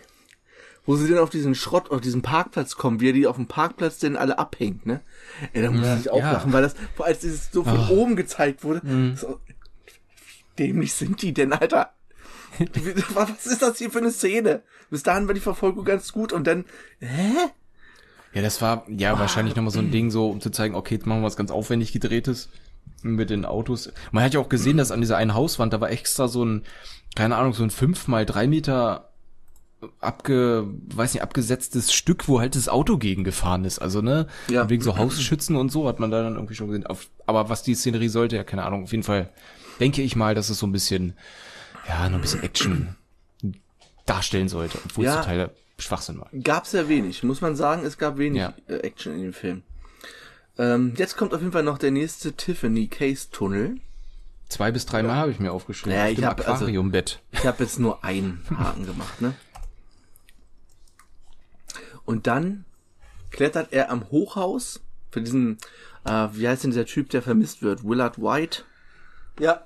wo 0.87 0.97
sie 0.97 1.09
denn 1.09 1.19
auf 1.19 1.31
diesen 1.31 1.55
Schrott, 1.55 1.91
auf 1.91 2.01
diesen 2.01 2.23
Parkplatz 2.23 2.77
kommen, 2.77 3.01
wie 3.01 3.09
er 3.09 3.13
die 3.13 3.27
auf 3.27 3.37
dem 3.37 3.47
Parkplatz 3.47 3.99
denn 3.99 4.17
alle 4.17 4.39
abhängt, 4.39 4.87
ne? 4.87 5.01
Ey, 5.53 5.63
da 5.63 5.71
muss 5.71 5.87
Ja, 5.87 5.97
ich 5.97 6.11
auch 6.11 6.19
ja. 6.19 6.33
lachen, 6.33 6.53
weil 6.53 6.63
das, 6.63 6.75
als 6.99 7.21
dieses 7.21 7.51
so 7.51 7.65
von 7.65 7.89
oben 7.89 8.17
gezeigt 8.17 8.65
wurde, 8.65 8.83
so, 9.17 9.41
wie 9.87 9.93
dämlich 10.59 10.93
sind 10.95 11.23
die 11.23 11.33
denn, 11.33 11.53
Alter? 11.53 11.91
Was 13.15 13.47
ist 13.47 13.63
das 13.63 13.79
hier 13.79 13.91
für 13.91 13.99
eine 13.99 14.13
Szene? 14.13 14.63
Bis 14.91 15.03
dahin 15.03 15.27
war 15.27 15.35
die 15.35 15.41
Verfolgung 15.41 15.85
ganz 15.85 16.13
gut 16.13 16.33
und 16.33 16.47
dann, 16.47 16.65
hä? 17.01 17.33
Ja, 18.33 18.43
das 18.43 18.61
war 18.63 18.85
ja 18.89 19.19
wahrscheinlich 19.19 19.55
nochmal 19.57 19.73
so 19.73 19.79
ein 19.79 19.91
Ding, 19.91 20.11
so 20.11 20.29
um 20.29 20.41
zu 20.41 20.51
zeigen, 20.51 20.75
okay, 20.75 20.95
jetzt 20.95 21.07
machen 21.07 21.21
wir 21.21 21.27
was 21.27 21.37
ganz 21.37 21.51
aufwendig 21.51 21.93
gedrehtes 21.93 22.49
mit 23.03 23.31
den 23.31 23.45
Autos. 23.45 23.93
Man 24.13 24.25
hat 24.25 24.35
ja 24.35 24.41
auch 24.41 24.49
gesehen, 24.49 24.77
dass 24.77 24.91
an 24.91 25.01
dieser 25.01 25.17
einen 25.17 25.35
Hauswand, 25.35 25.73
da 25.73 25.81
war 25.81 25.91
extra 25.91 26.29
so 26.29 26.45
ein, 26.45 26.65
keine 27.15 27.37
Ahnung, 27.37 27.53
so 27.53 27.63
ein 27.63 27.71
fünf 27.71 28.09
mal 28.09 28.27
drei 28.27 28.47
Meter 28.47 29.11
abge, 30.01 30.67
weiß 30.95 31.15
nicht, 31.15 31.23
abgesetztes 31.23 31.93
Stück, 31.93 32.29
wo 32.29 32.41
halt 32.41 32.55
das 32.57 32.69
Auto 32.69 32.99
gegen 32.99 33.25
gefahren 33.25 33.65
ist. 33.65 33.79
Also, 33.79 34.01
ne? 34.03 34.27
Ja. 34.49 34.63
Und 34.63 34.71
Wegen 34.71 34.83
so 34.83 34.97
Hausschützen 34.99 35.57
und 35.57 35.71
so 35.71 35.89
hat 35.89 36.01
man 36.01 36.11
da 36.11 36.23
dann 36.23 36.35
irgendwie 36.35 36.55
schon 36.55 36.69
gesehen. 36.69 36.87
Auf, 36.87 37.09
aber 37.27 37.49
was 37.49 37.63
die 37.63 37.75
Szenerie 37.75 38.09
sollte, 38.09 38.37
ja, 38.37 38.45
keine 38.45 38.65
Ahnung, 38.65 38.85
auf 38.85 38.93
jeden 38.93 39.05
Fall 39.05 39.31
denke 39.81 40.03
ich 40.03 40.17
mal, 40.17 40.35
dass 40.35 40.51
es 40.51 40.59
so 40.59 40.67
ein 40.67 40.73
bisschen, 40.73 41.15
ja, 41.89 42.09
noch 42.09 42.19
ein 42.19 42.21
bisschen 42.23 42.43
Action 42.43 42.95
darstellen 44.07 44.49
sollte, 44.49 44.79
obwohl 44.85 45.05
es 45.07 45.11
Ja. 45.15 45.21
zum 45.21 45.27
Teil 45.31 45.51
Schwachsinn 45.79 46.19
war. 46.21 46.29
Gab's 46.43 46.73
ja 46.73 46.89
wenig, 46.89 47.23
muss 47.23 47.41
man 47.41 47.57
sagen, 47.57 47.85
es 47.85 47.99
gab 47.99 48.19
wenig 48.19 48.41
Ja. 48.41 48.55
äh, 48.69 48.77
Action 48.79 49.15
in 49.15 49.23
dem 49.23 49.33
Film. 49.33 49.63
Ähm, 50.59 50.95
jetzt 50.97 51.17
kommt 51.17 51.35
auf 51.35 51.41
jeden 51.41 51.53
Fall 51.53 51.65
noch 51.65 51.79
der 51.79 51.91
nächste 51.91 52.33
Tiffany 52.35 52.87
Case 52.87 53.29
Tunnel. 53.33 53.79
Zwei 54.49 54.71
bis 54.71 54.87
drei 54.87 55.03
Mal 55.03 55.17
habe 55.17 55.33
ich 55.33 55.41
mir 55.41 55.51
aufgeschrieben. 55.53 55.99
Ja, 55.99 56.05
Auf 56.05 56.11
ich 56.11 56.17
dem 56.17 56.27
hab- 56.27 56.39
also- 56.41 56.53
Aquariumbett. 56.53 57.19
Ich 57.33 57.45
habe 57.45 57.65
jetzt 57.65 57.81
nur 57.81 58.05
einen 58.05 58.45
Haken 58.57 58.87
gemacht, 58.87 59.21
ne? 59.21 59.35
Und 62.05 62.27
dann 62.27 62.65
klettert 63.31 63.73
er 63.73 63.91
am 63.91 64.11
Hochhaus 64.11 64.81
für 65.11 65.21
diesen, 65.23 65.59
äh, 66.05 66.29
wie 66.33 66.49
heißt 66.49 66.65
denn 66.65 66.71
dieser 66.71 66.87
Typ, 66.87 67.11
der 67.11 67.23
vermisst 67.23 67.63
wird? 67.63 67.85
Willard 67.85 68.19
White, 68.21 68.63
Ja. 69.41 69.65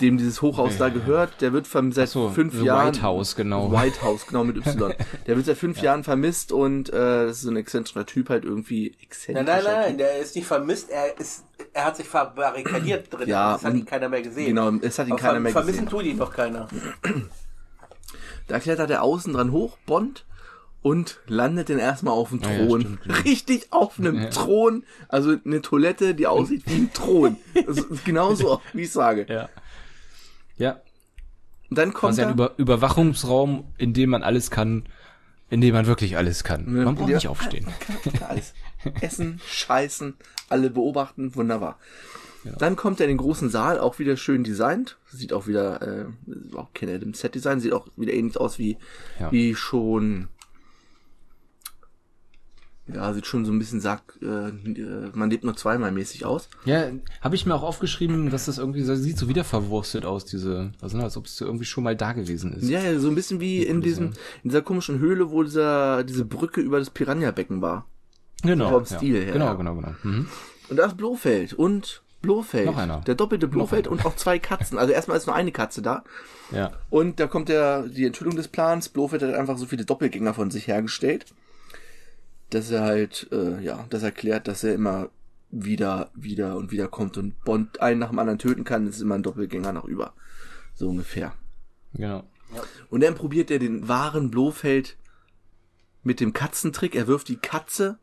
dem 0.00 0.18
dieses 0.18 0.42
Hochhaus 0.42 0.76
da 0.76 0.88
gehört. 0.88 1.40
Der 1.40 1.52
wird 1.52 1.66
seit 1.92 2.08
so, 2.08 2.28
fünf 2.30 2.54
The 2.54 2.64
Jahren. 2.64 2.88
White 2.88 3.02
House, 3.02 3.36
genau. 3.36 3.70
White 3.72 4.02
House, 4.02 4.26
genau 4.26 4.42
mit 4.44 4.56
Y. 4.56 4.92
Der 5.26 5.36
wird 5.36 5.46
seit 5.46 5.56
fünf 5.56 5.80
Jahren 5.80 6.02
vermisst 6.04 6.50
und 6.52 6.88
äh, 6.90 7.26
das 7.26 7.36
ist 7.36 7.42
so 7.42 7.50
ein 7.50 7.56
exzentrischer 7.56 8.04
Typ 8.04 8.28
halt 8.28 8.44
irgendwie 8.44 8.90
Nein, 8.90 8.98
exzentrischer. 9.02 9.44
nein, 9.62 9.64
nein, 9.64 9.88
Typ. 9.90 9.98
der 9.98 10.18
ist 10.18 10.34
nicht 10.34 10.46
vermisst, 10.46 10.90
er 10.90 11.18
ist, 11.18 11.44
er 11.72 11.84
hat 11.86 11.96
sich 11.96 12.08
verbarrikadiert 12.08 13.06
drin. 13.12 13.28
Ja, 13.28 13.52
das 13.54 13.64
hat 13.64 13.74
ihn 13.74 13.86
keiner 13.86 14.08
mehr 14.08 14.22
gesehen. 14.22 14.46
Genau, 14.48 14.70
es 14.82 14.98
hat 14.98 15.06
ihn 15.06 15.12
Aber 15.12 15.20
keiner 15.20 15.34
ver- 15.34 15.40
mehr 15.40 15.52
Vermissen 15.52 15.84
gesehen. 15.86 15.98
tut 15.98 16.04
ihn 16.04 16.18
doch 16.18 16.32
keiner. 16.32 16.68
Da 18.46 18.60
klettert 18.60 18.90
er 18.90 19.02
außen 19.02 19.32
dran 19.32 19.52
hoch, 19.52 19.78
Bond, 19.86 20.26
und 20.84 21.18
landet 21.26 21.70
dann 21.70 21.78
erstmal 21.78 22.12
auf 22.12 22.28
dem 22.28 22.42
Ah 22.44 22.52
ja, 22.52 22.66
Thron. 22.66 22.80
stimmt, 22.82 23.02
genau. 23.02 23.14
Richtig 23.24 23.66
auf 23.72 23.98
einem 23.98 24.30
Thron. 24.30 24.84
Also 25.08 25.34
eine 25.44 25.62
Toilette, 25.62 26.14
die 26.14 26.26
aussieht 26.26 26.62
wie 26.66 26.74
ein 26.74 26.92
Thron. 26.92 27.36
Also 27.66 27.84
genauso, 28.04 28.60
wie 28.74 28.82
ich 28.82 28.92
sage. 28.92 29.24
Ja. 29.28 29.48
Ja. 30.58 30.80
Und 31.70 31.78
dann 31.78 31.94
kommt 31.94 32.16
Quasi 32.16 32.20
ein 32.22 32.28
er, 32.28 32.32
Über 32.34 32.52
Überwachungsraum, 32.58 33.64
in 33.78 33.94
dem 33.94 34.10
man 34.10 34.22
alles 34.22 34.50
kann, 34.50 34.84
in 35.48 35.62
dem 35.62 35.74
man 35.74 35.86
wirklich 35.86 36.18
alles 36.18 36.44
kann. 36.44 36.70
Man 36.70 36.94
braucht 36.94 37.08
Ja. 37.08 37.14
nicht 37.16 37.28
aufstehen. 37.28 37.66
alles. 38.28 38.52
Essen, 39.00 39.40
scheißen, 39.48 40.14
alle 40.50 40.68
beobachten, 40.68 41.34
wunderbar. 41.34 41.78
Dann 42.58 42.76
kommt 42.76 43.00
er 43.00 43.06
in 43.06 43.12
den 43.12 43.16
großen 43.16 43.48
Saal, 43.48 43.78
auch 43.80 43.98
wieder 43.98 44.18
schön 44.18 44.44
designt. 44.44 44.98
Sieht 45.10 45.32
auch 45.32 45.46
wieder, 45.46 45.80
äh, 45.80 46.04
ist 46.30 46.54
auch 46.54 46.74
Ken 46.74 46.90
Adams 46.90 47.20
Set 47.20 47.34
Design, 47.34 47.58
sieht 47.58 47.72
auch 47.72 47.86
wieder 47.96 48.12
ähnlich 48.12 48.36
aus 48.36 48.58
wie, 48.58 48.76
Ja. 49.18 49.32
wie 49.32 49.54
schon, 49.54 50.28
ja, 52.86 53.12
sieht 53.14 53.26
schon 53.26 53.44
so 53.44 53.52
ein 53.52 53.58
bisschen, 53.58 53.80
sagt, 53.80 54.22
äh, 54.22 54.48
äh, 54.48 55.10
man 55.14 55.30
lebt 55.30 55.44
nur 55.44 55.56
zweimal 55.56 55.90
mäßig 55.90 56.26
aus. 56.26 56.48
Ja, 56.66 56.88
habe 57.22 57.34
ich 57.34 57.46
mir 57.46 57.54
auch 57.54 57.62
aufgeschrieben, 57.62 58.30
dass 58.30 58.44
das 58.44 58.58
irgendwie 58.58 58.82
so, 58.82 58.94
sieht 58.94 59.16
so 59.16 59.28
wieder 59.28 59.44
verwurstet 59.44 60.04
aus, 60.04 60.26
diese, 60.26 60.72
also 60.82 60.98
ne, 60.98 61.04
als 61.04 61.16
ob 61.16 61.26
es 61.26 61.40
irgendwie 61.40 61.64
schon 61.64 61.84
mal 61.84 61.96
da 61.96 62.12
gewesen 62.12 62.52
ist. 62.52 62.68
Ja, 62.68 62.80
ja, 62.80 62.98
so 62.98 63.08
ein 63.08 63.14
bisschen 63.14 63.40
wie 63.40 63.62
in 63.62 63.80
diesem, 63.80 64.06
in 64.42 64.50
dieser 64.50 64.62
komischen 64.62 64.98
Höhle, 64.98 65.30
wo 65.30 65.42
dieser, 65.42 66.04
diese 66.04 66.24
Brücke 66.26 66.60
über 66.60 66.78
das 66.78 66.90
Piranha-Becken 66.90 67.62
war. 67.62 67.86
genau. 68.42 68.68
vom 68.68 68.84
ja. 68.84 68.96
Stil 68.98 69.24
her, 69.24 69.32
Genau, 69.32 69.56
genau, 69.56 69.74
genau. 69.76 69.94
Mhm. 70.02 70.28
Und 70.68 70.76
da 70.76 70.86
ist 70.86 70.96
Blofeld 70.96 71.54
und 71.54 72.02
Blofeld. 72.24 72.66
Noch 72.66 72.78
einer. 72.78 73.00
Der 73.00 73.14
doppelte 73.14 73.48
Blofeld 73.48 73.86
und 73.86 74.04
auch 74.06 74.16
zwei 74.16 74.38
Katzen. 74.38 74.78
Also 74.78 74.92
erstmal 74.92 75.16
ist 75.16 75.26
nur 75.26 75.36
eine 75.36 75.52
Katze 75.52 75.82
da. 75.82 76.04
Ja. 76.50 76.72
Und 76.90 77.20
da 77.20 77.26
kommt 77.26 77.48
der, 77.48 77.82
die 77.82 78.06
Enthüllung 78.06 78.34
des 78.34 78.48
Plans. 78.48 78.88
Blofeld 78.88 79.22
hat 79.22 79.34
einfach 79.34 79.58
so 79.58 79.66
viele 79.66 79.84
Doppelgänger 79.84 80.32
von 80.32 80.50
sich 80.50 80.66
hergestellt, 80.66 81.26
dass 82.54 82.70
er 82.70 82.82
halt, 82.82 83.28
äh, 83.32 83.60
ja, 83.62 83.86
das 83.90 84.02
erklärt, 84.02 84.48
dass 84.48 84.64
er 84.64 84.74
immer 84.74 85.10
wieder, 85.50 86.10
wieder 86.14 86.56
und 86.56 86.72
wieder 86.72 86.88
kommt 86.88 87.16
und 87.16 87.44
Bond 87.44 87.80
einen 87.80 88.00
nach 88.00 88.10
dem 88.10 88.18
anderen 88.18 88.38
töten 88.38 88.64
kann. 88.64 88.86
Das 88.86 88.96
ist 88.96 89.02
immer 89.02 89.14
ein 89.14 89.22
Doppelgänger 89.22 89.72
nach 89.72 89.84
über. 89.84 90.14
So 90.74 90.88
ungefähr. 90.88 91.32
Genau. 91.94 92.24
Und 92.90 93.02
dann 93.02 93.14
probiert 93.14 93.50
er 93.50 93.58
den 93.58 93.88
wahren 93.88 94.30
Blofeld 94.30 94.96
mit 96.02 96.20
dem 96.20 96.32
Katzentrick. 96.32 96.94
Er 96.94 97.06
wirft 97.06 97.28
die 97.28 97.36
Katze 97.36 97.98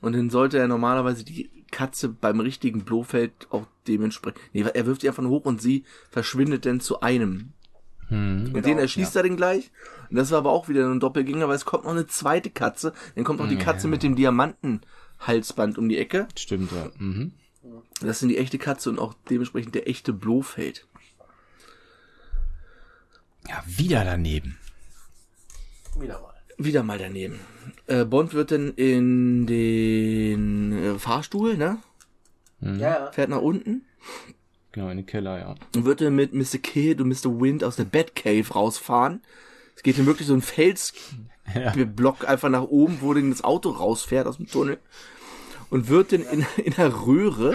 und 0.00 0.14
dann 0.14 0.30
sollte 0.30 0.58
er 0.58 0.68
normalerweise 0.68 1.24
die 1.24 1.50
Katze 1.70 2.08
beim 2.08 2.40
richtigen 2.40 2.84
Blofeld 2.84 3.32
auch 3.50 3.66
dementsprechend. 3.86 4.40
Nee, 4.52 4.62
er 4.62 4.86
wirft 4.86 5.02
die 5.02 5.08
einfach 5.08 5.22
nur 5.22 5.32
hoch 5.32 5.44
und 5.44 5.60
sie 5.60 5.84
verschwindet 6.10 6.66
dann 6.66 6.80
zu 6.80 7.00
einem. 7.00 7.52
Mhm. 8.08 8.52
Und 8.54 8.66
den 8.66 8.78
erschießt 8.78 9.16
er 9.16 9.22
dann 9.22 9.36
gleich. 9.36 9.70
Und 10.10 10.16
das 10.16 10.30
war 10.30 10.38
aber 10.38 10.50
auch 10.50 10.68
wieder 10.68 10.88
ein 10.88 11.00
Doppelgänger, 11.00 11.48
weil 11.48 11.54
es 11.56 11.64
kommt 11.64 11.84
noch 11.84 11.92
eine 11.92 12.06
zweite 12.06 12.50
Katze. 12.50 12.92
Dann 13.14 13.24
kommt 13.24 13.38
noch 13.40 13.48
die 13.48 13.56
Katze 13.56 13.86
mit 13.88 14.02
dem 14.02 14.16
Diamantenhalsband 14.16 15.78
um 15.78 15.88
die 15.88 15.98
Ecke. 15.98 16.26
Stimmt, 16.36 16.72
ja. 16.72 16.90
Mhm. 16.98 17.32
Das 18.00 18.18
sind 18.18 18.30
die 18.30 18.38
echte 18.38 18.58
Katze 18.58 18.90
und 18.90 18.98
auch 18.98 19.14
dementsprechend 19.28 19.74
der 19.74 19.88
echte 19.88 20.12
Blofeld. 20.12 20.86
Ja, 23.48 23.62
wieder 23.66 24.04
daneben. 24.04 24.58
Wieder 25.98 26.20
mal. 26.20 26.34
Wieder 26.58 26.82
mal 26.82 26.98
daneben. 26.98 27.40
Äh, 27.86 28.04
Bond 28.04 28.34
wird 28.34 28.50
dann 28.50 28.74
in 28.74 29.46
den 29.46 30.72
äh, 30.72 30.98
Fahrstuhl, 30.98 31.56
ne? 31.56 31.78
Mhm. 32.60 32.78
Ja, 32.78 33.04
ja. 33.04 33.12
Fährt 33.12 33.30
nach 33.30 33.40
unten 33.40 33.82
Genau, 34.72 34.88
in 34.90 34.98
den 34.98 35.06
Keller, 35.06 35.38
ja. 35.38 35.54
und 35.74 35.84
wird 35.84 36.00
dann 36.00 36.14
mit 36.14 36.32
Mr. 36.32 36.58
Kidd 36.62 37.02
und 37.02 37.08
Mr. 37.08 37.40
Wind 37.40 37.64
aus 37.64 37.76
der 37.76 37.84
Batcave 37.84 38.52
rausfahren. 38.52 39.20
Es 39.80 39.82
geht 39.82 39.98
dann 39.98 40.04
wirklich 40.04 40.28
so 40.28 40.34
ein 40.34 40.42
Felsblock 40.42 42.28
einfach 42.28 42.50
nach 42.50 42.64
oben, 42.64 42.98
wo 43.00 43.14
dann 43.14 43.30
das 43.30 43.42
Auto 43.42 43.70
rausfährt 43.70 44.26
aus 44.26 44.36
dem 44.36 44.46
Tunnel. 44.46 44.78
Und 45.70 45.88
wird 45.88 46.12
dann 46.12 46.20
in, 46.20 46.46
in 46.62 46.74
der 46.74 47.06
Röhre, 47.06 47.54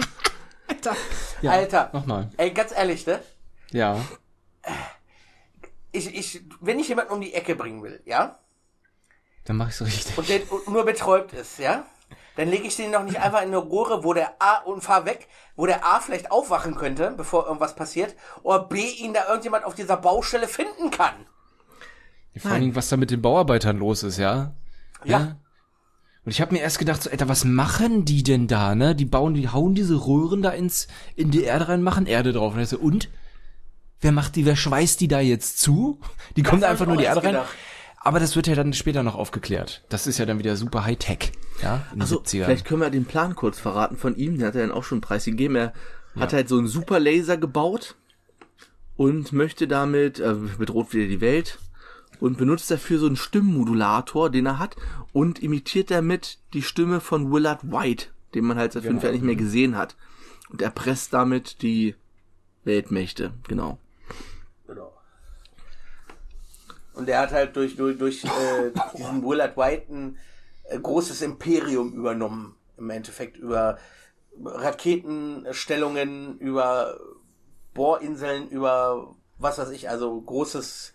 ja. 1.40 1.52
Alter. 1.52 1.90
Nochmal. 1.92 2.32
Ey, 2.36 2.50
ganz 2.50 2.72
ehrlich, 2.72 3.06
ne? 3.06 3.22
Ja. 3.70 4.04
Ich, 5.92 6.12
ich, 6.12 6.42
wenn 6.60 6.80
ich 6.80 6.88
jemanden 6.88 7.12
um 7.12 7.20
die 7.20 7.32
Ecke 7.32 7.54
bringen 7.54 7.80
will, 7.84 8.02
ja? 8.06 8.40
Dann 9.44 9.56
mach 9.56 9.68
ich's 9.68 9.80
richtig. 9.82 10.18
Und 10.18 10.28
der 10.28 10.50
und 10.50 10.66
nur 10.66 10.84
betäubt 10.84 11.32
ist, 11.32 11.60
ja? 11.60 11.86
Dann 12.34 12.48
lege 12.48 12.66
ich 12.66 12.74
den 12.74 12.90
noch 12.90 13.04
nicht 13.04 13.20
einfach 13.20 13.42
in 13.42 13.54
eine 13.54 13.58
Röhre, 13.58 14.02
wo 14.02 14.14
der 14.14 14.34
A 14.40 14.62
und 14.62 14.80
fahr 14.80 15.04
weg, 15.06 15.28
wo 15.54 15.64
der 15.64 15.86
A 15.86 16.00
vielleicht 16.00 16.32
aufwachen 16.32 16.74
könnte, 16.74 17.14
bevor 17.16 17.46
irgendwas 17.46 17.76
passiert, 17.76 18.16
oder 18.42 18.64
B 18.64 18.80
ihn 18.80 19.14
da 19.14 19.28
irgendjemand 19.28 19.64
auf 19.64 19.76
dieser 19.76 19.96
Baustelle 19.96 20.48
finden 20.48 20.90
kann. 20.90 21.14
Vor 22.40 22.50
allen 22.50 22.60
Dingen, 22.62 22.74
was 22.76 22.88
da 22.88 22.96
mit 22.96 23.10
den 23.10 23.22
Bauarbeitern 23.22 23.78
los 23.78 24.02
ist, 24.02 24.18
ja? 24.18 24.54
Ja. 25.04 25.36
Und 26.24 26.32
ich 26.32 26.40
habe 26.40 26.52
mir 26.54 26.60
erst 26.60 26.78
gedacht, 26.78 27.02
so, 27.02 27.10
Alter, 27.10 27.28
was 27.28 27.44
machen 27.44 28.04
die 28.04 28.22
denn 28.22 28.48
da, 28.48 28.74
ne? 28.74 28.94
Die 28.94 29.04
bauen, 29.04 29.34
die 29.34 29.48
hauen 29.48 29.74
diese 29.74 29.94
Röhren 30.06 30.42
da 30.42 30.50
ins, 30.50 30.88
in 31.14 31.30
die 31.30 31.44
Erde 31.44 31.68
rein, 31.68 31.82
machen 31.82 32.06
Erde 32.06 32.32
drauf. 32.32 32.54
Und, 32.54 32.60
ich 32.60 32.68
so, 32.68 32.78
und? 32.78 33.08
Wer 34.00 34.12
macht 34.12 34.36
die, 34.36 34.44
wer 34.44 34.56
schweißt 34.56 35.00
die 35.00 35.08
da 35.08 35.20
jetzt 35.20 35.60
zu? 35.60 35.98
Die 36.36 36.42
kommt 36.42 36.62
hab 36.64 36.70
einfach 36.70 36.86
nur 36.86 36.96
die 36.96 37.04
Erde 37.04 37.22
rein. 37.22 37.32
gedacht. 37.32 37.54
Aber 37.98 38.20
das 38.20 38.36
wird 38.36 38.46
ja 38.46 38.54
dann 38.54 38.72
später 38.72 39.02
noch 39.02 39.14
aufgeklärt. 39.14 39.84
Das 39.88 40.06
ist 40.06 40.18
ja 40.18 40.26
dann 40.26 40.38
wieder 40.38 40.56
super 40.56 40.84
Hightech, 40.84 41.32
ja, 41.62 41.86
Also, 41.98 42.20
70ern. 42.20 42.44
vielleicht 42.44 42.64
können 42.64 42.80
wir 42.80 42.90
den 42.90 43.04
Plan 43.04 43.34
kurz 43.34 43.58
verraten 43.58 43.96
von 43.96 44.16
ihm. 44.16 44.36
Den 44.38 44.46
hat 44.46 44.54
er 44.54 44.62
dann 44.62 44.70
auch 44.72 44.84
schon 44.84 45.00
preisgegeben. 45.00 45.56
Er 45.56 45.72
hat 46.18 46.32
halt 46.32 46.48
so 46.48 46.58
einen 46.58 46.68
super 46.68 47.00
Laser 47.00 47.36
gebaut 47.36 47.96
und 48.96 49.32
möchte 49.32 49.66
damit, 49.66 50.20
äh, 50.20 50.34
bedroht 50.58 50.92
wieder 50.92 51.08
die 51.08 51.20
Welt 51.20 51.58
und 52.20 52.38
benutzt 52.38 52.70
dafür 52.70 52.98
so 52.98 53.06
einen 53.06 53.16
Stimmmodulator, 53.16 54.30
den 54.30 54.46
er 54.46 54.58
hat 54.58 54.76
und 55.12 55.42
imitiert 55.42 55.90
damit 55.90 56.38
die 56.52 56.62
Stimme 56.62 57.00
von 57.00 57.32
Willard 57.32 57.70
White, 57.70 58.08
den 58.34 58.44
man 58.44 58.58
halt 58.58 58.72
seit 58.72 58.84
fünf 58.84 59.02
Jahren 59.02 59.14
nicht 59.14 59.24
mehr 59.24 59.36
gesehen 59.36 59.76
hat. 59.76 59.96
Und 60.50 60.62
erpresst 60.62 61.12
damit 61.12 61.62
die 61.62 61.94
Weltmächte, 62.64 63.32
genau. 63.48 63.78
Genau. 64.66 64.92
Und 66.94 67.08
er 67.08 67.20
hat 67.20 67.32
halt 67.32 67.56
durch, 67.56 67.76
durch, 67.76 67.98
durch 67.98 68.24
äh, 68.24 68.72
diesen 68.96 69.22
Willard 69.24 69.56
White 69.56 69.92
ein 69.92 70.18
äh, 70.64 70.78
großes 70.78 71.22
Imperium 71.22 71.92
übernommen. 71.92 72.54
Im 72.76 72.90
Endeffekt 72.90 73.36
über 73.38 73.78
Raketenstellungen, 74.44 76.38
über 76.38 76.98
Bohrinseln, 77.74 78.48
über 78.48 79.14
was 79.38 79.58
weiß 79.58 79.70
ich, 79.70 79.88
also 79.88 80.20
großes, 80.20 80.92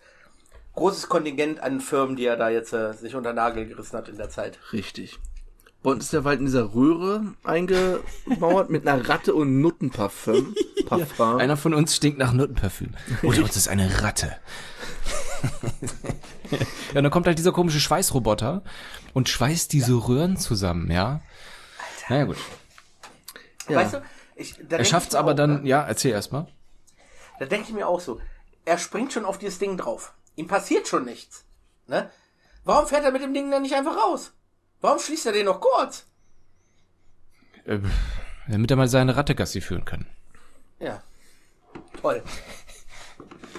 großes 0.74 1.08
Kontingent 1.08 1.60
an 1.60 1.80
Firmen, 1.80 2.16
die 2.16 2.24
er 2.24 2.36
da 2.36 2.48
jetzt 2.48 2.72
äh, 2.72 2.92
sich 2.92 3.14
unter 3.14 3.32
Nagel 3.32 3.66
gerissen 3.66 3.96
hat 3.96 4.08
in 4.08 4.16
der 4.16 4.30
Zeit. 4.30 4.58
Richtig. 4.72 5.18
Bond 5.82 6.00
ist 6.00 6.12
der 6.12 6.24
Wald 6.24 6.38
in 6.38 6.46
dieser 6.46 6.74
Röhre 6.74 7.34
eingemauert 7.42 8.70
mit 8.70 8.86
einer 8.86 9.08
Ratte 9.08 9.34
und 9.34 9.60
Nuttenparfüm. 9.60 10.54
Parfum. 10.86 11.38
Einer 11.38 11.56
von 11.56 11.74
uns 11.74 11.96
stinkt 11.96 12.18
nach 12.18 12.32
Nuttenparfüm. 12.32 12.94
Oder 13.22 13.42
uns 13.42 13.56
ist 13.56 13.68
eine 13.68 14.02
Ratte. 14.02 14.36
ja, 16.52 16.58
und 16.94 17.02
dann 17.02 17.10
kommt 17.10 17.26
halt 17.26 17.38
dieser 17.38 17.50
komische 17.50 17.80
Schweißroboter 17.80 18.62
und 19.12 19.28
schweißt 19.28 19.72
diese 19.72 19.94
Röhren 19.94 20.36
zusammen, 20.36 20.88
ja. 20.90 21.20
Naja, 22.08 22.24
gut. 22.24 22.36
Ja. 23.68 23.78
Weißt 23.78 23.94
du, 23.94 24.02
ich, 24.36 24.54
da 24.54 24.60
Er 24.60 24.68
denk 24.68 24.86
schafft's 24.86 25.16
aber 25.16 25.32
auch, 25.32 25.36
dann, 25.36 25.62
ne? 25.62 25.68
ja, 25.68 25.82
erzähl 25.82 26.12
erstmal. 26.12 26.46
Da 27.40 27.46
denke 27.46 27.68
ich 27.68 27.74
mir 27.74 27.88
auch 27.88 28.00
so, 28.00 28.20
er 28.64 28.78
springt 28.78 29.12
schon 29.12 29.24
auf 29.24 29.38
dieses 29.38 29.58
Ding 29.58 29.76
drauf. 29.76 30.14
Ihm 30.36 30.46
passiert 30.46 30.88
schon 30.88 31.04
nichts. 31.04 31.44
Ne? 31.86 32.10
Warum 32.64 32.86
fährt 32.86 33.04
er 33.04 33.10
mit 33.12 33.22
dem 33.22 33.34
Ding 33.34 33.50
dann 33.50 33.62
nicht 33.62 33.74
einfach 33.74 33.96
raus? 33.96 34.32
Warum 34.80 34.98
schließt 34.98 35.26
er 35.26 35.32
den 35.32 35.46
noch 35.46 35.60
kurz? 35.60 36.06
Äh, 37.64 37.78
damit 38.48 38.70
er 38.70 38.76
mal 38.76 38.88
seine 38.88 39.16
Ratte 39.16 39.34
Gassi 39.34 39.60
führen 39.60 39.84
kann. 39.84 40.06
Ja. 40.80 41.02
Toll. 42.00 42.22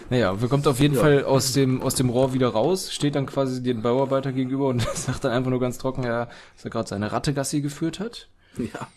Naja, 0.09 0.41
wir 0.41 0.49
kommt 0.49 0.67
auf 0.67 0.80
jeden 0.80 0.95
Fall 0.95 1.24
aus 1.24 1.53
dem, 1.53 1.82
aus 1.82 1.95
dem 1.95 2.09
Rohr 2.09 2.34
wieder 2.34 2.49
raus, 2.49 2.91
steht 2.93 3.15
dann 3.15 3.26
quasi 3.26 3.63
den 3.63 3.82
Bauarbeiter 3.82 4.32
gegenüber 4.34 4.67
und 4.67 4.82
sagt 4.95 5.24
dann 5.24 5.32
einfach 5.32 5.49
nur 5.49 5.59
ganz 5.59 5.78
trocken, 5.78 6.03
ja, 6.03 6.26
dass 6.55 6.65
er 6.65 6.69
gerade 6.71 6.89
seine 6.89 7.11
Ratte 7.11 7.34
Gassi 7.34 7.61
geführt 7.61 7.99
hat. 7.99 8.28
Ja. 8.57 8.88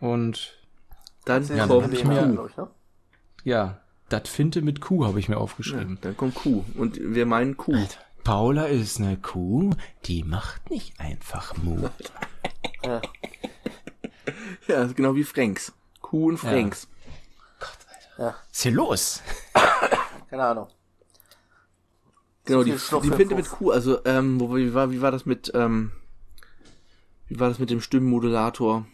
Und 0.00 0.58
Dann 1.24 1.44
Ja, 1.54 1.66
kommt 1.66 1.84
hab 1.84 1.92
ich 1.92 2.04
mir- 2.04 2.26
glaub 2.32 2.48
ich, 2.50 2.56
ne? 2.56 2.68
ja, 3.44 3.80
das 4.12 4.28
Finte 4.28 4.62
mit 4.62 4.80
Kuh 4.80 5.04
habe 5.04 5.18
ich 5.18 5.28
mir 5.28 5.36
Ja, 5.36 5.40
aufgeschrieben. 5.40 5.98
dann 6.00 6.16
kommt 6.16 6.34
Kuh. 6.34 6.64
Und 6.76 6.98
wir 7.00 7.26
meinen 7.26 7.56
Kuh. 7.56 7.86
Paula 8.24 8.66
ist 8.66 9.00
eine 9.00 9.16
Kuh, 9.16 9.70
die 10.04 10.22
macht 10.22 10.70
nicht 10.70 10.98
einfach 11.00 11.56
Mu. 11.56 11.88
Ja, 14.68 14.84
ist 14.84 14.96
genau 14.96 15.14
wie 15.16 15.24
Franks. 15.24 15.72
Kuh 16.00 16.28
und 16.28 16.38
Franks. 16.38 16.88
Was 18.16 18.34
ist 18.52 18.62
hier 18.62 18.72
los? 18.72 19.22
Keine 20.30 20.44
Ahnung. 20.44 20.68
Genau, 22.44 22.62
die, 22.62 22.72
die 22.72 22.78
Fuff. 22.78 23.04
mit 23.04 23.48
Kuh. 23.50 23.70
Also, 23.70 24.04
ähm, 24.04 24.40
wo, 24.40 24.54
wie, 24.54 24.74
war, 24.74 24.90
wie 24.90 25.00
war 25.00 25.10
das 25.10 25.26
mit, 25.26 25.50
ähm, 25.54 25.92
wie 27.28 27.40
war 27.40 27.48
das 27.48 27.58
mit 27.58 27.70
dem 27.70 27.80
Stimmenmodulator? 27.80 28.86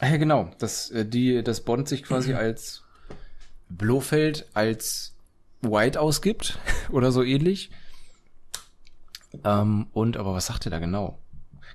Ah 0.00 0.08
ja, 0.08 0.16
genau. 0.16 0.50
Das, 0.58 0.90
äh, 0.90 1.04
die, 1.04 1.42
das 1.42 1.62
Bond 1.62 1.88
sich 1.88 2.02
quasi 2.04 2.34
als 2.34 2.83
Blofeld 3.76 4.48
als 4.54 5.14
White 5.62 6.00
ausgibt 6.00 6.58
oder 6.90 7.12
so 7.12 7.22
ähnlich. 7.22 7.70
Ähm, 9.44 9.86
und, 9.92 10.16
aber 10.16 10.34
was 10.34 10.46
sagt 10.46 10.66
er 10.66 10.70
da 10.70 10.78
genau? 10.78 11.18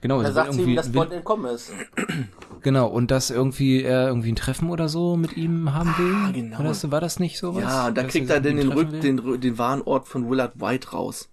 Genau, 0.01 0.21
Er 0.21 0.31
sagt 0.31 0.55
ihm, 0.55 0.75
dass 0.77 0.91
Bond 0.91 1.11
entkommen 1.11 1.53
ist. 1.53 1.73
genau, 2.61 2.87
und 2.87 3.11
dass 3.11 3.29
irgendwie 3.29 3.83
er 3.83 4.07
irgendwie 4.07 4.31
ein 4.31 4.37
Treffen 4.37 4.69
oder 4.69 4.87
so 4.87 5.17
mit 5.17 5.35
ihm 5.35 5.73
haben 5.73 5.93
will. 5.97 6.33
genau. 6.33 6.59
Oder 6.61 6.91
war 6.91 7.01
das 7.01 7.19
nicht 7.19 7.37
sowas? 7.37 7.63
Ja, 7.63 7.91
da 7.91 8.03
kriegt 8.03 8.29
er 8.29 8.39
dann 8.39 8.55
den, 8.55 8.71
Rück, 8.71 9.01
den, 9.01 9.41
den 9.41 9.57
wahren 9.57 9.81
Ort 9.81 10.07
von 10.07 10.29
Willard 10.29 10.61
White 10.61 10.91
raus. 10.91 11.29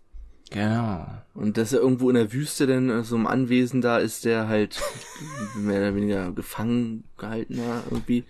Genau. 0.51 1.07
Und 1.35 1.59
dass 1.59 1.73
er 1.73 1.81
irgendwo 1.81 2.09
in 2.09 2.17
der 2.17 2.33
Wüste 2.33 2.67
denn 2.67 2.91
äh, 2.91 3.05
so 3.05 3.17
im 3.17 3.27
Anwesen 3.27 3.83
da 3.83 3.99
ist, 3.99 4.25
der 4.25 4.49
halt 4.49 4.81
mehr 5.57 5.79
oder 5.79 5.95
weniger 5.95 6.33
gefangen 6.33 7.05
gehalten 7.19 7.59
war 7.59 7.83
irgendwie. 7.91 8.25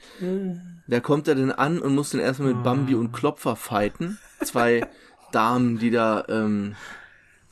Da 0.89 1.01
kommt 1.01 1.27
er 1.29 1.35
dann 1.35 1.51
an 1.51 1.81
und 1.81 1.95
muss 1.95 2.11
dann 2.11 2.21
erstmal 2.21 2.55
mit 2.55 2.63
Bambi 2.63 2.95
und 2.95 3.13
Klopfer 3.13 3.57
fighten. 3.57 4.19
Zwei 4.45 4.87
Damen, 5.33 5.79
die 5.79 5.91
da 5.91 6.25
ähm, 6.29 6.77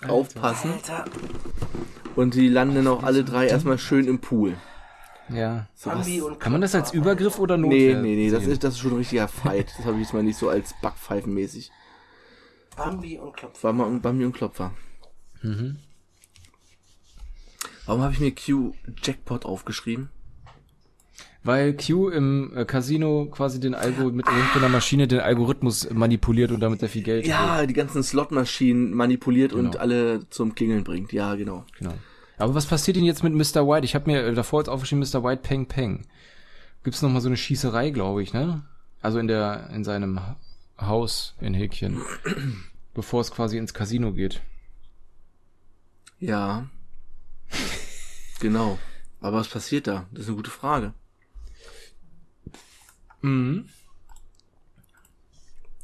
aufpassen. 0.06 0.72
Alter, 0.72 1.04
Und 2.14 2.34
die 2.34 2.48
landen 2.48 2.76
dann 2.76 2.86
auch 2.86 3.02
alle 3.02 3.24
drei 3.24 3.46
erstmal 3.48 3.78
schön 3.78 4.06
im 4.06 4.20
Pool. 4.20 4.56
Ja. 5.30 5.66
Bambi 5.84 6.20
und 6.20 6.38
Kann 6.38 6.52
man 6.52 6.60
das 6.60 6.74
als 6.74 6.92
Übergriff 6.92 7.38
oder 7.38 7.56
Nee, 7.56 7.62
Notwehr 7.88 8.02
nee, 8.02 8.14
nee, 8.14 8.30
das 8.30 8.42
sehen? 8.44 8.52
ist, 8.52 8.62
das 8.62 8.74
ist 8.74 8.80
schon 8.80 8.92
ein 8.92 8.98
richtiger 8.98 9.26
Fight. 9.26 9.72
Das 9.78 9.86
habe 9.86 9.96
ich 9.96 10.02
jetzt 10.04 10.12
mal 10.14 10.22
nicht 10.22 10.38
so 10.38 10.48
als 10.48 10.74
Backpfeifenmäßig. 10.80 11.72
Bambi 12.76 13.18
und 13.18 13.34
Klopfer. 13.36 13.62
War 13.64 13.72
mal 13.72 13.90
Bambi 14.00 14.24
und 14.26 14.32
Klopfer. 14.34 14.72
Mhm. 15.42 15.78
Warum 17.86 18.02
habe 18.02 18.12
ich 18.12 18.20
mir 18.20 18.34
Q 18.34 18.74
Jackpot 19.02 19.44
aufgeschrieben? 19.44 20.10
Weil 21.44 21.76
Q 21.76 22.08
im 22.08 22.56
äh, 22.56 22.64
Casino 22.64 23.26
quasi 23.30 23.60
den 23.60 23.74
Algo 23.74 24.04
mit 24.10 24.26
irgendeiner 24.26 24.70
Maschine 24.70 25.06
den 25.06 25.20
Algorithmus 25.20 25.88
manipuliert 25.90 26.50
und 26.50 26.60
damit 26.60 26.80
sehr 26.80 26.88
viel 26.88 27.02
Geld. 27.02 27.26
Ja, 27.26 27.66
die 27.66 27.74
ganzen 27.74 28.02
Slotmaschinen 28.02 28.94
manipuliert 28.94 29.52
und 29.52 29.72
Genau. 29.72 29.78
alle 29.78 30.28
zum 30.30 30.54
Klingeln 30.54 30.84
bringt. 30.84 31.12
Ja, 31.12 31.34
genau. 31.34 31.66
Genau. 31.78 31.92
Aber 32.38 32.54
was 32.54 32.64
passiert 32.66 32.96
denn 32.96 33.04
jetzt 33.04 33.22
mit 33.22 33.34
Mr. 33.34 33.68
White? 33.68 33.84
Ich 33.84 33.94
habe 33.94 34.10
mir 34.10 34.24
äh, 34.24 34.32
davor 34.34 34.60
jetzt 34.60 34.68
aufgeschrieben, 34.68 35.06
Mr. 35.06 35.22
White 35.22 35.42
Peng 35.42 35.66
Peng. 35.66 36.06
Gibt's 36.82 37.02
noch 37.02 37.10
mal 37.10 37.20
so 37.20 37.28
eine 37.28 37.36
Schießerei, 37.36 37.90
glaube 37.90 38.22
ich, 38.22 38.32
ne? 38.32 38.62
Also 39.02 39.18
in 39.18 39.28
der 39.28 39.68
in 39.74 39.84
seinem 39.84 40.20
Ha- 40.20 40.36
Haus 40.80 41.34
in 41.40 41.52
Häkchen, 41.54 42.00
bevor 42.94 43.20
es 43.20 43.30
quasi 43.30 43.58
ins 43.58 43.74
Casino 43.74 44.12
geht. 44.12 44.40
Ja. 46.20 46.66
genau. 48.40 48.78
Aber 49.20 49.36
was 49.38 49.48
passiert 49.48 49.86
da? 49.86 50.06
Das 50.12 50.22
ist 50.22 50.28
eine 50.28 50.36
gute 50.36 50.50
Frage. 50.50 50.94
Mhm. 53.24 53.68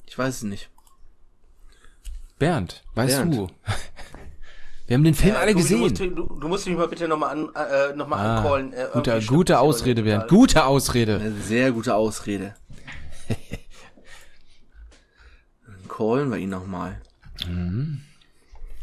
Ich 0.07 0.19
weiß 0.19 0.37
es 0.37 0.43
nicht. 0.43 0.69
Bernd, 2.39 2.83
weißt 2.95 3.17
Bernd. 3.19 3.35
du? 3.35 3.47
Wir 4.87 4.97
haben 4.97 5.05
den 5.05 5.15
Film 5.15 5.37
alle 5.37 5.53
Tobi, 5.53 5.63
gesehen. 5.63 5.79
Du 5.79 5.85
musst, 5.85 6.01
du, 6.01 6.41
du 6.41 6.49
musst 6.49 6.67
mich 6.67 6.77
mal 6.77 6.89
bitte 6.89 7.07
nochmal 7.07 7.31
an, 7.31 7.49
äh, 7.55 7.95
noch 7.95 8.09
mal 8.09 8.17
Ah, 8.19 8.39
ancallen. 8.39 8.73
Äh, 8.73 8.89
gute, 8.93 9.21
gute 9.27 9.59
Ausrede, 9.61 10.03
Bernd. 10.03 10.29
Gute 10.29 10.65
Ausrede. 10.65 11.17
Eine 11.21 11.33
sehr 11.41 11.71
gute 11.73 11.95
Ausrede. 11.95 12.55
Dann 15.67 15.89
callen 15.89 16.31
wir 16.31 16.39
ihn 16.39 16.51
nochmal. 16.51 17.01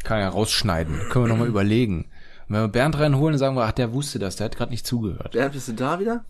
Kann 0.04 0.20
ja 0.20 0.30
rausschneiden. 0.30 1.10
Können 1.10 1.26
wir 1.26 1.30
nochmal 1.30 1.48
überlegen. 1.48 2.04
Und 2.48 2.56
wenn 2.56 2.62
wir 2.62 2.68
Bernd 2.70 2.98
reinholen, 2.98 3.38
sagen 3.38 3.56
wir, 3.58 3.66
ach, 3.66 3.74
der 3.74 3.92
wusste 3.92 4.18
das, 4.20 4.38
der 4.38 4.46
hat 4.46 4.56
gerade 4.56 4.72
nicht 4.72 4.88
zugehört. 4.88 5.34
Bernd, 5.34 5.54
bist 5.54 5.68
du 5.68 5.74
da 5.74 6.00
wieder? 6.00 6.24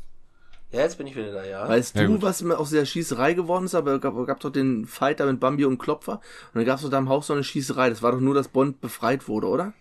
Ja, 0.72 0.82
jetzt 0.82 0.98
bin 0.98 1.08
ich 1.08 1.16
wieder 1.16 1.32
da, 1.32 1.46
ja. 1.46 1.68
Weißt 1.68 1.96
Ja, 1.96 2.04
du, 2.04 2.10
gut. 2.14 2.22
was 2.24 2.44
aus 2.44 2.72
der 2.72 2.86
Schießerei 2.86 3.34
geworden 3.34 3.66
ist? 3.66 3.76
Aber 3.76 4.00
gab, 4.00 4.14
gab 4.26 4.40
doch 4.42 4.50
den 4.52 4.86
Fight 4.86 5.20
da 5.22 5.26
mit 5.26 5.40
Bambi 5.40 5.64
und 5.66 5.78
Klopfer. 5.78 6.14
Und 6.14 6.56
dann 6.56 6.66
gab 6.66 6.76
es 6.78 6.82
doch 6.84 6.90
da 6.90 6.98
im 6.98 7.08
Haus 7.10 7.28
so 7.28 7.34
eine 7.34 7.44
Schießerei. 7.44 7.90
Das 7.90 8.02
war 8.04 8.12
doch 8.12 8.20
nur, 8.20 8.36
dass 8.36 8.50
Bond 8.50 8.82
befreit 8.82 9.28
wurde, 9.30 9.48
oder? 9.48 9.74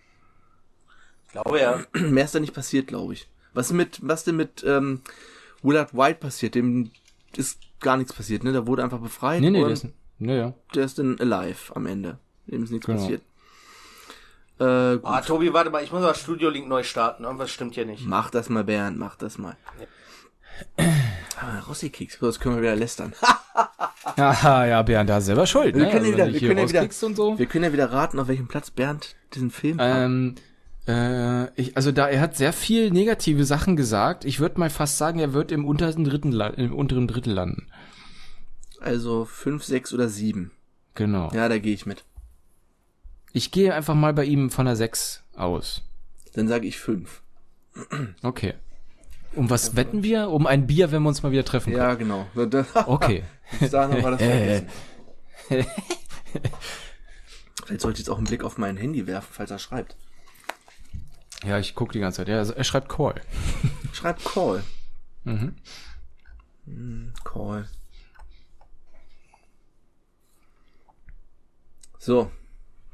Ich 1.25 1.31
glaube 1.33 1.59
ja. 1.59 1.83
Mehr 1.99 2.23
ist 2.25 2.35
da 2.35 2.39
nicht 2.39 2.53
passiert, 2.53 2.87
glaube 2.87 3.13
ich. 3.13 3.27
Was 3.53 3.73
mit, 3.73 3.99
was 4.01 4.23
denn 4.23 4.37
mit 4.37 4.63
ähm, 4.65 5.01
Willard 5.61 5.93
White 5.93 6.19
passiert? 6.19 6.55
Dem 6.55 6.91
ist 7.35 7.59
gar 7.81 7.97
nichts 7.97 8.13
passiert, 8.13 8.43
ne? 8.45 8.53
Der 8.53 8.65
wurde 8.65 8.83
einfach 8.83 8.99
befreit 8.99 9.41
Nee, 9.41 9.49
nee, 9.49 9.59
und 9.61 9.65
der 9.65 9.73
ist, 9.73 9.87
nee, 10.19 10.37
ja. 10.37 10.53
der 10.73 10.85
ist 10.85 10.99
dann 10.99 11.19
alive 11.19 11.75
am 11.75 11.85
Ende. 11.85 12.17
Dem 12.45 12.63
ist 12.63 12.71
nichts 12.71 12.85
Genau. 12.85 12.99
passiert. 12.99 13.21
Äh, 14.59 14.95
gut. 14.97 15.01
Ah, 15.05 15.21
Tobi, 15.21 15.53
warte 15.53 15.69
mal, 15.69 15.83
ich 15.83 15.91
muss 15.91 16.01
aber 16.01 16.13
Studio 16.15 16.49
Link 16.49 16.67
neu 16.67 16.83
starten. 16.83 17.25
Irgendwas 17.25 17.51
stimmt 17.51 17.75
hier 17.75 17.85
nicht. 17.85 18.05
Mach 18.07 18.29
das 18.31 18.47
mal, 18.49 18.63
Bernd, 18.63 18.97
mach 18.97 19.15
das 19.15 19.37
mal. 19.37 19.57
Ah, 21.39 21.59
Rossi-Keks, 21.67 22.19
das 22.19 22.39
können 22.39 22.55
wir 22.55 22.61
wieder 22.61 22.75
lästern. 22.75 23.13
Haha, 24.17 24.65
ja, 24.65 24.81
Bernd, 24.81 25.09
da 25.09 25.17
ist 25.17 25.25
selber 25.25 25.45
schuld. 25.45 25.75
Wir 25.75 25.83
ne? 25.85 25.91
können 25.91 26.05
ja 26.05 26.11
Also, 26.11 26.33
wieder, 26.33 26.33
wir 26.33 26.47
können 26.47 26.59
ja 26.59 26.69
wieder, 26.69 26.91
so. 26.91 27.37
wir 27.37 27.45
können 27.45 27.63
ja 27.65 27.73
wieder 27.73 27.91
raten, 27.91 28.19
auf 28.19 28.27
welchem 28.27 28.47
Platz 28.47 28.71
Bernd 28.71 29.15
diesen 29.33 29.51
Film 29.51 29.79
hat. 29.79 29.97
Ähm, 29.97 30.35
Äh, 30.87 31.51
ich, 31.59 31.75
also 31.75 31.91
da 31.91 32.07
er 32.07 32.21
hat 32.21 32.37
sehr 32.37 32.53
viel 32.53 32.91
negative 32.91 33.43
Sachen 33.43 33.75
gesagt. 33.75 34.23
Ich 34.23 34.39
würde 34.39 34.57
mal 34.59 34.69
fast 34.69 34.97
sagen, 34.97 35.19
er 35.19 35.33
wird 35.33 35.51
im 35.51 35.65
unteren 35.65 36.05
dritten 36.05 36.31
im 36.31 36.73
unteren 36.73 37.07
Drittel 37.07 37.33
landen. 37.33 37.67
Also 38.79 39.25
fünf, 39.25 39.65
sechs 39.65 39.93
oder 39.93 40.07
sieben. 40.07 40.51
Genau. 40.95 41.29
Ja, 41.33 41.49
da 41.49 41.59
gehe 41.59 41.73
ich 41.73 41.85
mit. 41.85 42.05
Ich 43.33 43.51
gehe 43.51 43.73
einfach 43.73 43.95
mal 43.95 44.13
bei 44.13 44.23
ihm 44.23 44.49
von 44.49 44.65
der 44.65 44.75
6 44.75 45.23
aus. 45.35 45.83
Dann 46.33 46.47
sage 46.47 46.67
ich 46.67 46.79
fünf. 46.79 47.21
Okay. 48.23 48.55
Um 49.37 49.49
was 49.51 49.75
wetten 49.75 50.01
wir? 50.03 50.29
Um 50.29 50.47
ein 50.47 50.65
Bier, 50.65 50.91
wenn 50.91 51.03
wir 51.03 51.09
uns 51.09 51.21
mal 51.21 51.31
wieder 51.31 51.45
treffen 51.45 51.71
können. 51.71 51.85
Ja, 51.85 51.93
genau. 51.93 52.25
Okay. 52.87 53.23
Bis 53.59 53.69
dahin 53.71 54.03
war 54.03 54.11
das 54.11 54.21
vergessen. 54.21 54.67
Vielleicht 57.65 57.81
sollte 57.81 57.95
ich 57.95 57.99
jetzt 57.99 58.09
auch 58.09 58.17
einen 58.17 58.25
Blick 58.25 58.43
auf 58.43 58.57
mein 58.57 58.77
Handy 58.77 59.05
werfen, 59.05 59.29
falls 59.31 59.51
er 59.51 59.59
schreibt. 59.59 59.95
Ja, 61.45 61.59
ich 61.59 61.75
gucke 61.75 61.93
die 61.93 61.99
ganze 61.99 62.17
Zeit. 62.17 62.29
Ja, 62.29 62.37
also 62.39 62.53
er 62.53 62.63
schreibt 62.63 62.89
Call. 62.89 63.21
Schreibt 63.93 64.25
Call. 64.25 64.63
Mhm. 65.23 65.55
Hm, 66.65 67.13
Call. 67.23 67.67
So. 71.99 72.31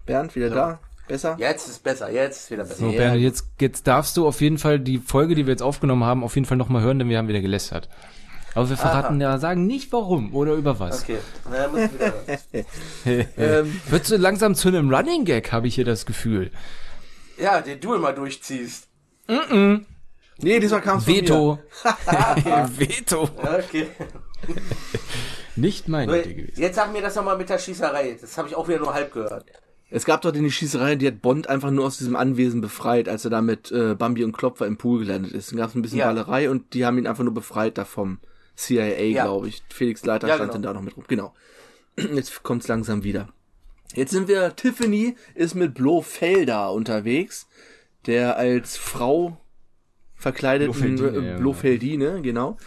Bernd, 0.06 0.36
wieder 0.36 0.50
da? 0.50 0.80
Besser? 1.14 1.36
Jetzt 1.38 1.70
ist 1.70 1.84
besser, 1.84 2.10
jetzt 2.10 2.38
ist 2.40 2.50
wieder 2.50 2.64
besser. 2.64 2.78
So, 2.80 2.90
Ja. 2.90 2.98
Bernd, 2.98 3.22
jetzt, 3.22 3.46
jetzt 3.60 3.86
darfst 3.86 4.18
du 4.18 4.26
auf 4.26 4.42
jeden 4.42 4.58
Fall 4.58 4.80
die 4.80 4.98
Folge, 4.98 5.36
die 5.36 5.46
wir 5.46 5.52
jetzt 5.52 5.62
aufgenommen 5.62 6.04
haben, 6.04 6.24
auf 6.24 6.34
jeden 6.34 6.46
Fall 6.46 6.58
nochmal 6.58 6.82
hören, 6.82 6.98
denn 6.98 7.08
wir 7.08 7.20
haben 7.20 7.28
wieder 7.28 7.42
gelästert. 7.42 7.88
Aber 8.56 8.68
wir 8.68 8.78
verraten 8.78 9.22
ja, 9.22 9.38
sagen 9.38 9.68
nicht 9.68 9.94
warum 9.94 10.34
oder 10.34 10.54
über 10.54 10.80
was. 10.80 11.04
Okay, 11.04 11.20
na, 11.52 11.68
muss 11.68 11.82
ich 11.82 11.94
wieder. 11.94 12.14
Ähm, 13.38 13.80
Wird 13.92 14.06
so 14.06 14.18
langsam 14.18 14.56
zu 14.56 14.70
einem 14.70 14.92
Running 14.92 15.24
Gag, 15.24 15.52
habe 15.52 15.68
ich 15.68 15.76
hier 15.76 15.86
das 15.86 16.08
Gefühl. 16.08 16.50
Ja, 17.38 17.62
den 17.62 17.80
du 17.80 17.94
immer 17.94 18.14
durchziehst. 18.14 18.88
nee, 19.28 20.60
diesmal 20.60 20.82
kam 20.82 20.98
es 20.98 21.06
Veto. 21.06 21.60
Veto. 22.76 23.30
Okay. 23.38 23.88
Nicht 25.56 25.88
meine 25.88 26.22
Idee 26.22 26.34
gewesen. 26.34 26.60
Jetzt 26.60 26.76
sag 26.76 26.92
mir 26.92 27.04
das 27.04 27.14
nochmal 27.14 27.38
mit 27.38 27.50
der 27.50 27.60
Schießerei. 27.60 28.18
Das 28.20 28.36
habe 28.36 28.48
ich 28.48 28.56
auch 28.56 28.68
wieder 28.68 28.80
nur 28.80 28.96
halb 28.96 29.14
gehört. 29.14 29.46
Es 29.96 30.06
gab 30.06 30.24
doch 30.24 30.32
die 30.32 30.50
Schießerei, 30.50 30.96
die 30.96 31.06
hat 31.06 31.22
Bond 31.22 31.48
einfach 31.50 31.70
nur 31.70 31.86
aus 31.86 32.00
diesem 32.00 32.16
Anwesen 32.16 32.62
befreit, 32.62 33.08
als 33.08 33.26
er 33.26 33.30
da 33.30 33.44
mit 33.44 33.72
äh, 33.72 33.94
Bambi 33.94 34.24
und 34.24 34.32
Klopfer 34.32 34.66
im 34.66 34.76
Pool 34.76 35.02
gelandet 35.06 35.34
ist. 35.34 35.52
Dann 35.52 35.60
gab 35.60 35.70
es 35.70 35.76
ein 35.76 35.84
bisschen 35.84 36.00
Ja. 36.00 36.08
Ballerei 36.08 36.50
und 36.50 36.74
die 36.74 36.84
haben 36.84 36.98
ihn 36.98 37.06
einfach 37.06 37.24
nur 37.24 37.34
befreit 37.36 37.78
da 37.78 37.86
vom 37.86 38.18
CIA, 38.56 39.04
Ja. 39.04 39.26
glaube 39.26 39.50
ich. 39.50 39.62
Felix 39.72 40.04
Leiter 40.04 40.28
Ja, 40.28 40.34
stand 40.34 40.52
genau. 40.52 40.64
dann 40.64 40.64
da 40.64 40.74
noch 40.74 40.82
mit 40.82 40.98
rum. 40.98 41.04
Genau. 41.08 41.36
Jetzt 42.16 42.42
kommt's 42.42 42.68
langsam 42.68 43.04
wieder. 43.04 43.30
Jetzt 43.94 44.10
sind 44.10 44.28
wir, 44.28 44.56
Tiffany 44.56 45.16
ist 45.36 45.54
mit 45.54 45.76
Blofelder 45.76 46.72
unterwegs, 46.72 47.46
der 48.08 48.36
als 48.38 48.76
Frau 48.78 49.38
verkleideten 50.16 50.72
Blofeldine, 50.74 51.10
äh, 51.28 51.32
ja. 51.34 51.38
Blofeldine, 51.38 52.22
genau. 52.24 52.58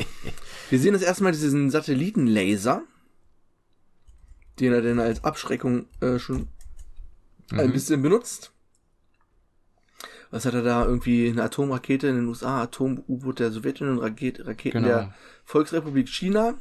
wir 0.68 0.78
sehen 0.78 0.92
das 0.92 1.00
erstmal 1.00 1.32
diesen 1.32 1.70
Satellitenlaser, 1.70 2.82
den 4.60 4.74
er 4.74 4.82
denn 4.82 4.98
als 5.00 5.24
Abschreckung 5.24 5.86
äh, 6.02 6.18
schon 6.18 6.48
Mhm. 7.50 7.60
ein 7.60 7.72
bisschen 7.72 8.02
benutzt. 8.02 8.52
Was 10.30 10.44
hat 10.44 10.54
er 10.54 10.62
da? 10.62 10.84
Irgendwie 10.84 11.28
eine 11.28 11.42
Atomrakete 11.42 12.06
in 12.08 12.16
den 12.16 12.26
USA, 12.28 12.62
Atom-U-Boot 12.62 13.38
der 13.38 13.50
Sowjetunion, 13.50 13.98
Raket 13.98 14.46
Raketen 14.46 14.82
Genau. 14.82 14.88
der 14.88 15.14
Volksrepublik 15.44 16.08
China. 16.08 16.54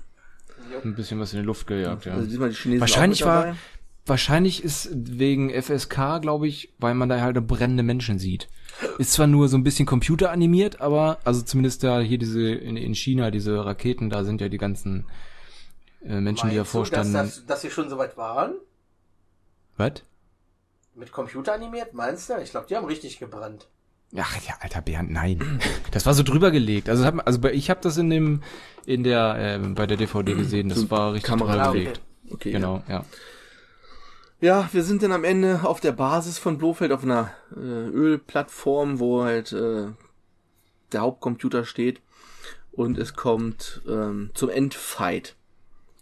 Ein 0.84 0.96
bisschen 0.96 1.20
was 1.20 1.34
in 1.34 1.40
die 1.42 1.46
Luft 1.46 1.68
gejagt, 1.68 2.06
ja. 2.06 2.14
Also 2.14 2.28
diesmal 2.28 2.50
die 2.50 2.56
Chinesen 2.56 2.80
Wahrscheinlich 2.82 3.26
war, 3.26 3.56
wahrscheinlich 4.06 4.64
ist 4.64 4.90
wegen 4.94 5.50
FSK, 5.52 6.20
glaube 6.22 6.48
ich, 6.48 6.74
weil 6.80 6.94
man 6.96 7.10
da 7.10 7.20
halt 7.20 7.46
brennende 7.46 7.84
Menschen 7.84 8.20
sieht. 8.20 8.48
Ist 8.98 9.14
zwar 9.14 9.28
nur 9.28 9.50
so 9.50 9.58
ein 9.58 9.64
bisschen 9.64 9.86
computeranimiert, 9.86 10.80
aber, 10.80 11.20
also 11.26 11.42
zumindest 11.42 11.84
da 11.84 12.00
hier 12.00 12.18
diese, 12.18 12.42
in, 12.52 12.78
in 12.78 12.96
China, 12.96 13.32
diese 13.32 13.66
Raketen, 13.66 14.10
da 14.10 14.24
sind 14.24 14.40
ja 14.40 14.50
die 14.50 14.58
ganzen 14.58 15.06
äh, 16.06 16.22
Menschen, 16.22 16.50
die 16.50 16.56
davor 16.56 16.82
Meinst 16.82 16.94
du, 16.94 16.96
dass, 16.96 17.10
standen. 17.10 17.28
das, 17.28 17.46
dass 17.46 17.62
sie 17.62 17.70
schon 17.70 17.90
soweit 17.90 18.16
waren? 18.18 18.54
Was? 19.76 20.04
Mit 20.98 21.12
Computer 21.12 21.54
animiert, 21.54 21.93
meinst 21.93 22.30
du? 22.30 22.38
Ich 22.41 22.52
glaube, 22.52 22.66
die 22.68 22.76
haben 22.76 22.86
richtig 22.86 23.20
gebrannt. 23.20 23.68
Ach 24.18 24.36
ja, 24.48 24.56
alter 24.62 24.82
Bernd, 24.82 25.12
nein. 25.12 25.60
Das 25.91 26.06
war 26.06 26.14
so 26.14 26.24
drüber 26.24 26.50
gelegt. 26.50 26.89
Also, 26.89 27.04
also 27.04 27.39
bei, 27.39 27.54
ich 27.54 27.70
habe 27.70 27.82
das 27.82 27.98
in 27.98 28.10
dem, 28.10 28.41
in 28.86 29.04
der, 29.04 29.36
ähm, 29.38 29.76
bei 29.76 29.86
der 29.86 29.98
DVD 29.98 30.34
gesehen. 30.34 30.70
Das 30.70 30.80
So 30.80 30.89
war 30.89 31.14
richtig 31.14 31.30
Kamera 31.30 31.52
drüber 31.52 31.64
Ah, 31.66 31.70
okay. 31.70 31.80
gelegt. 31.80 32.02
Okay, 32.32 32.52
Genau, 32.52 32.84
ja. 32.88 33.06
Ja, 34.39 34.70
wir 34.72 34.84
sind 34.84 35.02
dann 35.04 35.12
am 35.12 35.24
Ende 35.24 35.62
auf 35.64 35.80
der 35.80 35.91
Basis 35.93 36.38
von 36.38 36.58
Blofeld 36.58 36.91
auf 36.91 37.04
einer 37.04 37.32
äh, 37.56 37.60
Ölplattform, 37.60 39.00
wo 39.00 39.24
halt 39.24 39.52
äh, 39.52 39.88
der 40.91 41.02
Hauptcomputer 41.02 41.66
steht. 41.66 42.02
Und 42.72 42.98
es 42.98 43.16
kommt 43.16 43.82
ähm, 43.88 44.30
zum 44.36 44.50
Endfight. 44.50 45.36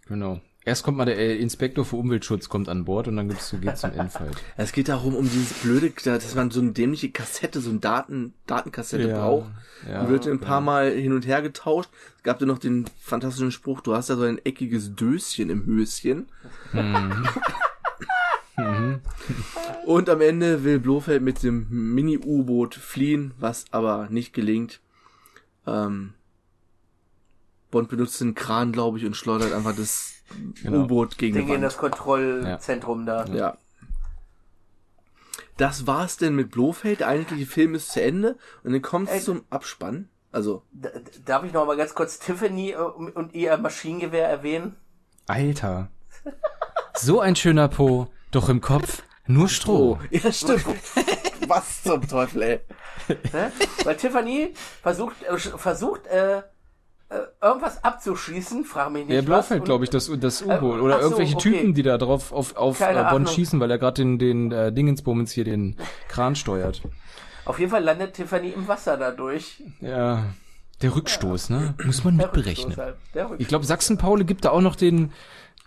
Genau. 0.06 0.40
Erst 0.66 0.82
kommt 0.82 0.98
mal 0.98 1.04
der 1.04 1.16
äh, 1.16 1.36
Inspektor 1.36 1.84
für 1.84 1.94
Umweltschutz 1.94 2.48
kommt 2.48 2.68
an 2.68 2.84
Bord 2.86 3.06
und 3.06 3.16
dann 3.16 3.28
gibt's, 3.28 3.54
geht's 3.60 3.82
zum 3.82 3.92
Endfight. 3.92 4.42
Es 4.56 4.72
geht 4.72 4.88
darum, 4.88 5.14
um 5.14 5.30
dieses 5.30 5.52
blöde, 5.60 5.92
dass 6.04 6.34
man 6.34 6.50
so 6.50 6.60
eine 6.60 6.72
dämliche 6.72 7.08
Kassette, 7.12 7.60
so 7.60 7.70
eine 7.70 7.78
Daten, 7.78 8.34
Datenkassette 8.48 9.08
Ja, 9.08 9.20
braucht. 9.20 9.48
ja, 9.88 10.02
die 10.02 10.10
wird 10.10 10.26
ein 10.26 10.40
paar 10.40 10.60
Mal 10.60 10.90
hin 10.90 11.12
und 11.12 11.24
her 11.24 11.40
getauscht. 11.40 11.88
Es 12.16 12.24
gab 12.24 12.40
ja 12.40 12.48
noch 12.48 12.58
den 12.58 12.86
fantastischen 13.00 13.52
Spruch, 13.52 13.80
du 13.80 13.94
hast 13.94 14.08
ja 14.08 14.16
so 14.16 14.24
ein 14.24 14.44
eckiges 14.44 14.96
Döschen 14.96 15.50
im 15.50 15.64
Höschen. 15.66 16.26
und 19.86 20.10
am 20.10 20.20
Ende 20.20 20.64
will 20.64 20.80
Blofeld 20.80 21.22
mit 21.22 21.44
dem 21.44 21.68
Mini-U-Boot 21.94 22.74
fliehen, 22.74 23.34
was 23.38 23.66
aber 23.70 24.08
nicht 24.10 24.32
gelingt. 24.32 24.80
Ähm, 25.64 26.14
Bond 27.70 27.88
benutzt 27.88 28.20
den 28.20 28.34
Kran, 28.34 28.72
glaube 28.72 28.98
ich, 28.98 29.04
und 29.06 29.14
schleudert 29.14 29.52
einfach 29.52 29.76
das 29.76 30.15
Genau. 30.62 30.84
U-Boot 30.84 31.18
gegen 31.18 31.36
Ding 31.36 31.46
die 31.46 31.54
in 31.54 31.62
das 31.62 31.76
Kontrollzentrum 31.76 33.06
da. 33.06 33.24
Ja. 33.26 33.56
Das 35.56 35.86
war's 35.86 36.16
denn 36.16 36.34
mit 36.34 36.50
Blofeld. 36.50 37.00
Der 37.00 37.08
eigentliche 37.08 37.46
Film 37.46 37.74
ist 37.74 37.92
zu 37.92 38.02
Ende 38.02 38.36
und 38.62 38.72
dann 38.72 38.82
kommt's 38.82 39.12
Ey. 39.12 39.20
zum 39.20 39.44
Abspann. 39.50 40.08
Also, 40.32 40.62
Darf 41.24 41.44
ich 41.44 41.52
noch 41.52 41.66
mal 41.66 41.76
ganz 41.76 41.94
kurz 41.94 42.18
Tiffany 42.18 42.72
äh, 42.72 42.76
und 42.76 43.34
ihr 43.34 43.56
Maschinengewehr 43.56 44.28
erwähnen? 44.28 44.76
Alter. 45.26 45.88
So 46.94 47.20
ein 47.20 47.36
schöner 47.36 47.68
Po, 47.68 48.08
doch 48.30 48.48
im 48.48 48.60
Kopf 48.60 49.02
nur 49.26 49.48
Stroh. 49.48 49.98
oh, 50.00 50.06
ja 50.10 50.32
stimmt. 50.32 50.64
Was 51.48 51.82
zum 51.82 52.06
Teufel, 52.06 52.42
ey. 52.42 52.60
Ne? 53.32 53.52
Weil 53.84 53.96
Tiffany 53.96 54.54
versucht, 54.82 55.22
äh, 55.22 55.36
versucht 55.38 56.06
äh, 56.06 56.38
äh, 56.38 56.42
irgendwas 57.42 57.82
abzuschießen, 57.84 58.64
frag 58.64 58.90
mich 58.90 59.06
nicht. 59.06 59.14
Ja, 59.14 59.22
Blofeld, 59.22 59.60
und- 59.60 59.64
glaube 59.66 59.84
ich, 59.84 59.90
das, 59.90 60.10
das 60.18 60.42
U-Boot. 60.42 60.78
Äh, 60.78 60.80
Oder 60.80 60.94
ach 60.96 61.00
so, 61.00 61.04
irgendwelche 61.06 61.36
okay. 61.36 61.52
Typen, 61.52 61.74
die 61.74 61.82
da 61.82 61.98
drauf 61.98 62.32
auf, 62.32 62.56
auf 62.56 62.78
Keine 62.78 62.98
äh, 63.00 63.02
Bond 63.02 63.14
Ahnung. 63.14 63.26
schießen, 63.28 63.60
weil 63.60 63.70
er 63.70 63.78
gerade 63.78 64.02
den, 64.02 64.18
den 64.18 64.50
äh, 64.52 64.72
Dingensbummens 64.72 65.32
hier 65.32 65.44
den 65.44 65.76
Kran 66.08 66.34
steuert. 66.34 66.82
Auf 67.44 67.58
jeden 67.60 67.70
Fall 67.70 67.84
landet 67.84 68.14
Tiffany 68.14 68.50
im 68.50 68.66
Wasser 68.66 68.96
dadurch. 68.96 69.62
Ja. 69.80 70.24
Der 70.82 70.94
Rückstoß, 70.94 71.50
ne? 71.50 71.74
Muss 71.84 72.04
man 72.04 72.18
Der 72.18 72.26
mitberechnen. 72.26 72.76
Halt. 72.76 72.96
Der. 73.14 73.30
Ich 73.38 73.48
glaube, 73.48 73.64
Sachsen-Pauli 73.64 74.24
gibt 74.24 74.44
da 74.44 74.50
auch 74.50 74.60
noch 74.60 74.76
den, 74.76 75.12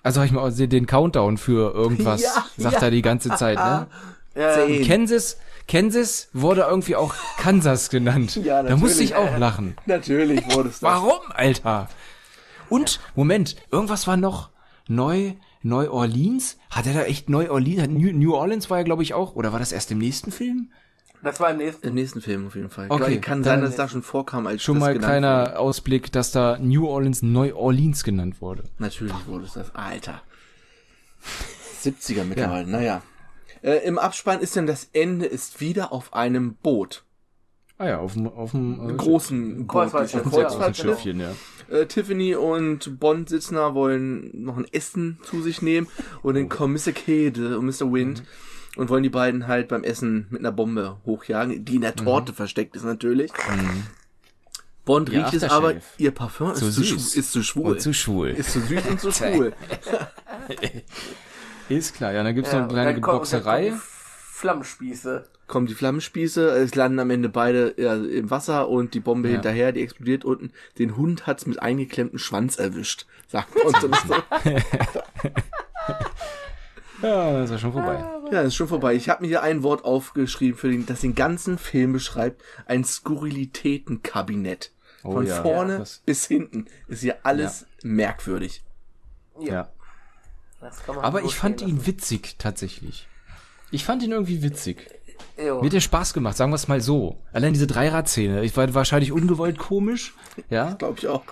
also 0.03 0.19
hab 0.19 0.25
ich 0.27 0.31
mal 0.33 0.51
den 0.51 0.85
Countdown 0.85 1.37
für 1.37 1.73
irgendwas, 1.73 2.21
Ja, 2.23 2.45
sagt 2.57 2.75
ja. 2.75 2.81
er 2.87 2.91
die 2.91 3.01
ganze 3.01 3.29
Zeit, 3.29 3.57
ne? 3.57 3.87
Ja. 4.35 4.55
Kansas, 4.85 5.37
Kansas 5.69 6.29
wurde 6.33 6.61
irgendwie 6.61 6.95
auch 6.95 7.13
Kansas 7.37 7.89
genannt. 7.89 8.35
Ja, 8.43 8.63
da 8.63 8.75
musste 8.75 9.03
natürlich. 9.03 9.11
ich 9.11 9.15
auch 9.15 9.37
lachen. 9.37 9.75
Natürlich 9.85 10.43
wurde 10.53 10.69
es 10.69 10.79
das. 10.79 10.81
Warum, 10.81 11.19
Alter? 11.29 11.87
Und, 12.69 12.99
Moment, 13.15 13.55
irgendwas 13.71 14.07
war 14.07 14.17
noch 14.17 14.49
neu, 14.87 15.33
Neu 15.61 15.89
Orleans? 15.89 16.57
Hat 16.69 16.87
er 16.87 16.93
da 16.93 17.03
echt 17.03 17.29
Neu 17.29 17.49
Orleans? 17.51 17.87
New, 17.87 18.11
New 18.13 18.33
Orleans 18.33 18.69
war 18.69 18.79
ja, 18.79 18.83
glaube 18.83 19.03
ich, 19.03 19.13
auch. 19.13 19.35
Oder 19.35 19.51
war 19.51 19.59
das 19.59 19.71
erst 19.71 19.91
im 19.91 19.99
nächsten 19.99 20.31
Film? 20.31 20.71
das 21.21 21.39
war 21.39 21.51
im 21.51 21.57
nächsten. 21.57 21.87
Im 21.87 21.95
nächsten 21.95 22.21
Film 22.21 22.47
auf 22.47 22.55
jeden 22.55 22.69
Fall. 22.69 22.87
Okay, 22.89 23.03
Okay, 23.03 23.19
kann 23.19 23.43
sein, 23.43 23.61
dass 23.61 23.71
es 23.71 23.75
da 23.75 23.87
schon 23.87 24.01
vorkam, 24.01 24.47
als 24.47 24.63
Schon 24.63 24.75
das 24.79 24.81
mal 24.81 24.97
kleiner 24.97 25.41
wurde. 25.41 25.59
Ausblick, 25.59 26.11
dass 26.11 26.31
da 26.31 26.57
New 26.59 26.87
Orleans 26.87 27.21
Neu 27.21 27.53
Orleans 27.53 28.03
genannt 28.03 28.41
wurde. 28.41 28.63
Natürlich 28.79 29.13
wurde 29.27 29.45
es 29.45 29.53
das. 29.53 29.75
Alter. 29.75 30.21
70er 31.83 32.23
mittlerweile, 32.23 32.67
naja. 32.67 33.01
Äh, 33.61 33.85
Im 33.85 33.97
Abspann 33.99 34.39
ist 34.39 34.55
dann 34.55 34.67
das 34.67 34.89
Ende 34.93 35.25
ist 35.25 35.59
wieder 35.61 35.91
auf 35.91 36.13
einem 36.13 36.55
Boot. 36.55 37.03
Ah 37.77 37.87
ja, 37.87 37.99
auf 37.99 38.13
dem, 38.13 38.27
auf 38.27 38.51
dem 38.51 38.89
äh, 38.89 38.93
Großen 38.93 39.59
Boot. 39.67 39.67
Kreuzfahrtschiff, 39.69 40.25
Auf 40.25 40.33
dem 40.33 40.39
ja. 40.41 40.73
Schiffchen. 40.73 41.21
Äh, 41.69 41.85
Tiffany 41.85 42.35
und 42.35 42.99
Bond 42.99 43.29
sitzen 43.29 43.55
da, 43.55 43.73
wollen 43.73 44.31
noch 44.43 44.57
ein 44.57 44.65
Essen 44.71 45.19
zu 45.23 45.41
sich 45.41 45.61
nehmen 45.61 45.87
und 46.23 46.35
dann 46.35 46.49
kommen 46.49 46.73
Mr. 46.73 46.91
Kede 46.91 47.57
und 47.59 47.65
Mr. 47.67 47.91
Wind 47.93 48.23
und 48.75 48.89
wollen 48.89 49.03
die 49.03 49.09
beiden 49.09 49.47
halt 49.47 49.67
beim 49.67 49.83
Essen 49.83 50.25
mit 50.29 50.39
einer 50.41 50.51
Bombe 50.51 50.97
hochjagen, 51.05 51.63
die 51.63 51.75
in 51.75 51.81
der 51.81 51.95
Torte 51.95 52.33
versteckt 52.33 52.75
ist 52.75 52.83
natürlich. 52.85 53.31
Bond 54.83 55.09
Ihr 55.09 55.23
riecht 55.23 55.35
es 55.35 55.43
aber, 55.43 55.75
ihr 55.99 56.11
Parfum 56.11 56.51
ist 56.51 56.59
Zu 56.59 56.71
zu, 56.71 56.81
süß. 56.83 56.89
schwu- 57.13 57.17
ist 57.19 57.31
zu 57.31 57.43
schwul. 57.43 57.71
Und 57.73 57.81
zu 57.81 57.93
schwul. 57.93 58.29
ist 58.29 58.51
zu 58.51 58.59
süß 58.61 58.85
und 58.89 58.99
zu 58.99 59.11
schwul. 59.13 59.53
Ist 61.69 61.95
klar, 61.95 62.11
ja, 62.13 62.23
dann 62.23 62.35
gibt's 62.35 62.51
Ja, 62.51 62.57
noch 62.59 62.65
eine 62.65 62.73
kleine 62.73 62.93
dann 62.93 63.01
kommt- 63.01 63.13
dann 63.13 63.17
Boxerei. 63.41 63.69
kommen 63.69 63.81
die 63.81 64.35
Flammspieße. 64.39 65.23
kommen 65.47 65.65
die 65.67 65.73
Flammenspieße, 65.75 66.47
es 66.51 66.75
landen 66.75 66.99
am 66.99 67.09
Ende 67.09 67.27
beide 67.29 67.73
ja, 67.77 67.95
im 67.95 68.29
Wasser 68.29 68.69
und 68.69 68.93
die 68.93 68.99
Bombe 68.99 69.27
Ja. 69.29 69.33
hinterher, 69.33 69.71
die 69.71 69.81
explodiert 69.81 70.23
unten. 70.23 70.51
Den 70.77 70.95
Hund 70.95 71.25
hat's 71.27 71.45
mit 71.47 71.61
eingeklemmtem 71.61 72.19
Schwanz 72.19 72.57
erwischt, 72.57 73.05
sagt 73.27 73.53
man 73.55 73.73
uns. 73.73 73.79
so. 74.07 74.15
Ja, 77.01 77.31
das 77.31 77.45
ist 77.45 77.51
ja 77.51 77.57
schon 77.59 77.71
vorbei. 77.71 78.03
Ja, 78.29 78.41
ist 78.41 78.55
schon 78.55 78.67
vorbei. 78.67 78.93
Ich 78.93 79.07
habe 79.07 79.21
mir 79.21 79.27
hier 79.29 79.41
ein 79.41 79.63
Wort 79.63 79.85
aufgeschrieben, 79.85 80.57
für 80.59 80.69
den, 80.69 80.85
das 80.85 80.99
den 80.99 81.15
ganzen 81.15 81.57
Film 81.57 81.93
beschreibt. 81.93 82.43
Ein 82.65 82.83
Skurrilitätenkabinett. 82.83 84.71
Oh 85.03 85.13
Von 85.13 85.25
ja. 85.25 85.41
vorne 85.41 85.85
bis 86.05 86.25
hinten 86.25 86.65
ist 86.89 86.99
hier 86.99 87.15
alles 87.23 87.65
merkwürdig. 87.83 88.63
Ja. 89.39 89.69
Aber 91.01 91.23
ich 91.23 91.35
fand 91.35 91.61
ihn 91.61 91.85
witzig, 91.85 92.35
tatsächlich. 92.37 93.07
Ich 93.71 93.85
fand 93.85 94.03
ihn 94.03 94.11
irgendwie 94.11 94.41
witzig. 94.41 94.87
Jo. 95.37 95.59
Mir 95.59 95.65
hat 95.65 95.73
der 95.73 95.79
Spaß 95.79 96.13
gemacht, 96.13 96.37
sagen 96.37 96.51
wir 96.51 96.55
es 96.55 96.67
mal 96.67 96.81
so. 96.81 97.17
Allein 97.31 97.53
diese 97.53 97.67
Dreirad-Szene, 97.67 98.43
ich 98.43 98.55
war 98.57 98.73
wahrscheinlich 98.73 99.11
ungewollt 99.11 99.57
komisch, 99.57 100.13
ja. 100.49 100.73
Glaube 100.73 100.99
ich 100.99 101.07
auch. 101.07 101.23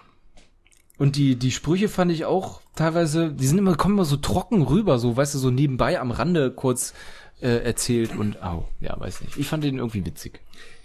Und 0.97 1.15
die, 1.15 1.35
die 1.35 1.51
Sprüche 1.51 1.89
fand 1.89 2.11
ich 2.11 2.25
auch 2.25 2.61
teilweise, 2.75 3.31
die 3.31 3.45
sind 3.45 3.57
immer, 3.57 3.75
kommen 3.75 3.95
immer 3.95 4.05
so 4.05 4.17
trocken 4.17 4.61
rüber, 4.63 4.97
so, 4.97 5.15
weißt 5.15 5.35
du, 5.35 5.39
so 5.39 5.51
nebenbei 5.51 5.99
am 5.99 6.11
Rande 6.11 6.51
kurz 6.51 6.93
äh, 7.41 7.63
erzählt 7.63 8.15
und, 8.15 8.41
au, 8.41 8.67
ja, 8.79 8.99
weiß 8.99 9.21
nicht. 9.21 9.37
Ich 9.37 9.47
fand 9.47 9.63
den 9.63 9.77
irgendwie 9.77 10.05
witzig. 10.05 10.41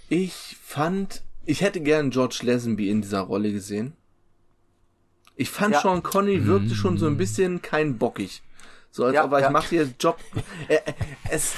Ich 0.09 0.57
fand, 0.63 1.23
ich 1.47 1.63
hätte 1.63 1.81
gern 1.81 2.11
George 2.11 2.41
Lazenby 2.43 2.91
in 2.91 3.01
dieser 3.01 3.21
Rolle 3.21 3.53
gesehen. 3.53 3.95
Ich 5.43 5.51
fand 5.51 5.75
Ja. 5.75 5.81
Sean 5.81 6.03
Connery 6.03 6.47
wirkte 6.47 6.75
schon 6.75 6.99
so 6.99 7.07
ein 7.07 7.17
bisschen 7.17 7.63
kein 7.63 7.99
bockig. 7.99 8.43
So 8.91 9.05
als 9.05 9.15
Ja, 9.15 9.25
ob 9.25 9.33
er, 9.33 9.39
ich 9.39 9.45
ja. 9.45 9.51
mache 9.51 9.69
hier 9.69 9.89
Job. 9.99 10.19
Er, 10.69 10.87
er- 10.87 10.95
es, 11.31 11.55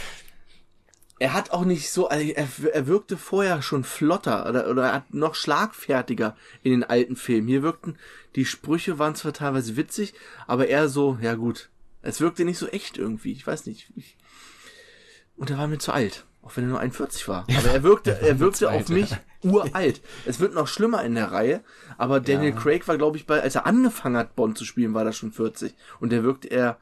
er 1.18 1.32
hat 1.32 1.50
auch 1.50 1.64
nicht 1.64 1.90
so, 1.90 2.08
also 2.08 2.26
er, 2.26 2.48
er 2.72 2.86
wirkte 2.86 3.16
vorher 3.16 3.60
schon 3.62 3.84
flotter 3.84 4.48
oder, 4.48 4.68
oder 4.68 4.84
er 4.86 4.92
hat 4.94 5.14
noch 5.14 5.34
schlagfertiger 5.34 6.36
in 6.62 6.70
den 6.72 6.84
alten 6.84 7.16
Filmen. 7.16 7.48
Hier 7.48 7.62
wirkten, 7.62 7.96
die 8.36 8.44
Sprüche 8.44 8.98
waren 8.98 9.14
zwar 9.14 9.32
teilweise 9.32 9.76
witzig, 9.76 10.14
aber 10.46 10.66
eher 10.68 10.88
so, 10.88 11.18
ja 11.20 11.34
gut. 11.34 11.68
Es 12.02 12.20
wirkte 12.20 12.44
nicht 12.44 12.58
so 12.58 12.66
echt 12.68 12.98
irgendwie. 12.98 13.32
Ich 13.32 13.46
weiß 13.46 13.66
nicht. 13.66 13.90
Ich, 13.96 14.16
und 15.36 15.50
er 15.50 15.58
war 15.58 15.66
mir 15.66 15.78
zu 15.78 15.92
alt. 15.92 16.24
Auch 16.42 16.56
wenn 16.56 16.64
er 16.64 16.68
nur 16.68 16.80
41 16.80 17.26
war. 17.26 17.46
Aber 17.56 17.70
er 17.70 17.82
wirkte, 17.82 18.20
er 18.20 18.38
wirkte 18.38 18.70
auf 18.70 18.88
mich 18.90 19.10
ja. 19.12 19.18
Uralt. 19.44 20.00
Es 20.26 20.40
wird 20.40 20.54
noch 20.54 20.66
schlimmer 20.68 21.04
in 21.04 21.14
der 21.14 21.30
Reihe. 21.32 21.62
Aber 21.98 22.20
Daniel 22.20 22.52
Craig 22.52 22.86
war, 22.88 22.96
glaube 22.96 23.16
ich, 23.16 23.26
bei, 23.26 23.40
als 23.42 23.54
er 23.54 23.66
angefangen 23.66 24.16
hat, 24.16 24.34
Bond 24.36 24.58
zu 24.58 24.64
spielen, 24.64 24.94
war 24.94 25.04
er 25.04 25.12
schon 25.12 25.32
40. 25.32 25.74
Und 26.00 26.10
der 26.10 26.22
wirkte 26.24 26.48
eher, 26.48 26.78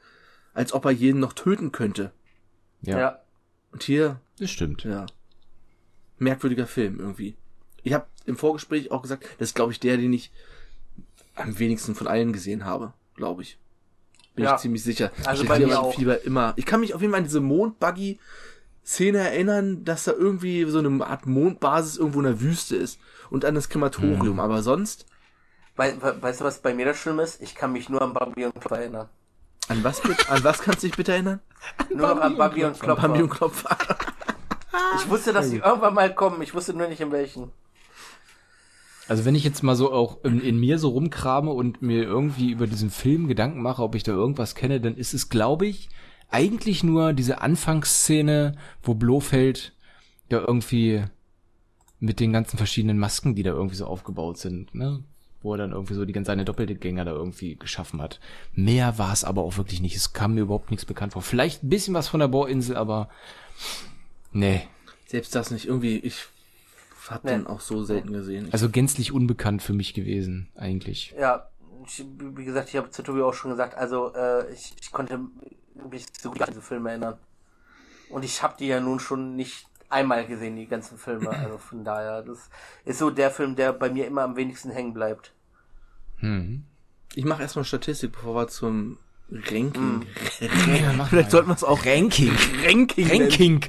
als 0.53 0.73
ob 0.73 0.85
er 0.85 0.91
jeden 0.91 1.19
noch 1.19 1.33
töten 1.33 1.71
könnte. 1.71 2.11
Ja, 2.81 2.97
Ja. 2.99 3.19
Und 3.71 3.83
hier, 3.83 4.19
das 4.39 4.51
stimmt. 4.51 4.83
ja. 4.83 5.05
Merkwürdiger 6.19 6.67
Film 6.67 6.99
irgendwie. 6.99 7.35
Ich 7.83 7.93
habe 7.93 8.05
im 8.25 8.37
Vorgespräch 8.37 8.91
auch 8.91 9.01
gesagt, 9.01 9.25
das 9.39 9.49
ist, 9.49 9.55
glaube 9.55 9.71
ich, 9.71 9.79
der, 9.79 9.97
den 9.97 10.13
ich 10.13 10.31
am 11.35 11.57
wenigsten 11.59 11.95
von 11.95 12.07
allen 12.07 12.31
gesehen 12.33 12.65
habe, 12.65 12.93
glaube 13.15 13.41
ich. 13.41 13.57
Bin 14.35 14.45
Ja. 14.45 14.55
ich 14.55 14.61
ziemlich 14.61 14.83
sicher. 14.83 15.11
Also 15.25 15.43
ich 15.43 15.49
bei 15.49 15.59
mir 15.59 15.79
auch. 15.79 15.93
Fieber 15.95 16.23
immer. 16.23 16.53
Ich 16.55 16.65
kann 16.65 16.79
mich 16.79 16.93
auf 16.93 17.01
jeden 17.01 17.11
Fall 17.11 17.19
an 17.19 17.25
diese 17.25 17.41
Mondbuggy 17.41 18.19
Szene 18.85 19.19
erinnern, 19.19 19.85
dass 19.85 20.03
da 20.03 20.11
irgendwie 20.11 20.65
so 20.65 20.79
eine 20.79 21.05
Art 21.07 21.25
Mondbasis 21.25 21.97
irgendwo 21.97 22.19
in 22.19 22.25
der 22.25 22.41
Wüste 22.41 22.75
ist 22.75 22.99
und 23.29 23.45
an 23.45 23.55
das 23.55 23.69
Krematorium, 23.69 24.39
aber 24.39 24.61
sonst 24.61 25.05
Wei- 25.75 25.95
we- 26.01 26.21
Weißt 26.21 26.41
du, 26.41 26.45
was 26.45 26.59
bei 26.61 26.73
mir 26.73 26.85
das 26.85 26.97
Schlimme 26.97 27.23
ist? 27.23 27.41
Ich 27.41 27.55
kann 27.55 27.71
mich 27.71 27.89
nur 27.89 28.01
an 28.01 28.13
Bambi 28.13 28.45
und 28.45 28.53
Klopfer 28.59 28.77
erinnern. 28.79 29.09
an 29.69 29.83
was 29.83 30.01
an 30.29 30.43
was 30.43 30.59
kannst 30.61 30.83
du 30.83 30.87
dich 30.87 30.95
bitte 30.97 31.13
erinnern? 31.13 31.39
Nur 31.89 32.13
noch 32.15 32.21
an 32.21 32.35
Bambi 32.37 32.63
und 32.65 32.79
Klopfer. 32.79 33.01
Bambi 33.07 33.21
und 33.23 33.29
Klopfer. 33.29 33.75
Ich 34.97 35.07
wusste, 35.09 35.33
dass 35.33 35.49
sie 35.49 35.57
irgendwann 35.57 35.93
mal 35.93 36.13
kommen. 36.13 36.41
Ich 36.41 36.53
wusste 36.55 36.73
nur 36.73 36.87
nicht 36.87 36.99
in 36.99 37.11
welchen. 37.11 37.51
Also 39.07 39.25
wenn 39.25 39.35
ich 39.35 39.43
jetzt 39.43 39.61
mal 39.63 39.75
so 39.75 39.91
auch 39.91 40.23
in, 40.23 40.41
in 40.41 40.59
mir 40.59 40.79
so 40.79 40.89
rumkrame 40.89 41.51
und 41.51 41.81
mir 41.81 42.03
irgendwie 42.03 42.51
über 42.51 42.67
diesen 42.67 42.89
Film 42.89 43.27
Gedanken 43.27 43.61
mache, 43.61 43.83
ob 43.83 43.95
ich 43.95 44.03
da 44.03 44.13
irgendwas 44.13 44.55
kenne, 44.55 44.79
dann 44.81 44.95
ist 44.95 45.13
es, 45.13 45.29
glaube 45.29 45.67
ich, 45.67 45.89
eigentlich 46.29 46.83
nur 46.83 47.13
diese 47.13 47.41
Anfangsszene, 47.41 48.55
wo 48.81 48.93
Blofeld 48.93 49.73
da 50.29 50.39
irgendwie 50.39 51.03
mit 51.99 52.19
den 52.19 52.33
ganzen 52.33 52.57
verschiedenen 52.57 52.99
Masken, 52.99 53.35
die 53.35 53.43
da 53.43 53.51
irgendwie 53.51 53.75
so 53.75 53.85
aufgebaut 53.85 54.37
sind, 54.37 54.73
ne? 54.75 55.03
Wo 55.41 55.53
er 55.53 55.57
dann 55.57 55.71
irgendwie 55.71 55.93
so 55.93 56.05
die 56.05 56.13
ganze 56.13 56.27
seine 56.27 56.45
Doppelgänger 56.45 57.05
da 57.05 57.11
irgendwie 57.11 57.55
geschaffen 57.55 58.01
hat. 58.01 58.19
Mehr 58.53 58.97
war 58.97 59.11
es 59.11 59.23
aber 59.23 59.41
auch 59.43 59.57
wirklich 59.57 59.81
nicht. 59.81 59.95
Es 59.95 60.13
kam 60.13 60.35
mir 60.35 60.41
überhaupt 60.41 60.71
nichts 60.71 60.85
bekannt 60.85 61.13
vor. 61.13 61.21
Vielleicht 61.21 61.63
ein 61.63 61.69
bisschen 61.69 61.93
was 61.93 62.07
von 62.07 62.19
der 62.21 62.29
Bohrinsel, 62.29 62.77
aber 62.77 63.09
nee. 64.31 64.61
Selbst 65.05 65.35
das 65.35 65.51
nicht 65.51 65.65
irgendwie, 65.67 65.97
ich 65.97 66.15
hab 67.09 67.23
Nee. 67.25 67.31
den 67.31 67.47
auch 67.47 67.59
so 67.59 67.83
selten 67.83 68.13
gesehen. 68.13 68.47
Also 68.51 68.69
gänzlich 68.69 69.11
unbekannt 69.11 69.61
für 69.61 69.73
mich 69.73 69.93
gewesen, 69.93 70.49
eigentlich. 70.55 71.13
Ja, 71.19 71.47
ich, 71.85 72.05
wie 72.17 72.45
gesagt, 72.45 72.69
ich 72.69 72.77
habe 72.77 72.89
zu 72.89 73.03
Tobi 73.03 73.21
auch 73.21 73.33
schon 73.33 73.51
gesagt, 73.51 73.75
also 73.75 74.13
äh, 74.15 74.51
ich, 74.53 74.73
ich 74.81 74.91
konnte 74.91 75.19
mich 75.89 76.05
so 76.19 76.31
gut 76.31 76.41
an 76.41 76.49
diese 76.49 76.61
Filme 76.61 76.89
erinnern. 76.89 77.17
Und 78.09 78.23
ich 78.23 78.43
habe 78.43 78.55
die 78.59 78.67
ja 78.67 78.79
nun 78.79 78.99
schon 78.99 79.35
nicht 79.35 79.67
einmal 79.89 80.25
gesehen, 80.25 80.55
die 80.55 80.67
ganzen 80.67 80.97
Filme. 80.97 81.29
Also 81.43 81.57
von 81.57 81.83
daher, 81.83 82.21
das 82.21 82.49
ist 82.85 82.99
so 82.99 83.09
der 83.09 83.31
Film, 83.31 83.55
der 83.55 83.73
bei 83.73 83.89
mir 83.89 84.07
immer 84.07 84.23
am 84.23 84.35
wenigsten 84.35 84.71
hängen 84.71 84.93
bleibt. 84.93 85.33
Hm. 86.17 86.63
ich 87.15 87.25
mache 87.25 87.41
erstmal 87.41 87.65
Statistik, 87.65 88.13
bevor 88.13 88.35
wir 88.35 88.47
zum 88.47 88.97
Ranking. 89.29 90.05
Ja, 90.39 90.93
mach 90.93 91.09
Vielleicht 91.09 91.31
sollten 91.31 91.49
wir 91.49 91.55
es 91.55 91.63
auch 91.63 91.85
Ranking. 91.85 92.31
Ranking. 92.63 93.09
Ranking. 93.09 93.65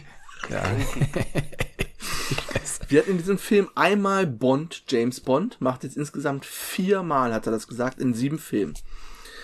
Wir 2.88 3.00
hatten 3.00 3.12
in 3.12 3.18
diesem 3.18 3.38
Film 3.38 3.68
einmal 3.74 4.26
Bond, 4.26 4.84
James 4.88 5.20
Bond, 5.20 5.60
macht 5.60 5.84
jetzt 5.84 5.96
insgesamt 5.96 6.44
viermal, 6.44 7.32
hat 7.32 7.46
er 7.46 7.52
das 7.52 7.66
gesagt, 7.66 7.98
in 7.98 8.14
sieben 8.14 8.38
Filmen. 8.38 8.74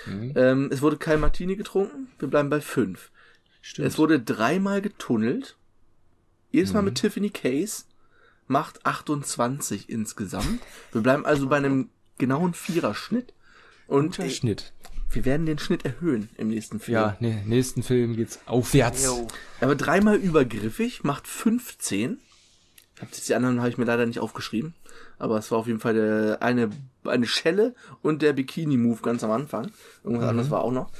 Ähm, 0.06 0.70
es 0.72 0.82
wurde 0.82 0.96
kein 0.96 1.20
Martini 1.20 1.56
getrunken, 1.56 2.08
wir 2.18 2.28
bleiben 2.28 2.50
bei 2.50 2.60
fünf. 2.60 3.10
Es 3.76 3.98
wurde 3.98 4.20
dreimal 4.20 4.80
getunnelt, 4.80 5.56
jedes 6.50 6.72
Mal 6.72 6.82
mit 6.82 6.94
Tiffany 6.96 7.30
Case, 7.30 7.84
macht 8.46 8.84
28 8.84 9.88
insgesamt. 9.88 10.60
Wir 10.92 11.02
bleiben 11.02 11.24
also 11.24 11.48
bei 11.48 11.56
einem 11.56 11.90
genauen 12.18 12.54
Viererschnitt. 12.54 13.32
Und 13.86 14.16
Guter 14.16 14.30
Schnitt. 14.30 14.72
wir 15.10 15.24
werden 15.24 15.46
den 15.46 15.58
Schnitt 15.58 15.84
erhöhen 15.84 16.28
im 16.36 16.48
nächsten 16.48 16.80
Film. 16.80 16.94
Ja, 16.94 17.16
nee, 17.20 17.42
nächsten 17.44 17.82
Film 17.82 18.16
geht's 18.16 18.40
aufwärts. 18.46 19.04
Jo. 19.04 19.28
Aber 19.60 19.74
dreimal 19.74 20.16
übergriffig 20.16 21.04
macht 21.04 21.26
15. 21.26 22.18
Hab 23.00 23.08
jetzt 23.10 23.28
die 23.28 23.34
anderen 23.34 23.60
habe 23.60 23.68
ich 23.70 23.78
mir 23.78 23.84
leider 23.84 24.06
nicht 24.06 24.20
aufgeschrieben. 24.20 24.74
Aber 25.18 25.38
es 25.38 25.50
war 25.50 25.58
auf 25.58 25.66
jeden 25.66 25.80
Fall 25.80 25.94
der, 25.94 26.42
eine, 26.42 26.70
eine 27.04 27.26
Schelle 27.26 27.74
und 28.02 28.22
der 28.22 28.32
Bikini-Move 28.32 29.00
ganz 29.02 29.22
am 29.24 29.30
Anfang. 29.30 29.70
Irgendwas 30.04 30.28
anderes 30.28 30.50
war 30.50 30.62
auch 30.62 30.72
noch. 30.72 30.90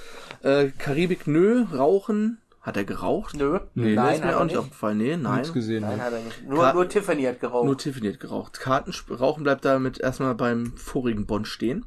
Äh, 0.43 0.69
Karibik, 0.79 1.27
nö, 1.27 1.65
rauchen. 1.75 2.39
Hat 2.63 2.77
er 2.77 2.85
geraucht? 2.85 3.37
Nö, 3.37 3.59
Nee, 3.75 3.95
nein, 3.95 4.17
ist 4.17 4.21
hat 4.21 4.27
mir 4.27 4.33
er 4.33 4.37
auch 4.41 4.45
nicht 4.45 4.53
nicht. 4.53 4.59
aufgefallen. 4.59 4.99
Nee, 4.99 5.17
nein. 5.17 5.39
Nichts 5.39 5.55
gesehen. 5.55 5.81
Nein, 5.81 5.97
ne? 5.97 6.03
hat 6.05 6.13
er 6.13 6.21
nicht. 6.21 6.47
Nur, 6.47 6.63
Ka- 6.63 6.73
nur 6.75 6.87
Tiffany 6.91 7.23
hat 7.23 7.41
geraucht. 7.41 7.65
Nur 7.65 7.79
Tiffany 7.79 8.13
hat 8.13 8.21
geraucht. 8.21 8.61
Kartensp 8.61 9.11
Rauchen 9.19 9.45
bleibt 9.45 9.65
damit 9.65 9.99
erstmal 9.99 10.35
beim 10.35 10.75
vorigen 10.77 11.25
Bond 11.25 11.49
stehen. 11.49 11.87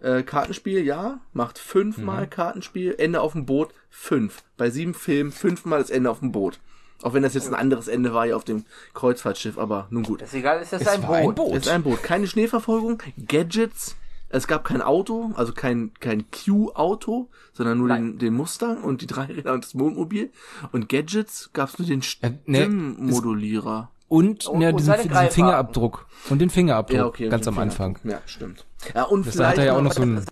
Äh, 0.00 0.22
Kartenspiel, 0.22 0.84
ja, 0.84 1.18
macht 1.32 1.58
fünfmal 1.58 2.28
Kartenspiel, 2.28 2.94
Ende 2.98 3.20
auf 3.20 3.32
dem 3.32 3.46
Boot, 3.46 3.70
fünf. 3.90 4.44
Bei 4.56 4.70
sieben 4.70 4.94
Filmen 4.94 5.32
fünfmal 5.32 5.80
das 5.80 5.90
Ende 5.90 6.08
auf 6.08 6.20
dem 6.20 6.30
Boot. 6.30 6.60
Auch 7.02 7.14
wenn 7.14 7.22
das 7.22 7.34
jetzt 7.34 7.48
ein 7.48 7.54
anderes 7.54 7.88
Ende 7.88 8.14
war 8.14 8.24
hier 8.24 8.36
auf 8.36 8.44
dem 8.44 8.64
Kreuzfahrtschiff, 8.94 9.58
aber 9.58 9.86
nun 9.90 10.04
gut. 10.04 10.22
ist 10.22 10.34
egal, 10.34 10.60
ist 10.62 10.72
das 10.72 10.82
Es 10.82 10.88
ein 10.88 11.02
war 11.02 11.16
ein 11.16 11.24
Boot. 11.26 11.34
Boot. 11.36 11.52
Es 11.56 11.66
ist 11.66 11.68
ein 11.72 11.82
Boot. 11.82 12.02
Keine 12.02 12.26
Schneeverfolgung, 12.26 13.02
Gadgets. 13.26 13.96
Es 14.34 14.46
gab 14.46 14.64
kein 14.64 14.80
Auto, 14.80 15.32
also 15.34 15.52
kein, 15.52 15.92
kein 16.00 16.24
Q-Auto, 16.30 17.28
sondern 17.52 17.76
nur 17.78 17.88
den, 17.88 18.18
den 18.18 18.32
Mustang 18.32 18.82
und 18.82 19.02
die 19.02 19.06
drei 19.06 19.24
Räder 19.26 19.52
und 19.52 19.62
das 19.64 19.74
Mondmobil. 19.74 20.30
Und 20.72 20.88
Gadgets 20.88 21.50
gab 21.52 21.68
es 21.68 21.78
nur 21.78 21.86
den 21.86 22.00
Äh, 22.22 22.30
ne, 22.46 22.62
Stimmmodulierer. 22.62 23.90
Und, 24.08 24.46
Und- 24.46 24.60
ja, 24.62 24.70
und 24.70 24.76
diesen, 24.78 24.86
seine 24.94 25.02
diesen. 25.08 25.30
Fingerabdruck. 25.30 26.06
Und 26.30 26.38
den 26.38 26.50
Fingerabdruck. 26.50 26.96
Ja, 26.98 27.06
okay. 27.06 27.28
ganz 27.28 27.46
und 27.46 27.54
am 27.54 27.58
Anfang. 27.60 27.98
Ja, 28.04 28.20
stimmt. 28.26 28.64
Ja, 28.94 29.04
und 29.04 29.26
Das, 29.26 29.36
da 29.36 29.48
hat 29.48 29.58
er 29.58 29.64
ja 29.66 29.76
auch 29.76 29.82
noch 29.82 29.92
so 29.92 30.02
ein. 30.02 30.24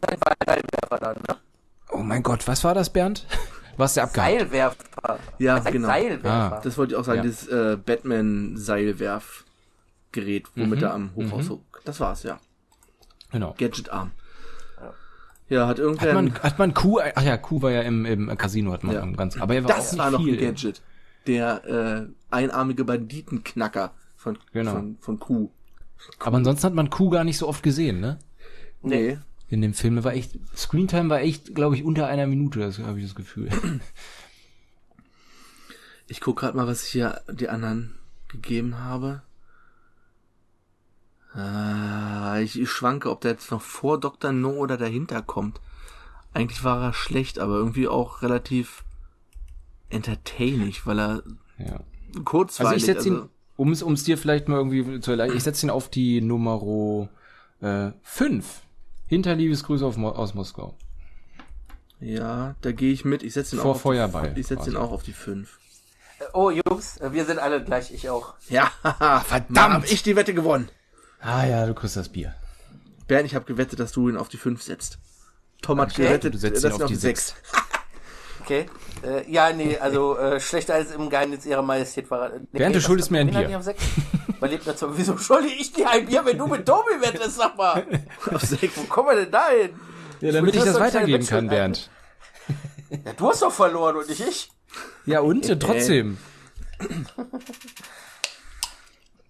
Dann, 0.91 1.17
ne? 1.17 1.37
Oh 1.93 1.99
mein 1.99 2.23
Gott, 2.23 2.47
was 2.49 2.63
war 2.65 2.75
das, 2.75 2.91
Bernd? 2.91 3.27
Was 3.77 3.95
der 3.95 4.05
abgehakt? 4.05 4.39
Seilwerfer. 4.41 5.19
Ja, 5.39 5.61
Das 5.61 5.73
genau. 5.73 5.87
Seilwerfer. 5.89 6.57
Ah. 6.57 6.61
Das 6.63 6.77
wollte 6.79 6.95
ich 6.95 6.99
auch 6.99 7.05
sagen, 7.05 7.19
Ja. 7.19 7.23
dieses 7.23 7.47
äh, 7.49 7.77
Batman-Seilwerfgerät, 7.77 10.47
womit 10.57 10.79
Mhm. 10.81 10.85
er 10.85 10.95
am 10.95 11.11
Hochhaus 11.15 11.51
hoch. 11.51 11.61
Das 11.85 12.01
war's, 12.01 12.23
ja. 12.25 12.39
Genau. 13.33 13.55
Gadget-Arm. 13.59 14.11
Ja, 15.49 15.67
hat 15.67 15.79
irgendwer. 15.81 16.09
Hat 16.09 16.15
man, 16.15 16.35
hat 16.35 16.59
man 16.61 16.75
Kuh, 16.75 17.01
ach 17.15 17.23
ja, 17.23 17.37
Kuh 17.37 17.61
war 17.63 17.71
ja 17.73 17.83
im, 17.83 18.05
im 18.07 18.37
Casino, 18.39 18.73
hat 18.73 18.85
man 18.85 18.95
Ja. 18.95 19.05
ganz, 19.07 19.37
aber 19.41 19.55
er 19.57 19.65
war 19.65 19.73
auch 19.73 19.77
das 19.77 19.93
nicht 19.93 20.01
war 20.01 20.11
noch 20.13 20.21
ein 20.21 20.39
Gadget. 20.39 20.81
Der 21.27 21.65
äh, 21.65 22.07
einarmige 22.31 22.85
Banditenknacker 22.85 23.93
von, 24.17 24.39
Genau. 24.53 24.71
von, 24.73 24.97
von 25.01 25.19
Kuh. 25.19 25.51
Aber 26.21 26.37
ansonsten 26.37 26.67
hat 26.67 26.75
man 26.75 26.89
Kuh 26.89 27.11
gar 27.11 27.25
nicht 27.25 27.37
so 27.39 27.49
oft 27.49 27.63
gesehen, 27.65 27.99
ne? 28.01 28.19
Nee. 28.83 29.19
In 29.51 29.61
dem 29.63 29.75
Film 29.75 30.03
war 30.05 30.13
echt, 30.15 30.33
Screentime 30.57 31.11
war 31.11 31.21
echt, 31.21 31.55
glaube 31.55 31.75
ich, 31.77 31.83
unter 31.85 32.07
einer 32.07 32.27
Minute, 32.27 32.61
das 32.61 32.79
habe 32.79 32.99
ich 33.01 33.05
das 33.07 33.15
Gefühl. 33.17 33.51
Ich 36.07 36.21
guck 36.21 36.39
gerade 36.39 36.57
mal, 36.57 36.67
was 36.67 36.85
hier 36.85 37.21
die 37.31 37.49
anderen 37.49 37.95
gegeben 38.29 38.79
habe. 38.79 39.23
Äh, 41.37 42.43
ich, 42.43 42.61
ich 42.61 42.71
schwanke, 42.71 43.11
ob 43.11 43.21
der 43.21 43.33
jetzt 43.33 43.51
noch 43.51 43.63
vor 43.63 43.99
Dr. 44.01 44.33
No 44.33 44.51
oder 44.51 44.77
dahinter 44.77 45.23
kommt. 45.23 45.61
Eigentlich 46.33 46.65
war 46.65 46.83
er 46.83 46.93
schlecht, 46.93 47.39
aber 47.39 47.55
irgendwie 47.55 47.89
auch 47.89 48.23
relativ 48.23 48.85
entertaining, 49.89 50.75
weil 50.85 50.99
er 51.01 51.23
Ja. 51.59 51.81
kurzweilig. 52.25 52.73
Also 52.73 52.77
ich 52.77 52.85
setze 52.85 53.09
ihn, 53.09 53.15
also- 53.15 53.87
um 53.87 53.93
es 53.93 54.05
dir 54.05 54.17
vielleicht 54.17 54.49
mal 54.49 54.57
irgendwie 54.59 55.01
zu 55.01 55.11
erleichtern, 55.11 55.37
ich 55.37 55.43
setze 55.45 55.67
ihn 55.67 55.71
auf 55.71 55.89
die 55.91 56.21
Nummer 56.21 57.09
äh, 57.61 57.91
5. 58.03 58.63
Hinter 59.11 59.35
Liebesgrüße 59.35 59.85
auf 59.85 59.97
Mo 59.97 60.11
aus 60.11 60.35
Moskau. 60.35 60.77
ja, 61.99 62.55
da 62.61 62.71
gehe 62.71 62.93
ich 62.93 63.05
mit. 63.05 63.25
Ich 63.25 63.35
setze 63.35 63.57
ihn 63.57 63.61
Vor 63.61 63.73
auch 63.73 63.75
auf 63.75 63.81
Feuerball. 63.83 64.33
Die, 64.35 64.41
ich 64.41 64.47
setze 64.47 64.71
ihn 64.71 64.77
auch 64.77 64.93
auf 64.93 65.03
die 65.03 65.13
5. 65.13 65.59
Äh, 66.21 66.25
Oh, 66.33 66.51
Jungs, 66.51 66.99
äh, 66.99 67.13
wir 67.13 67.25
sind 67.25 67.41
alle 67.41 67.65
gleich, 67.65 67.93
ich 67.93 68.09
auch. 68.09 68.35
Ja, 68.49 68.71
verdammt, 69.27 69.59
hab 69.75 69.85
ich 69.91 70.05
die 70.05 70.15
Wette 70.15 70.33
gewonnen. 70.33 70.69
Ah 71.19 71.45
ja, 71.45 71.67
du 71.67 71.75
kriegst 71.75 71.97
das 71.97 72.09
Bier. 72.09 72.35
Bernd, 73.09 73.27
ich 73.27 73.35
habe 73.35 73.47
gewettet, 73.47 73.81
dass 73.81 73.91
du 73.91 74.09
ihn 74.09 74.17
auf 74.17 74.29
die 74.29 74.37
5 74.37 74.63
setzt. 74.63 74.99
Tom 75.61 75.81
hat 75.81 75.91
Okay. 75.91 76.05
gewettet, 76.05 76.35
Du 76.35 76.39
setzt 76.39 76.63
dass 76.63 76.75
ihn 76.75 76.77
ihn 76.79 76.83
auf 76.85 76.89
die 76.89 76.95
6. 76.95 77.35
Okay. 78.51 78.67
Äh, 79.05 79.31
ja, 79.31 79.53
nee, 79.53 79.79
also 79.79 80.19
äh, 80.19 80.41
schlechter 80.41 80.75
als 80.75 80.91
im 80.91 81.09
Geheimnis 81.09 81.47
ihrer 81.47 81.63
Majestät 81.63 82.11
war 82.11 82.33
er. 82.33 82.39
Nee, 82.41 82.59
Bernd, 82.59 82.75
du 82.75 82.81
schuldest 82.81 83.13
mir 83.13 83.21
ein 83.21 83.31
Bier. 83.31 83.63
sechs? 83.63 83.85
Man 84.41 84.51
lebt 84.51 84.67
dazu. 84.67 84.89
Wieso 84.99 85.17
schulde 85.19 85.47
ich 85.47 85.73
dir 85.73 85.89
ein 85.89 86.07
Bier, 86.07 86.25
wenn 86.25 86.37
du 86.37 86.49
mit 86.49 86.67
Tobi 86.67 87.01
wettest, 87.01 87.37
sag 87.37 87.57
mal? 87.57 87.87
Auf 88.33 88.43
6. 88.43 88.77
Wo 88.77 88.83
kommen 88.85 89.11
wir 89.11 89.17
denn 89.23 89.31
da 89.31 89.51
hin? 89.51 89.71
Ja, 90.21 90.33
damit 90.33 90.57
ich 90.57 90.65
das 90.65 90.81
weitergeben 90.81 91.25
kann, 91.25 91.47
Bernd. 91.47 91.91
Ja, 92.91 93.13
du 93.17 93.29
hast 93.29 93.43
doch 93.43 93.53
verloren 93.53 93.97
und 93.97 94.09
nicht 94.09 94.21
ich. 94.21 94.51
Ja, 95.07 95.21
und 95.21 95.49
äh, 95.49 95.57
trotzdem. 95.57 96.19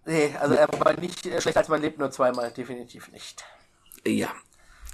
Nee, 0.06 0.34
also 0.40 0.54
er 0.54 0.68
war 0.78 0.98
nicht 0.98 1.26
äh, 1.26 1.40
schlechter 1.42 1.60
als 1.60 1.68
man 1.68 1.82
lebt 1.82 1.98
nur 1.98 2.10
zweimal, 2.10 2.50
definitiv 2.52 3.12
nicht. 3.12 3.44
Ja. 4.06 4.28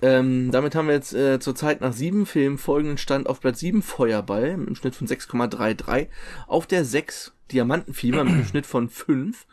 Ähm, 0.02 0.50
damit 0.50 0.74
haben 0.74 0.88
wir 0.88 0.94
jetzt 0.94 1.14
äh, 1.14 1.40
zurzeit 1.40 1.80
nach 1.80 1.94
sieben 1.94 2.26
Filmen 2.26 2.58
folgenden 2.58 2.98
Stand 2.98 3.28
auf 3.28 3.40
Platz 3.40 3.60
7 3.60 3.80
Feuerball 3.80 4.56
mit 4.58 4.66
einem 4.66 4.76
Schnitt 4.76 4.94
von 4.94 5.06
6,33. 5.06 6.08
Auf 6.46 6.66
der 6.66 6.84
6 6.84 7.32
Diamantenfieber 7.50 8.24
mit 8.24 8.34
einem 8.34 8.44
Schnitt 8.44 8.66
von 8.66 8.90
5. 8.90 9.46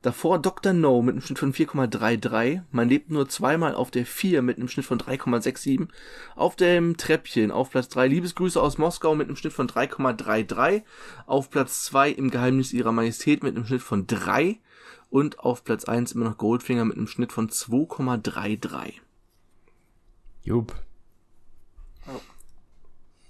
Davor 0.00 0.38
Dr. 0.38 0.72
No 0.72 1.02
mit 1.02 1.14
einem 1.14 1.22
Schnitt 1.22 1.38
von 1.38 1.52
4,33. 1.52 2.62
Man 2.70 2.88
lebt 2.88 3.10
nur 3.10 3.28
zweimal 3.28 3.74
auf 3.74 3.90
der 3.90 4.06
4 4.06 4.40
mit 4.40 4.56
einem 4.56 4.68
Schnitt 4.68 4.86
von 4.86 4.98
3,67. 4.98 5.88
Auf 6.34 6.56
dem 6.56 6.96
Treppchen 6.96 7.50
auf 7.50 7.70
Platz 7.70 7.88
3 7.88 8.08
Liebesgrüße 8.08 8.60
aus 8.60 8.78
Moskau 8.78 9.14
mit 9.14 9.28
einem 9.28 9.36
Schnitt 9.36 9.52
von 9.52 9.66
3,33. 9.66 10.82
Auf 11.26 11.50
Platz 11.50 11.84
2 11.84 12.10
im 12.10 12.30
Geheimnis 12.30 12.72
ihrer 12.72 12.92
Majestät 12.92 13.42
mit 13.42 13.54
einem 13.54 13.66
Schnitt 13.66 13.82
von 13.82 14.06
3. 14.06 14.58
Und 15.10 15.40
auf 15.40 15.62
Platz 15.62 15.84
1 15.84 16.12
immer 16.12 16.24
noch 16.24 16.38
Goldfinger 16.38 16.86
mit 16.86 16.96
einem 16.96 17.06
Schnitt 17.06 17.32
von 17.32 17.48
2,33. 17.48 18.94
Jupp. 20.44 20.74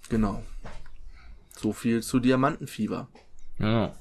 Genau. 0.09 0.43
So 1.57 1.73
viel 1.73 2.03
zu 2.03 2.19
Diamantenfieber. 2.21 3.09
Ja. 3.59 3.95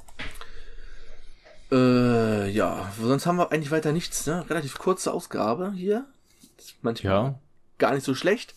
Äh, 1.71 2.49
ja, 2.49 2.91
sonst 3.01 3.25
haben 3.25 3.37
wir 3.37 3.51
eigentlich 3.51 3.71
weiter 3.71 3.91
nichts, 3.93 4.27
ne? 4.27 4.47
Relativ 4.49 4.77
kurze 4.77 5.13
Ausgabe 5.13 5.71
hier. 5.75 6.05
Manchmal 6.81 7.13
Ja. 7.13 7.39
gar 7.77 7.93
nicht 7.93 8.03
so 8.03 8.13
schlecht. 8.15 8.55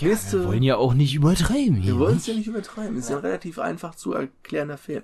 Nächste, 0.00 0.40
Wir 0.42 0.48
wollen 0.48 0.62
ja 0.62 0.76
auch 0.76 0.94
nicht 0.94 1.14
übertreiben 1.14 1.74
hier. 1.76 1.94
wir 1.94 1.98
wollen 1.98 2.16
es 2.16 2.26
ja 2.26 2.34
nicht 2.34 2.46
übertreiben. 2.46 2.96
Ist 2.96 3.10
ja 3.10 3.16
ein 3.16 3.22
relativ 3.22 3.58
einfach 3.58 3.94
zu 3.96 4.12
erklärender 4.12 4.78
Film. 4.78 5.02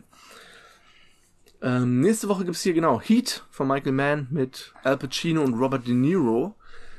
Ähm, 1.61 2.01
nächste 2.01 2.29
Woche 2.29 2.45
gibt's 2.45 2.63
hier 2.63 2.73
genau 2.75 3.01
Heat 3.01 3.45
von 3.51 3.67
Michael 3.67 3.93
Mann 3.93 4.29
mit 4.31 4.73
Al 4.85 4.97
Pacino 4.97 5.43
und 5.43 5.55
Robert 5.55 5.87
De 5.87 5.95
Niro. 5.95 6.55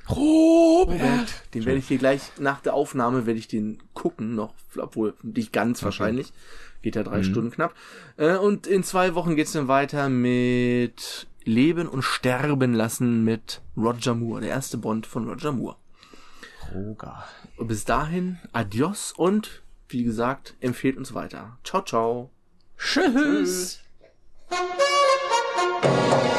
Robert. 0.09 1.43
Den 1.53 1.65
werde 1.65 1.79
ich 1.79 1.87
hier 1.87 1.97
gleich 1.97 2.21
nach 2.39 2.61
der 2.61 2.73
Aufnahme 2.73 3.25
werde 3.25 3.39
ich 3.39 3.47
den 3.47 3.79
gucken 3.93 4.35
noch, 4.35 4.53
obwohl 4.77 5.13
nicht 5.23 5.51
ganz 5.53 5.83
wahrscheinlich. 5.83 6.33
Geht 6.81 6.95
ja 6.95 7.03
drei 7.03 7.23
Stunden 7.23 7.51
knapp. 7.51 7.73
Äh, 8.17 8.37
und 8.37 8.67
in 8.67 8.83
zwei 8.83 9.15
Wochen 9.15 9.35
geht's 9.35 9.51
dann 9.51 9.67
weiter 9.67 10.09
mit 10.09 11.27
Leben 11.43 11.87
und 11.87 12.03
Sterben 12.03 12.73
lassen 12.73 13.23
mit 13.23 13.61
Roger 13.75 14.15
Moore, 14.15 14.41
der 14.41 14.51
erste 14.51 14.77
Bond 14.77 15.07
von 15.07 15.27
Roger 15.27 15.51
Moore. 15.51 15.75
Roger. 16.73 17.25
Und 17.57 17.67
bis 17.67 17.85
dahin, 17.85 18.37
adios 18.53 19.11
und 19.11 19.63
wie 19.89 20.03
gesagt, 20.03 20.55
empfehlt 20.59 20.97
uns 20.97 21.13
weiter. 21.13 21.57
Ciao, 21.63 21.81
ciao. 21.81 22.29
Tschüss. 22.77 23.81
Thank 25.89 26.37